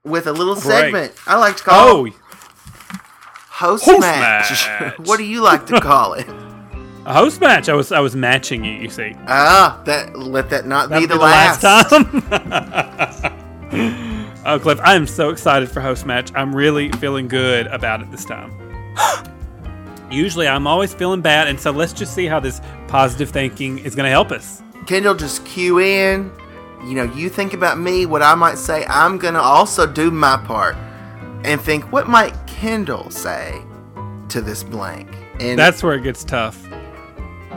with 0.04 0.28
a 0.28 0.32
little 0.34 0.54
break. 0.56 0.64
segment. 0.64 1.14
I 1.28 1.38
like 1.38 1.58
to 1.58 1.64
call 1.64 1.88
Oh, 1.90 2.06
host, 3.50 3.84
Host 3.86 4.00
match. 4.00 4.68
match. 4.80 5.00
what 5.00 5.18
do 5.18 5.24
you 5.26 5.42
like 5.42 5.66
to 5.68 5.80
call 5.82 6.14
it? 6.14 6.28
a 7.08 7.14
host 7.14 7.40
match. 7.42 7.68
I 7.70 7.74
was 7.74 7.92
I 7.92 8.00
was 8.00 8.16
matching 8.16 8.64
you. 8.64 8.72
You 8.74 8.90
see, 8.90 9.14
Ah, 9.28 9.82
that 9.86 10.18
let 10.18 10.50
that 10.52 10.66
not 10.66 10.90
be 10.90 11.06
That'll 11.06 11.18
the, 11.20 11.24
last. 11.24 11.62
time. 13.72 14.02
Oh, 14.46 14.60
Cliff, 14.60 14.80
I 14.84 14.96
am 14.96 15.08
so 15.08 15.30
excited 15.30 15.70
for 15.70 15.82
host 15.82 16.06
match. 16.06 16.32
I'm 16.36 16.56
really 16.56 16.92
feeling 16.94 17.28
good 17.28 17.68
about 17.68 18.02
it 18.02 18.12
this 18.12 18.26
time. 18.26 18.52
Usually, 20.12 20.48
I'm 20.48 20.68
always 20.68 20.94
feeling 20.94 21.22
bad, 21.22 21.48
and 21.48 21.60
so 21.60 21.72
let's 21.72 21.92
just 21.92 22.14
see 22.14 22.26
how 22.28 22.40
this 22.40 22.62
positive 22.88 23.30
thinking 23.32 23.80
is 23.80 23.96
going 23.96 24.06
to 24.06 24.12
help 24.12 24.32
us. 24.32 24.62
Kendall, 24.86 25.16
just 25.16 25.46
cue 25.46 25.80
in. 25.80 26.32
You 26.86 26.94
know, 26.94 27.04
you 27.16 27.30
think 27.30 27.54
about 27.54 27.80
me, 27.80 28.06
what 28.06 28.22
I 28.22 28.36
might 28.36 28.60
say. 28.60 28.86
I'm 28.88 29.18
gonna 29.18 29.40
also 29.42 29.88
do 29.92 30.12
my 30.12 30.38
part 30.46 30.76
and 31.44 31.60
think, 31.60 31.92
what 31.92 32.08
might 32.08 32.36
Kendall 32.46 33.10
say 33.10 33.60
to 34.30 34.40
this 34.42 34.64
blank? 34.64 35.10
And 35.40 35.58
That's 35.58 35.82
where 35.82 35.96
it 35.96 36.04
gets 36.04 36.24
tough. 36.24 36.64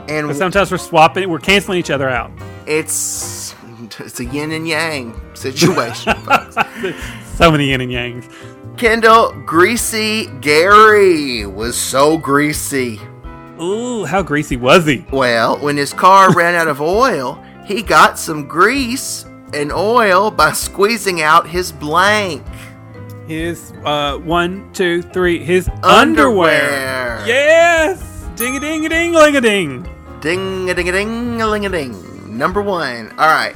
and 0.07 0.35
sometimes 0.35 0.71
we're 0.71 0.79
swapping, 0.79 1.29
we're 1.29 1.37
canceling 1.37 1.77
each 1.77 1.91
other 1.91 2.09
out. 2.09 2.31
it's 2.65 3.53
it's 3.99 4.19
a 4.19 4.25
yin 4.25 4.51
and 4.51 4.67
yang 4.67 5.13
situation, 5.39 6.13
folks. 6.23 6.55
So 7.35 7.51
many 7.51 7.69
yin 7.69 7.81
and 7.81 7.91
yangs. 7.91 8.31
Kendall, 8.77 9.31
greasy 9.45 10.27
Gary 10.41 11.45
was 11.45 11.77
so 11.77 12.17
greasy. 12.17 12.99
Ooh, 13.61 14.05
how 14.05 14.21
greasy 14.21 14.55
was 14.55 14.85
he? 14.85 15.05
Well, 15.11 15.57
when 15.59 15.75
his 15.75 15.91
car 15.93 16.33
ran 16.35 16.55
out 16.55 16.67
of 16.67 16.79
oil, 16.81 17.43
he 17.65 17.81
got 17.81 18.17
some 18.17 18.47
grease 18.47 19.25
and 19.53 19.71
oil 19.71 20.31
by 20.31 20.53
squeezing 20.53 21.21
out 21.21 21.47
his 21.47 21.71
blank. 21.71 22.45
His 23.27 23.73
uh 23.83 24.17
one, 24.17 24.71
two, 24.73 25.01
three, 25.01 25.43
his 25.43 25.69
underwear. 25.83 27.19
Underwear. 27.19 27.23
Yes! 27.27 28.27
Ding 28.35 28.55
a 28.55 28.59
ding 28.59 28.85
a 28.85 28.89
ding 28.89 29.11
ling 29.13 29.35
a 29.35 29.41
ding. 29.41 29.87
Ding 30.21 30.69
a 30.69 30.73
ding 30.73 30.89
a 30.89 30.91
ding 30.91 31.41
a 31.41 31.47
ling 31.47 31.65
a 31.65 31.69
ding. 31.69 32.37
Number 32.37 32.61
one. 32.61 33.11
All 33.11 33.27
right. 33.27 33.55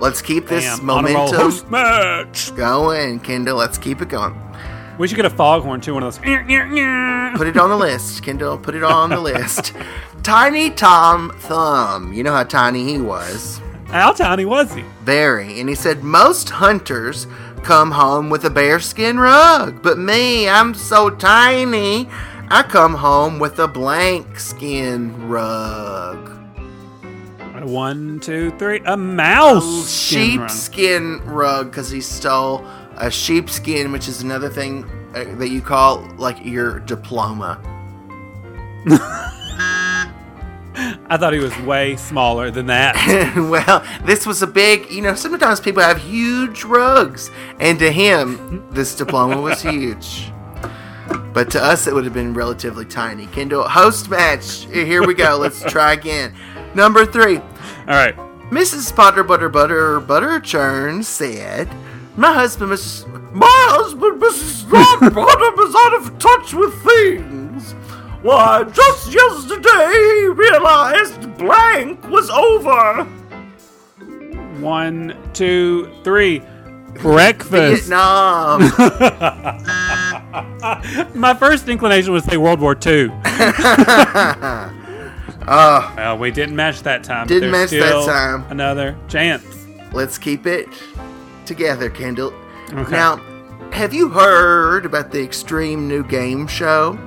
Let's 0.00 0.20
keep 0.22 0.46
this 0.46 0.78
Bam, 0.78 0.90
on 0.90 1.04
a 1.04 1.08
roll. 1.08 1.14
momentum 1.14 1.40
Host 1.40 1.70
match. 1.70 2.54
going, 2.54 3.20
Kendall. 3.20 3.56
Let's 3.56 3.78
keep 3.78 4.00
it 4.02 4.08
going. 4.08 4.34
We 4.98 5.08
should 5.08 5.16
get 5.16 5.26
a 5.26 5.30
foghorn 5.30 5.80
too, 5.80 5.94
one 5.94 6.02
of 6.02 6.14
those. 6.14 6.18
Put 6.18 7.46
it 7.48 7.56
on 7.58 7.68
the 7.70 7.76
list, 7.76 8.22
Kendall. 8.22 8.56
Put 8.58 8.74
it 8.74 8.82
on 8.82 9.10
the 9.10 9.20
list. 9.20 9.74
Tiny 10.22 10.70
Tom 10.70 11.32
Thumb. 11.38 12.12
You 12.12 12.22
know 12.22 12.32
how 12.32 12.44
tiny 12.44 12.84
he 12.84 12.98
was. 13.00 13.60
How 13.88 14.12
tiny 14.12 14.44
was 14.44 14.72
he? 14.74 14.82
Very. 15.02 15.60
And 15.60 15.68
he 15.68 15.74
said, 15.74 16.02
Most 16.02 16.48
hunters 16.50 17.26
come 17.62 17.90
home 17.90 18.30
with 18.30 18.44
a 18.44 18.50
bearskin 18.50 19.18
rug, 19.18 19.82
but 19.82 19.98
me, 19.98 20.48
I'm 20.48 20.72
so 20.74 21.10
tiny, 21.10 22.08
I 22.48 22.62
come 22.62 22.94
home 22.94 23.38
with 23.38 23.58
a 23.58 23.66
blank 23.68 24.38
skin 24.38 25.28
rug. 25.28 26.35
One, 27.66 28.20
two, 28.20 28.52
three. 28.58 28.80
A 28.86 28.96
mouse. 28.96 29.88
skin. 29.88 30.46
Sheepskin 30.46 31.20
rug, 31.24 31.70
because 31.70 31.90
he 31.90 32.00
stole 32.00 32.64
a 32.96 33.10
sheepskin, 33.10 33.90
which 33.90 34.06
is 34.06 34.22
another 34.22 34.48
thing 34.48 34.84
uh, 35.14 35.24
that 35.38 35.48
you 35.48 35.60
call 35.60 36.08
like 36.16 36.44
your 36.44 36.78
diploma. 36.78 37.60
I 40.78 41.16
thought 41.16 41.32
he 41.32 41.40
was 41.40 41.58
way 41.60 41.96
smaller 41.96 42.52
than 42.52 42.66
that. 42.66 42.94
well, 43.36 43.84
this 44.04 44.26
was 44.26 44.42
a 44.42 44.46
big, 44.46 44.88
you 44.88 45.02
know, 45.02 45.16
sometimes 45.16 45.58
people 45.58 45.82
have 45.82 45.98
huge 45.98 46.62
rugs, 46.62 47.32
and 47.58 47.80
to 47.80 47.90
him, 47.90 48.64
this 48.70 48.94
diploma 48.94 49.40
was 49.40 49.60
huge. 49.60 50.30
But 51.32 51.50
to 51.50 51.62
us, 51.62 51.88
it 51.88 51.94
would 51.94 52.04
have 52.04 52.14
been 52.14 52.32
relatively 52.32 52.84
tiny. 52.84 53.26
Kendall, 53.26 53.64
host 53.64 54.08
match. 54.08 54.66
Here 54.66 55.04
we 55.04 55.14
go. 55.14 55.36
Let's 55.36 55.62
try 55.64 55.94
again. 55.94 56.32
Number 56.74 57.04
three. 57.04 57.40
All 57.88 57.94
right. 57.94 58.16
Mrs. 58.50 58.94
Potter 58.94 59.22
Butter 59.22 59.48
Butter 59.48 60.00
Butter 60.00 60.40
Churn 60.40 61.02
said, 61.02 61.68
My 62.16 62.32
husband, 62.34 62.72
Mrs. 62.72 63.06
My 63.32 63.46
husband, 63.70 64.20
Mrs. 64.20 64.70
Bottom, 64.70 65.58
is 65.60 65.74
out 65.74 65.94
of 65.94 66.18
touch 66.18 66.54
with 66.54 66.74
things. 66.82 67.72
Why, 68.22 68.64
just 68.64 69.12
yesterday 69.12 69.92
he 69.92 70.26
realized 70.28 71.36
blank 71.38 72.08
was 72.08 72.28
over. 72.30 73.04
One, 74.60 75.16
two, 75.32 75.88
three. 76.02 76.42
Breakfast. 76.94 77.50
Vietnam. 77.88 78.60
My 81.14 81.34
first 81.38 81.68
inclination 81.68 82.12
was 82.12 82.24
to 82.24 82.30
say 82.30 82.36
World 82.36 82.60
War 82.60 82.74
II. 82.74 83.10
Oh, 85.48 85.92
Well, 85.96 86.18
we 86.18 86.30
didn't 86.30 86.56
match 86.56 86.82
that 86.82 87.04
time. 87.04 87.26
Didn't 87.26 87.50
match 87.50 87.70
that 87.70 88.04
time. 88.06 88.44
Another 88.50 88.96
chance. 89.08 89.44
let's 89.92 90.18
keep 90.18 90.46
it 90.46 90.68
together, 91.44 91.88
Kendall. 91.90 92.32
Okay. 92.72 92.90
Now, 92.90 93.20
have 93.72 93.94
you 93.94 94.08
heard 94.08 94.84
about 94.86 95.10
the 95.12 95.22
extreme 95.22 95.86
new 95.88 96.02
game 96.04 96.46
show? 96.46 96.98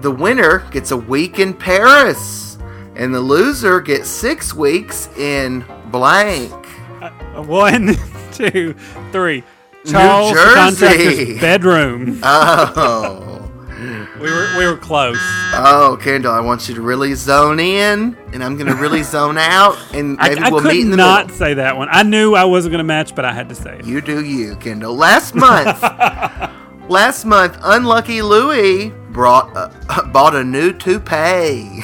The 0.00 0.10
winner 0.10 0.58
gets 0.70 0.90
a 0.90 0.96
week 0.96 1.38
in 1.38 1.54
Paris, 1.54 2.58
and 2.94 3.14
the 3.14 3.20
loser 3.20 3.80
gets 3.80 4.08
six 4.08 4.52
weeks 4.54 5.08
in 5.16 5.64
blank. 5.86 6.52
Uh, 7.00 7.10
One, 7.42 7.96
two, 8.32 8.74
three. 9.12 9.42
Charles 9.86 10.32
the 10.78 10.88
Jersey. 10.88 11.38
bedroom. 11.40 12.20
Oh. 12.22 13.47
We 13.78 14.30
were 14.30 14.48
we 14.58 14.66
were 14.66 14.76
close. 14.76 15.16
Oh, 15.20 15.96
Kendall, 16.02 16.32
I 16.32 16.40
want 16.40 16.68
you 16.68 16.74
to 16.74 16.80
really 16.82 17.14
zone 17.14 17.60
in, 17.60 18.16
and 18.32 18.42
I'm 18.42 18.56
going 18.56 18.66
to 18.66 18.74
really 18.74 19.02
zone 19.16 19.38
out, 19.38 19.76
and 19.94 20.18
I, 20.20 20.30
maybe 20.30 20.40
I 20.40 20.50
we'll 20.50 20.62
could 20.62 20.72
meet 20.72 20.80
in 20.82 20.90
the 20.90 20.96
not 20.96 21.26
middle. 21.26 21.38
say 21.38 21.54
that 21.54 21.76
one. 21.76 21.88
I 21.90 22.02
knew 22.02 22.34
I 22.34 22.44
wasn't 22.44 22.72
going 22.72 22.78
to 22.80 22.84
match, 22.84 23.14
but 23.14 23.24
I 23.24 23.32
had 23.32 23.48
to 23.50 23.54
say 23.54 23.78
it. 23.78 23.84
You 23.86 24.00
do 24.00 24.24
you, 24.24 24.56
Kendall. 24.56 24.96
Last 24.96 25.34
month, 25.36 25.80
last 26.90 27.24
month, 27.24 27.56
Unlucky 27.62 28.20
Louie 28.20 28.90
brought 29.10 29.56
uh, 29.56 30.02
bought 30.12 30.34
a 30.34 30.42
new 30.42 30.72
toupee. 30.72 31.80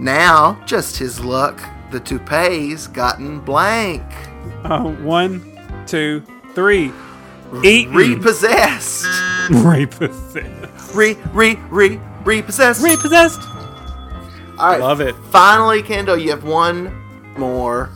now, 0.00 0.60
just 0.66 0.96
his 0.96 1.20
luck, 1.20 1.60
the 1.92 2.00
toupee's 2.00 2.88
gotten 2.88 3.38
blank, 3.40 4.02
Uh, 4.64 4.82
one, 4.90 5.84
two, 5.86 6.22
three. 6.54 6.92
Eaten. 7.62 7.94
repossessed, 7.94 9.04
Repossessed. 9.50 10.71
Re 10.94 11.16
re 11.32 11.56
re 11.70 12.00
repossessed. 12.24 12.82
Repossessed. 12.82 13.40
All 14.58 14.70
right, 14.70 14.80
Love 14.80 15.00
it. 15.00 15.14
Finally, 15.30 15.82
Kendall, 15.82 16.16
you 16.16 16.30
have 16.30 16.44
one 16.44 16.94
more 17.36 17.90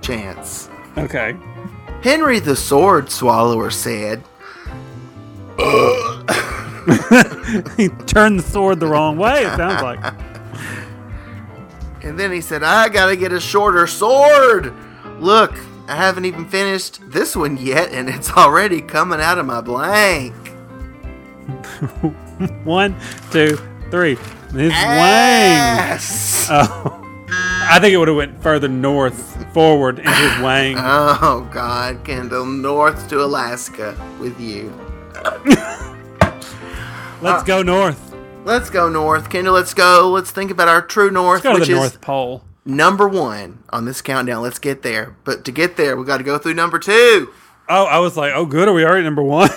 chance. 0.00 0.68
Okay. 0.96 1.36
Henry 2.02 2.40
the 2.40 2.56
Sword 2.56 3.10
Swallower 3.10 3.70
said, 3.70 4.22
he 7.76 7.88
turned 8.06 8.40
the 8.40 8.44
sword 8.46 8.80
the 8.80 8.86
wrong 8.86 9.16
way, 9.16 9.44
it 9.44 9.56
sounds 9.56 9.82
like. 9.82 10.00
and 12.02 12.18
then 12.18 12.32
he 12.32 12.40
said, 12.40 12.62
I 12.62 12.88
gotta 12.88 13.16
get 13.16 13.32
a 13.32 13.40
shorter 13.40 13.86
sword. 13.86 14.74
Look, 15.18 15.54
I 15.88 15.96
haven't 15.96 16.24
even 16.24 16.46
finished 16.46 17.00
this 17.10 17.36
one 17.36 17.56
yet, 17.56 17.92
and 17.92 18.08
it's 18.08 18.30
already 18.32 18.82
coming 18.82 19.20
out 19.20 19.38
of 19.38 19.46
my 19.46 19.60
blank. 19.60 20.34
One, 22.64 22.96
two, 23.30 23.56
three. 23.90 24.16
His 24.52 24.70
wang. 24.72 25.98
Oh. 26.50 27.00
I 27.66 27.78
think 27.80 27.92
it 27.92 27.96
would 27.96 28.08
have 28.08 28.16
went 28.16 28.42
further 28.42 28.68
north, 28.68 29.52
forward 29.52 29.98
into 29.98 30.10
his 30.10 30.42
wang. 30.42 30.76
Oh, 30.80 31.48
God, 31.52 32.04
Kendall, 32.04 32.44
north 32.46 33.08
to 33.08 33.22
Alaska 33.22 33.96
with 34.20 34.38
you. 34.40 34.72
Let's 37.20 37.42
go 37.44 37.62
north. 37.62 38.14
Let's 38.44 38.68
go 38.68 38.88
north, 38.90 39.30
Kendall. 39.30 39.54
Let's 39.54 39.72
go. 39.74 40.10
Let's 40.10 40.30
think 40.30 40.50
about 40.50 40.68
our 40.68 40.82
true 40.82 41.10
north, 41.10 41.44
Let's 41.44 41.44
go 41.44 41.52
to 41.54 41.60
which 41.60 41.68
the 41.68 41.74
is 41.74 41.80
North 41.80 42.00
Pole. 42.02 42.44
number 42.66 43.08
one 43.08 43.62
on 43.70 43.86
this 43.86 44.02
countdown. 44.02 44.42
Let's 44.42 44.58
get 44.58 44.82
there. 44.82 45.16
But 45.24 45.44
to 45.46 45.52
get 45.52 45.76
there, 45.76 45.96
we 45.96 46.04
got 46.04 46.18
to 46.18 46.24
go 46.24 46.36
through 46.38 46.54
number 46.54 46.78
two. 46.78 47.30
Oh, 47.68 47.84
I 47.86 47.98
was 47.98 48.16
like, 48.16 48.32
oh, 48.34 48.44
good. 48.44 48.68
Are 48.68 48.74
we 48.74 48.84
already 48.84 49.04
number 49.04 49.22
one? 49.22 49.48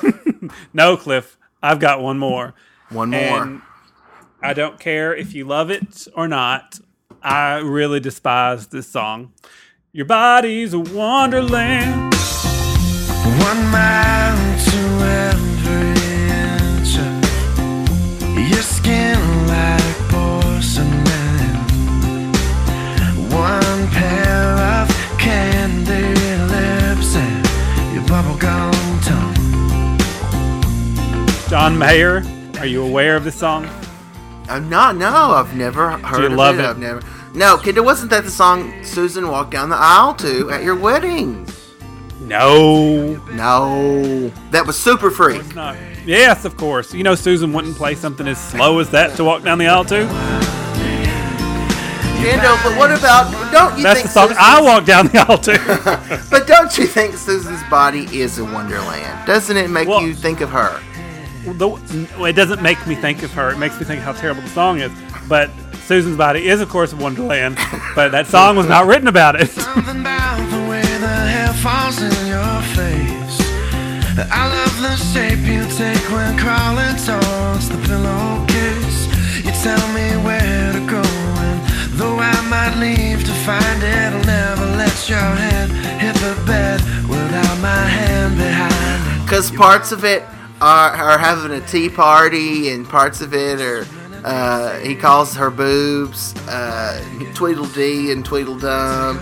no, 0.74 0.96
Cliff. 0.96 1.37
I've 1.62 1.80
got 1.80 2.02
one 2.02 2.18
more. 2.18 2.54
One 2.90 3.10
more. 3.10 3.44
And 3.44 3.62
I 4.42 4.54
don't 4.54 4.80
care 4.80 5.16
if 5.16 5.34
you 5.34 5.46
love 5.46 5.70
it 5.70 6.08
or 6.16 6.28
not. 6.28 6.80
I 7.22 7.58
really 7.58 8.00
despise 8.00 8.68
this 8.68 8.88
song. 8.88 9.34
Your 9.92 10.06
body's 10.06 10.74
a 10.74 10.80
wonderland. 10.80 12.14
One 13.40 13.66
mile 13.72 14.60
to 14.66 15.47
John 31.50 31.78
Mayer, 31.78 32.24
are 32.60 32.66
you 32.66 32.84
aware 32.84 33.16
of 33.16 33.24
this 33.24 33.36
song? 33.36 33.70
I'm 34.50 34.70
not. 34.70 34.98
No, 34.98 35.08
I've 35.32 35.56
never 35.56 35.92
heard 35.92 36.18
Do 36.18 36.22
you 36.24 36.28
of 36.28 36.34
love 36.34 36.60
it. 36.60 36.64
it? 36.64 36.66
I've 36.66 36.78
never. 36.78 37.02
No, 37.34 37.58
kid, 37.58 37.80
wasn't 37.80 38.10
that 38.12 38.26
the 38.26 38.32
song 38.32 38.84
Susan 38.84 39.30
walked 39.30 39.52
down 39.52 39.70
the 39.70 39.78
aisle 39.78 40.14
to 40.16 40.50
at 40.52 40.64
your 40.64 40.76
wedding? 40.76 41.48
No. 42.20 43.16
No, 43.32 44.28
that 44.52 44.66
was 44.66 44.78
Super 44.78 45.10
Freak. 45.10 45.40
It's 45.40 45.56
not. 45.56 45.78
Yes, 46.06 46.44
of 46.44 46.58
course. 46.58 46.94
You 46.94 47.04
know 47.04 47.16
Susan 47.16 47.54
wouldn't 47.54 47.78
play 47.78 47.96
something 47.96 48.28
as 48.28 48.38
slow 48.38 48.80
as 48.80 48.90
that 48.92 49.16
to 49.16 49.24
walk 49.24 49.44
down 49.44 49.58
the 49.58 49.68
aisle 49.68 49.86
to. 49.86 50.06
Kendall, 52.22 52.58
but 52.64 52.78
what 52.78 52.92
about? 52.92 53.32
Don't 53.54 53.78
you 53.78 53.84
That's 53.84 54.00
think 54.02 54.08
the 54.08 54.14
song 54.14 54.28
Susan's- 54.30 54.46
I 54.46 54.62
walk 54.62 54.84
down 54.86 55.08
the 55.08 55.20
aisle 55.20 55.38
to. 55.38 56.28
But 56.30 56.46
don't 56.48 56.78
you 56.78 56.88
think 56.88 57.16
Susan's 57.16 57.64
body 57.70 58.06
is 58.20 58.38
a 58.38 58.44
wonderland? 58.44 59.26
Doesn't 59.26 59.56
it 59.56 59.70
make 59.70 59.88
Well- 59.88 60.02
you 60.02 60.14
think 60.14 60.42
of 60.42 60.50
her? 60.50 60.82
The, 61.54 62.26
it 62.26 62.34
doesn't 62.34 62.62
make 62.62 62.86
me 62.88 62.96
think 62.96 63.24
of 63.24 63.32
her. 63.34 63.52
It 63.52 63.58
makes 63.58 63.80
me 63.80 63.86
think 63.86 64.02
how 64.02 64.14
terrible 64.14 64.42
the 64.42 64.50
song 64.50 64.80
is. 64.80 64.92
But 65.28 65.50
Susan's 65.86 66.18
body 66.18 66.48
is, 66.48 66.62
of 66.62 66.70
course, 66.70 66.94
a 66.94 66.96
wonderland. 66.98 67.58
But 67.96 68.12
that 68.12 68.28
song 68.28 68.56
was 68.56 68.68
not 68.68 68.88
written 68.88 69.08
about 69.08 69.40
it. 69.40 69.50
Something 69.50 70.02
about 70.02 70.38
the 70.52 70.70
way 70.70 70.82
the 70.82 71.08
hair 71.08 71.54
falls 71.54 72.02
in 72.02 72.28
your 72.28 72.62
face. 72.76 73.18
I 74.20 74.50
love 74.50 74.82
the 74.82 74.96
shape 74.98 75.46
you 75.46 75.64
take 75.78 76.10
when 76.12 76.38
crawling 76.38 76.98
towards 76.98 77.70
the 77.70 77.78
pillowcase. 77.88 79.06
You 79.46 79.52
tell 79.64 79.88
me 79.94 80.18
where 80.26 80.74
to 80.74 80.80
go, 80.90 81.02
and 81.02 81.62
though 81.94 82.18
I 82.18 82.42
might 82.50 82.76
leave 82.80 83.24
to 83.24 83.32
find 83.46 83.84
it, 83.84 84.14
I'll 84.14 84.26
never 84.26 84.66
let 84.76 85.12
out 85.12 85.38
and 85.38 85.72
hit 86.02 86.16
the 86.16 86.36
bed 86.46 86.82
without 87.08 87.60
my 87.60 87.86
hand 87.86 88.38
behind. 88.38 89.24
Because 89.24 89.52
parts 89.52 89.92
of 89.92 90.04
it 90.04 90.24
are, 90.62 90.92
are 90.92 91.18
having 91.18 91.52
a 91.52 91.66
tea 91.68 91.90
party, 91.90 92.70
and 92.72 92.88
parts 92.88 93.22
of 93.22 93.34
it 93.34 93.62
are. 93.62 93.86
Uh, 94.26 94.80
he 94.80 94.96
calls 94.96 95.36
her 95.36 95.50
boobs 95.50 96.34
uh, 96.50 97.02
Tweedledee 97.36 98.12
and 98.12 98.26
Tweedledum, 98.26 99.20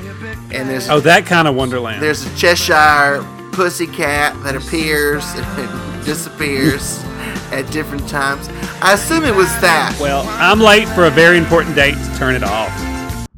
and 0.51 0.69
there's 0.69 0.89
Oh, 0.89 0.99
that 1.01 1.25
kind 1.25 1.47
of 1.47 1.53
Wonderland. 1.55 2.01
there's 2.01 2.25
a 2.25 2.35
Cheshire 2.35 3.23
pussy 3.51 3.85
cat 3.87 4.33
that 4.43 4.55
appears 4.55 5.23
and 5.35 6.05
disappears 6.05 7.03
at 7.51 7.69
different 7.71 8.07
times. 8.09 8.47
I 8.81 8.93
assume 8.93 9.25
it 9.25 9.35
was 9.35 9.47
that. 9.61 9.95
well, 9.99 10.23
I'm 10.39 10.59
late 10.59 10.87
for 10.89 11.05
a 11.05 11.11
very 11.11 11.37
important 11.37 11.75
date. 11.75 11.95
Turn 12.17 12.33
it 12.33 12.43
off. 12.43 12.71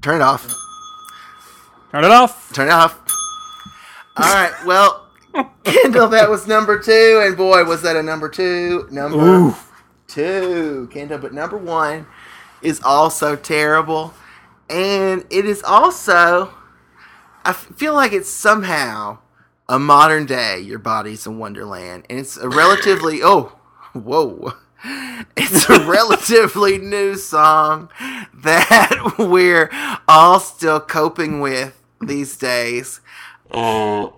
Turn 0.02 0.16
it 0.16 0.22
off. 0.22 0.48
Turn 1.92 2.04
it 2.06 2.12
off. 2.12 2.54
Turn 2.54 2.68
it 2.68 2.72
off. 2.72 3.00
All 4.16 4.34
right. 4.34 4.54
Well, 4.66 5.07
Kendall, 5.64 6.08
that 6.10 6.30
was 6.30 6.48
number 6.48 6.80
two, 6.80 7.22
and 7.24 7.38
boy, 7.38 7.64
was 7.64 7.82
that 7.82 7.96
a 7.96 8.04
number 8.04 8.30
two. 8.30 8.88
Number 8.92 9.18
Ooh. 9.18 9.56
two, 10.08 10.90
Kendall. 10.92 11.20
But 11.20 11.34
number 11.34 11.58
one 11.58 12.08
is 12.62 12.82
also 12.84 13.36
terrible, 13.36 14.14
and 14.70 15.26
it 15.30 15.46
is 15.46 15.64
also. 15.64 16.54
I 17.46 17.54
feel 17.54 17.94
like 17.94 18.12
it's 18.12 18.30
somehow 18.30 19.20
a 19.70 19.80
modern 19.80 20.26
day. 20.26 20.60
Your 20.60 20.80
body's 20.80 21.26
a 21.26 21.32
wonderland, 21.32 22.06
and 22.10 22.20
it's 22.20 22.38
a 22.38 22.50
relatively. 22.50 23.20
oh, 23.24 23.58
whoa. 23.94 24.54
It's 25.36 25.68
a 25.70 25.86
relatively 25.86 26.78
new 26.78 27.16
song 27.16 27.90
that 28.34 29.16
we're 29.18 29.72
all 30.08 30.40
still 30.40 30.80
coping 30.80 31.42
with 31.42 31.82
these 32.00 32.38
days. 32.38 33.02
Uh, 33.50 34.10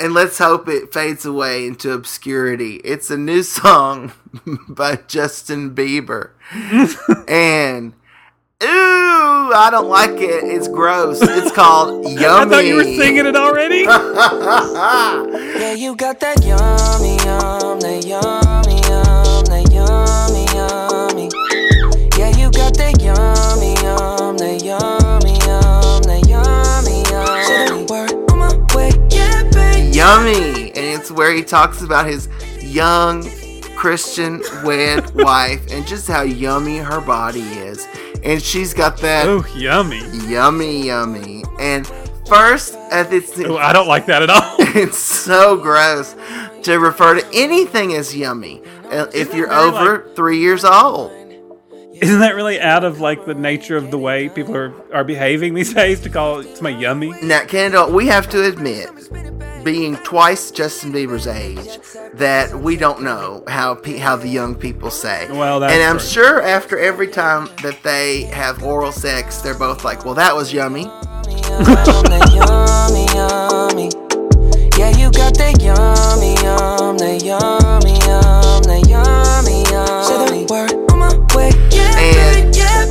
And 0.00 0.14
let's 0.14 0.38
hope 0.38 0.66
it 0.66 0.94
fades 0.94 1.26
away 1.26 1.66
into 1.66 1.92
obscurity. 1.92 2.76
It's 2.76 3.10
a 3.10 3.18
new 3.18 3.42
song 3.42 4.12
by 4.68 4.96
Justin 4.96 5.74
Bieber. 5.74 6.30
and 7.28 7.92
ooh, 8.62 9.52
I 9.52 9.68
don't 9.70 9.90
like 9.90 10.12
it. 10.12 10.44
It's 10.44 10.68
gross. 10.68 11.20
It's 11.20 11.52
called 11.52 12.08
Yummy. 12.08 12.24
I 12.24 12.46
thought 12.46 12.64
you 12.64 12.76
were 12.76 12.84
singing 12.84 13.26
it 13.26 13.36
already. 13.36 13.80
Yeah, 13.80 15.74
you 15.74 15.94
got 15.96 16.18
that 16.20 16.42
yummy, 16.46 17.16
yum, 17.22 17.80
that 17.80 18.06
yum, 18.06 18.49
And 30.20 30.76
it's 30.76 31.10
where 31.10 31.32
he 31.32 31.42
talks 31.42 31.82
about 31.82 32.06
his 32.06 32.28
young 32.60 33.28
Christian 33.74 34.42
wed 34.62 35.14
wife 35.14 35.72
and 35.72 35.86
just 35.86 36.06
how 36.06 36.22
yummy 36.22 36.78
her 36.78 37.00
body 37.00 37.40
is. 37.40 37.88
And 38.22 38.42
she's 38.42 38.74
got 38.74 38.98
that 38.98 39.26
oh, 39.26 39.44
yummy. 39.56 40.02
yummy, 40.28 40.86
yummy. 40.86 41.42
And 41.58 41.86
first, 42.26 42.74
at 42.90 43.10
Oh, 43.46 43.56
I 43.56 43.72
don't 43.72 43.88
like 43.88 44.06
that 44.06 44.22
at 44.22 44.28
all. 44.28 44.56
it's 44.58 44.98
so 44.98 45.56
gross 45.56 46.14
to 46.64 46.78
refer 46.78 47.18
to 47.18 47.26
anything 47.32 47.94
as 47.94 48.14
yummy 48.14 48.62
uh, 48.90 49.06
if 49.14 49.34
you're 49.34 49.52
over 49.52 50.10
three 50.14 50.38
years 50.38 50.64
old. 50.64 51.12
Isn't 52.00 52.20
that 52.20 52.34
really 52.34 52.58
out 52.58 52.82
of 52.82 53.00
like 53.00 53.26
the 53.26 53.34
nature 53.34 53.76
of 53.76 53.90
the 53.90 53.98
way 53.98 54.30
people 54.30 54.56
are, 54.56 54.72
are 54.92 55.04
behaving 55.04 55.52
these 55.54 55.74
days 55.74 56.00
to 56.00 56.08
call 56.08 56.42
somebody 56.42 56.76
yummy? 56.76 57.12
Now, 57.22 57.44
Kendall, 57.44 57.92
we 57.92 58.06
have 58.06 58.28
to 58.30 58.42
admit, 58.44 58.88
being 59.64 59.96
twice 59.98 60.50
Justin 60.50 60.92
Bieber's 60.92 61.26
age, 61.26 61.78
that 62.14 62.54
we 62.54 62.76
don't 62.76 63.02
know 63.02 63.44
how 63.48 63.74
pe- 63.74 63.98
how 63.98 64.16
the 64.16 64.28
young 64.28 64.54
people 64.54 64.90
say. 64.90 65.28
Well, 65.30 65.60
that's 65.60 65.74
and 65.74 65.82
I'm 65.82 65.98
true. 65.98 66.08
sure 66.08 66.42
after 66.42 66.78
every 66.78 67.08
time 67.08 67.50
that 67.62 67.82
they 67.82 68.22
have 68.24 68.62
oral 68.62 68.92
sex, 68.92 69.42
they're 69.42 69.52
both 69.58 69.84
like, 69.84 70.06
"Well, 70.06 70.14
that 70.14 70.34
was 70.34 70.54
yummy." 70.54 70.84
Yum, 70.84 71.64
that 72.08 72.30
yummy, 72.32 73.04
yummy. 73.14 73.90
Yeah, 74.78 74.96
you 74.96 75.10
got 75.12 75.36
that 75.36 75.60
yummy, 75.60 76.34
yum, 76.42 76.96
that 76.96 77.22
yummy, 77.22 77.98
yum, 78.08 78.62
that 78.62 78.88
yummy, 78.88 79.62
yum. 79.70 80.04
Say 80.04 80.46
the 80.46 80.46
word 80.50 80.79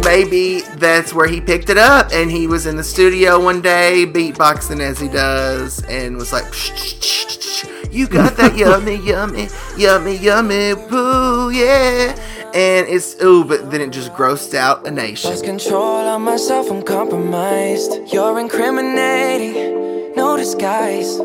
maybe 0.09 0.61
that's 0.77 1.13
where 1.13 1.27
he 1.27 1.39
picked 1.39 1.69
it 1.69 1.77
up, 1.77 2.09
and 2.11 2.31
he 2.31 2.47
was 2.47 2.65
in 2.65 2.75
the 2.75 2.83
studio 2.83 3.39
one 3.39 3.61
day 3.61 4.05
beatboxing 4.07 4.79
as 4.79 4.99
he 4.99 5.07
does, 5.07 5.83
and 5.85 6.17
was 6.17 6.33
like, 6.33 6.45
"Psh, 6.45 6.71
psh, 6.71 6.95
psh, 6.99 7.25
psh, 7.27 7.63
psh, 7.63 7.93
"You 7.93 8.07
got 8.07 8.35
that 8.37 8.57
yummy, 8.63 8.95
yummy, 8.95 9.47
yummy, 9.77 10.15
yummy, 10.17 10.73
poo, 10.89 11.51
yeah." 11.51 12.17
And 12.55 12.87
it's 12.87 13.21
ooh, 13.21 13.45
but 13.45 13.69
then 13.69 13.81
it 13.81 13.91
just 13.91 14.11
grossed 14.13 14.55
out 14.55 14.87
a 14.87 14.91
nation. 14.91 15.29
Lost 15.29 15.45
control 15.45 16.07
of 16.13 16.21
myself, 16.21 16.71
I'm 16.71 16.81
compromised. 16.81 17.91
You're 18.11 18.39
incriminating, 18.39 20.15
no 20.15 20.35
disguise. 20.35 21.19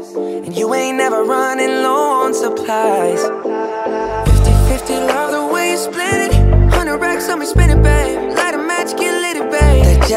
And 0.44 0.54
you 0.54 0.74
ain't 0.74 0.98
never 0.98 1.24
running 1.24 1.74
low 1.86 2.24
on 2.24 2.34
supplies. 2.34 3.22
50 4.28 4.52
50, 4.68 4.92
love 5.12 5.30
the 5.32 5.54
way 5.54 5.70
you 5.70 5.78
split 5.78 6.20
it. 6.20 6.23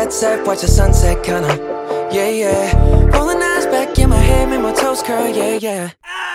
Jet 0.08 0.14
set, 0.14 0.48
watch 0.48 0.62
the 0.62 0.68
sunset, 0.68 1.22
kinda. 1.22 1.50
Yeah, 2.12 2.30
yeah. 2.30 3.08
Rolling 3.12 3.42
eyes 3.42 3.66
back 3.66 4.00
in 4.00 4.10
my 4.10 4.16
head, 4.16 4.50
make 4.50 4.62
my 4.62 4.72
toes 4.72 5.04
curl, 5.04 5.28
yeah, 5.28 5.58
yeah. 5.60 5.92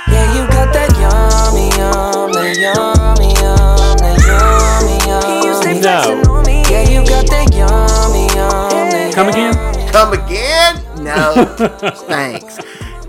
Yeah, 0.09 0.35
you 0.35 0.47
got 0.49 0.73
that 0.75 0.93
yummy, 1.01 1.71
yum, 1.79 2.33
that 2.33 2.59
yummy, 2.59 3.33
yum, 3.41 3.97
that 3.97 4.19
yummy, 4.29 4.99
yum. 5.07 5.81
No. 5.81 6.03
flexing 6.03 6.31
on 6.31 6.45
me. 6.45 6.63
Yeah, 6.71 6.89
you 6.91 7.07
got 7.07 7.27
that 7.29 7.49
yummy, 7.55 8.27
yum, 8.35 8.91
that 8.91 9.15
Come 9.15 9.29
again? 9.29 9.55
Come 9.91 10.13
again? 10.13 10.77
No, 11.03 11.93
thanks. 12.07 12.59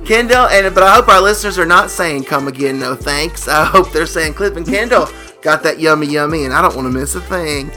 Kendall, 0.06 0.48
and 0.48 0.74
but 0.74 0.84
I 0.84 0.96
hope 0.96 1.10
our 1.10 1.22
listeners 1.22 1.58
are 1.58 1.66
not 1.66 1.90
saying 1.90 2.24
"come 2.24 2.48
again." 2.48 2.80
No 2.80 2.96
thanks. 2.96 3.48
I 3.48 3.66
hope 3.66 3.92
they're 3.92 4.06
saying 4.06 4.34
Cliff 4.34 4.56
and 4.58 4.66
Kendall 4.66 5.08
got 5.42 5.64
that 5.64 5.80
yummy, 5.80 6.08
yummy, 6.08 6.46
and 6.46 6.54
I 6.54 6.62
don't 6.62 6.76
want 6.76 6.92
to 6.92 7.00
miss 7.00 7.16
a 7.16 7.22
thing 7.22 7.72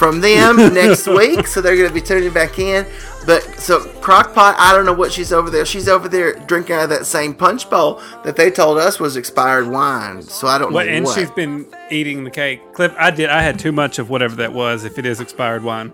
from 0.00 0.20
them 0.22 0.56
next 0.74 1.06
week. 1.06 1.46
So 1.46 1.60
they're 1.60 1.76
going 1.76 1.88
to 1.88 1.94
be 1.94 2.00
tuning 2.00 2.32
back 2.32 2.58
in. 2.58 2.86
But 3.26 3.42
so 3.60 3.80
Crockpot, 4.00 4.54
I 4.56 4.72
don't 4.72 4.86
know 4.86 4.94
what 4.94 5.12
she's 5.12 5.30
over 5.30 5.50
there. 5.50 5.66
She's 5.66 5.88
over 5.88 6.08
there 6.08 6.32
drinking 6.46 6.74
out 6.76 6.84
of 6.84 6.88
that 6.88 7.04
same 7.04 7.34
punch 7.34 7.68
bowl 7.68 8.00
that 8.24 8.34
they 8.34 8.50
told 8.50 8.78
us 8.78 8.98
was 8.98 9.16
expired 9.16 9.68
wine. 9.68 10.22
So 10.22 10.48
I 10.48 10.56
don't 10.56 10.72
What, 10.72 10.86
know 10.86 10.92
and 10.92 11.04
what. 11.04 11.18
she's 11.18 11.30
been 11.30 11.66
eating 11.90 12.24
the 12.24 12.30
cake. 12.30 12.72
Cliff, 12.72 12.94
I 12.98 13.10
did. 13.10 13.28
I 13.28 13.42
had 13.42 13.58
too 13.58 13.72
much 13.72 13.98
of 13.98 14.08
whatever 14.08 14.36
that 14.36 14.54
was. 14.54 14.84
If 14.84 14.98
it 14.98 15.04
is 15.04 15.20
expired 15.20 15.62
wine, 15.62 15.92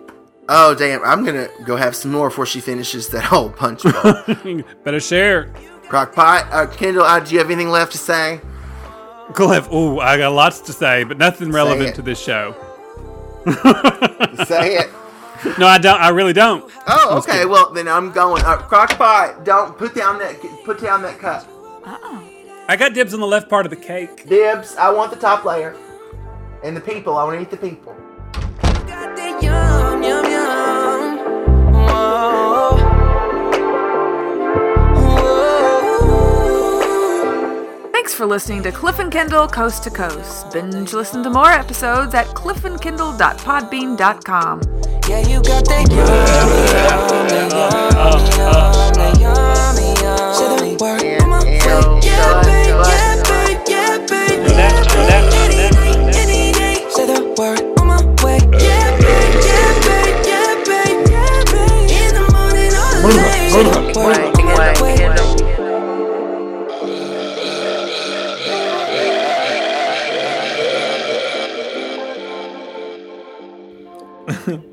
oh 0.49 0.73
damn! 0.77 1.03
I'm 1.03 1.25
gonna 1.25 1.49
go 1.65 1.75
have 1.75 1.97
some 1.97 2.13
more 2.13 2.29
before 2.29 2.47
she 2.47 2.61
finishes 2.61 3.09
that 3.09 3.25
whole 3.25 3.51
punch 3.51 3.83
bowl. 3.83 4.63
better 4.85 5.01
share. 5.01 5.53
Crockpot, 5.89 6.49
uh, 6.53 6.67
Kendall, 6.69 7.03
uh, 7.03 7.19
do 7.21 7.33
you 7.33 7.39
have 7.39 7.51
anything 7.51 7.71
left 7.71 7.91
to 7.93 7.99
say? 7.99 8.41
Cliff, 9.35 9.69
ooh, 9.73 9.99
I 9.99 10.17
got 10.17 10.33
lots 10.33 10.61
to 10.61 10.73
say, 10.73 11.03
but 11.03 11.19
nothing 11.19 11.51
relevant 11.51 11.97
to 11.97 12.03
this 12.03 12.21
show. 12.21 12.55
Say 14.47 14.75
it. 14.75 14.91
No, 15.57 15.69
I 15.69 15.79
don't. 15.79 16.01
I 16.01 16.09
really 16.09 16.33
don't. 16.33 16.69
Oh, 16.89 17.19
okay. 17.19 17.45
Well, 17.45 17.73
then 17.73 17.87
I'm 17.87 18.11
going. 18.11 18.43
Uh, 18.43 18.59
Crockpot, 18.59 19.45
don't 19.45 19.79
put 19.79 19.95
down 19.95 20.19
that 20.19 20.35
put 20.65 20.81
down 20.81 21.03
that 21.03 21.19
cup. 21.21 21.47
I 22.69 22.75
got 22.77 22.95
dibs 22.95 23.15
on 23.15 23.21
the 23.21 23.27
left 23.27 23.49
part 23.49 23.65
of 23.65 23.71
the 23.71 23.77
cake. 23.77 24.29
Dibs. 24.29 24.75
I 24.77 24.91
want 24.91 25.13
the 25.13 25.17
top 25.17 25.45
layer, 25.45 25.77
and 26.65 26.77
the 26.77 26.81
people. 26.81 27.17
I 27.17 27.25
want 27.25 27.37
to 27.37 27.43
eat 27.43 27.51
the 27.51 27.57
people. 27.57 27.86
Thanks 38.07 38.15
for 38.15 38.25
listening 38.25 38.63
to 38.63 38.71
Cliff 38.71 39.01
and 39.01 39.11
Kendall 39.11 39.49
Coast 39.49 39.83
to 39.83 39.91
Coast. 39.91 40.53
Binge 40.53 40.93
listen 40.93 41.25
to 41.25 41.31
more 41.31 41.51
episodes 41.51 42.15
at 42.15 42.27
cliffandkendall.podbean.com. 42.27 44.61
Yeah, 45.09 45.27
you 45.27 45.43
got 45.43 45.65
that 45.65 45.91
yum, 45.91 45.99
yum, 45.99 46.07
that 47.27 47.51
yummy, 47.51 48.31
yum, 48.39 48.95
that 48.95 49.19
yummy, 49.19 49.91
yum. 50.01 50.35
Say 50.39 50.47
the 50.55 50.79
word 50.79 51.19
on 51.21 51.43
way, 51.43 51.99
yeah, 52.07 52.47
babe, 52.47 52.79
yeah, 52.87 53.19
babe, 53.27 53.59
yeah, 53.67 53.99
babe. 53.99 54.39
Any 56.15 56.53
day. 56.53 56.87
Say 56.89 57.07
the 57.11 57.35
word 57.37 57.59
on 57.81 57.87
my 57.89 57.99
way, 58.23 58.39
yeah, 58.63 58.95
babe, 59.03 59.35
yeah, 59.43 59.83
babe, 59.83 60.15
yeah, 60.31 60.55
babe, 60.63 61.11
yeah, 61.11 61.43
babe. 61.51 61.91
In 61.91 62.15
the 62.15 62.23
morning 62.31 62.71
or 62.71 63.03
late. 64.15 64.26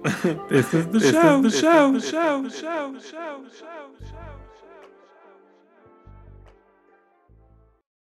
This 0.04 0.74
is 0.74 0.88
the 0.88 1.00
show. 1.00 1.42
The 1.42 1.50
show. 1.50 1.94
The 1.94 2.02
show. 2.02 2.44
The 2.44 2.50
show. 2.50 2.92
The 2.92 3.02
show. 3.02 3.44
The 3.50 3.58
show. 3.58 3.73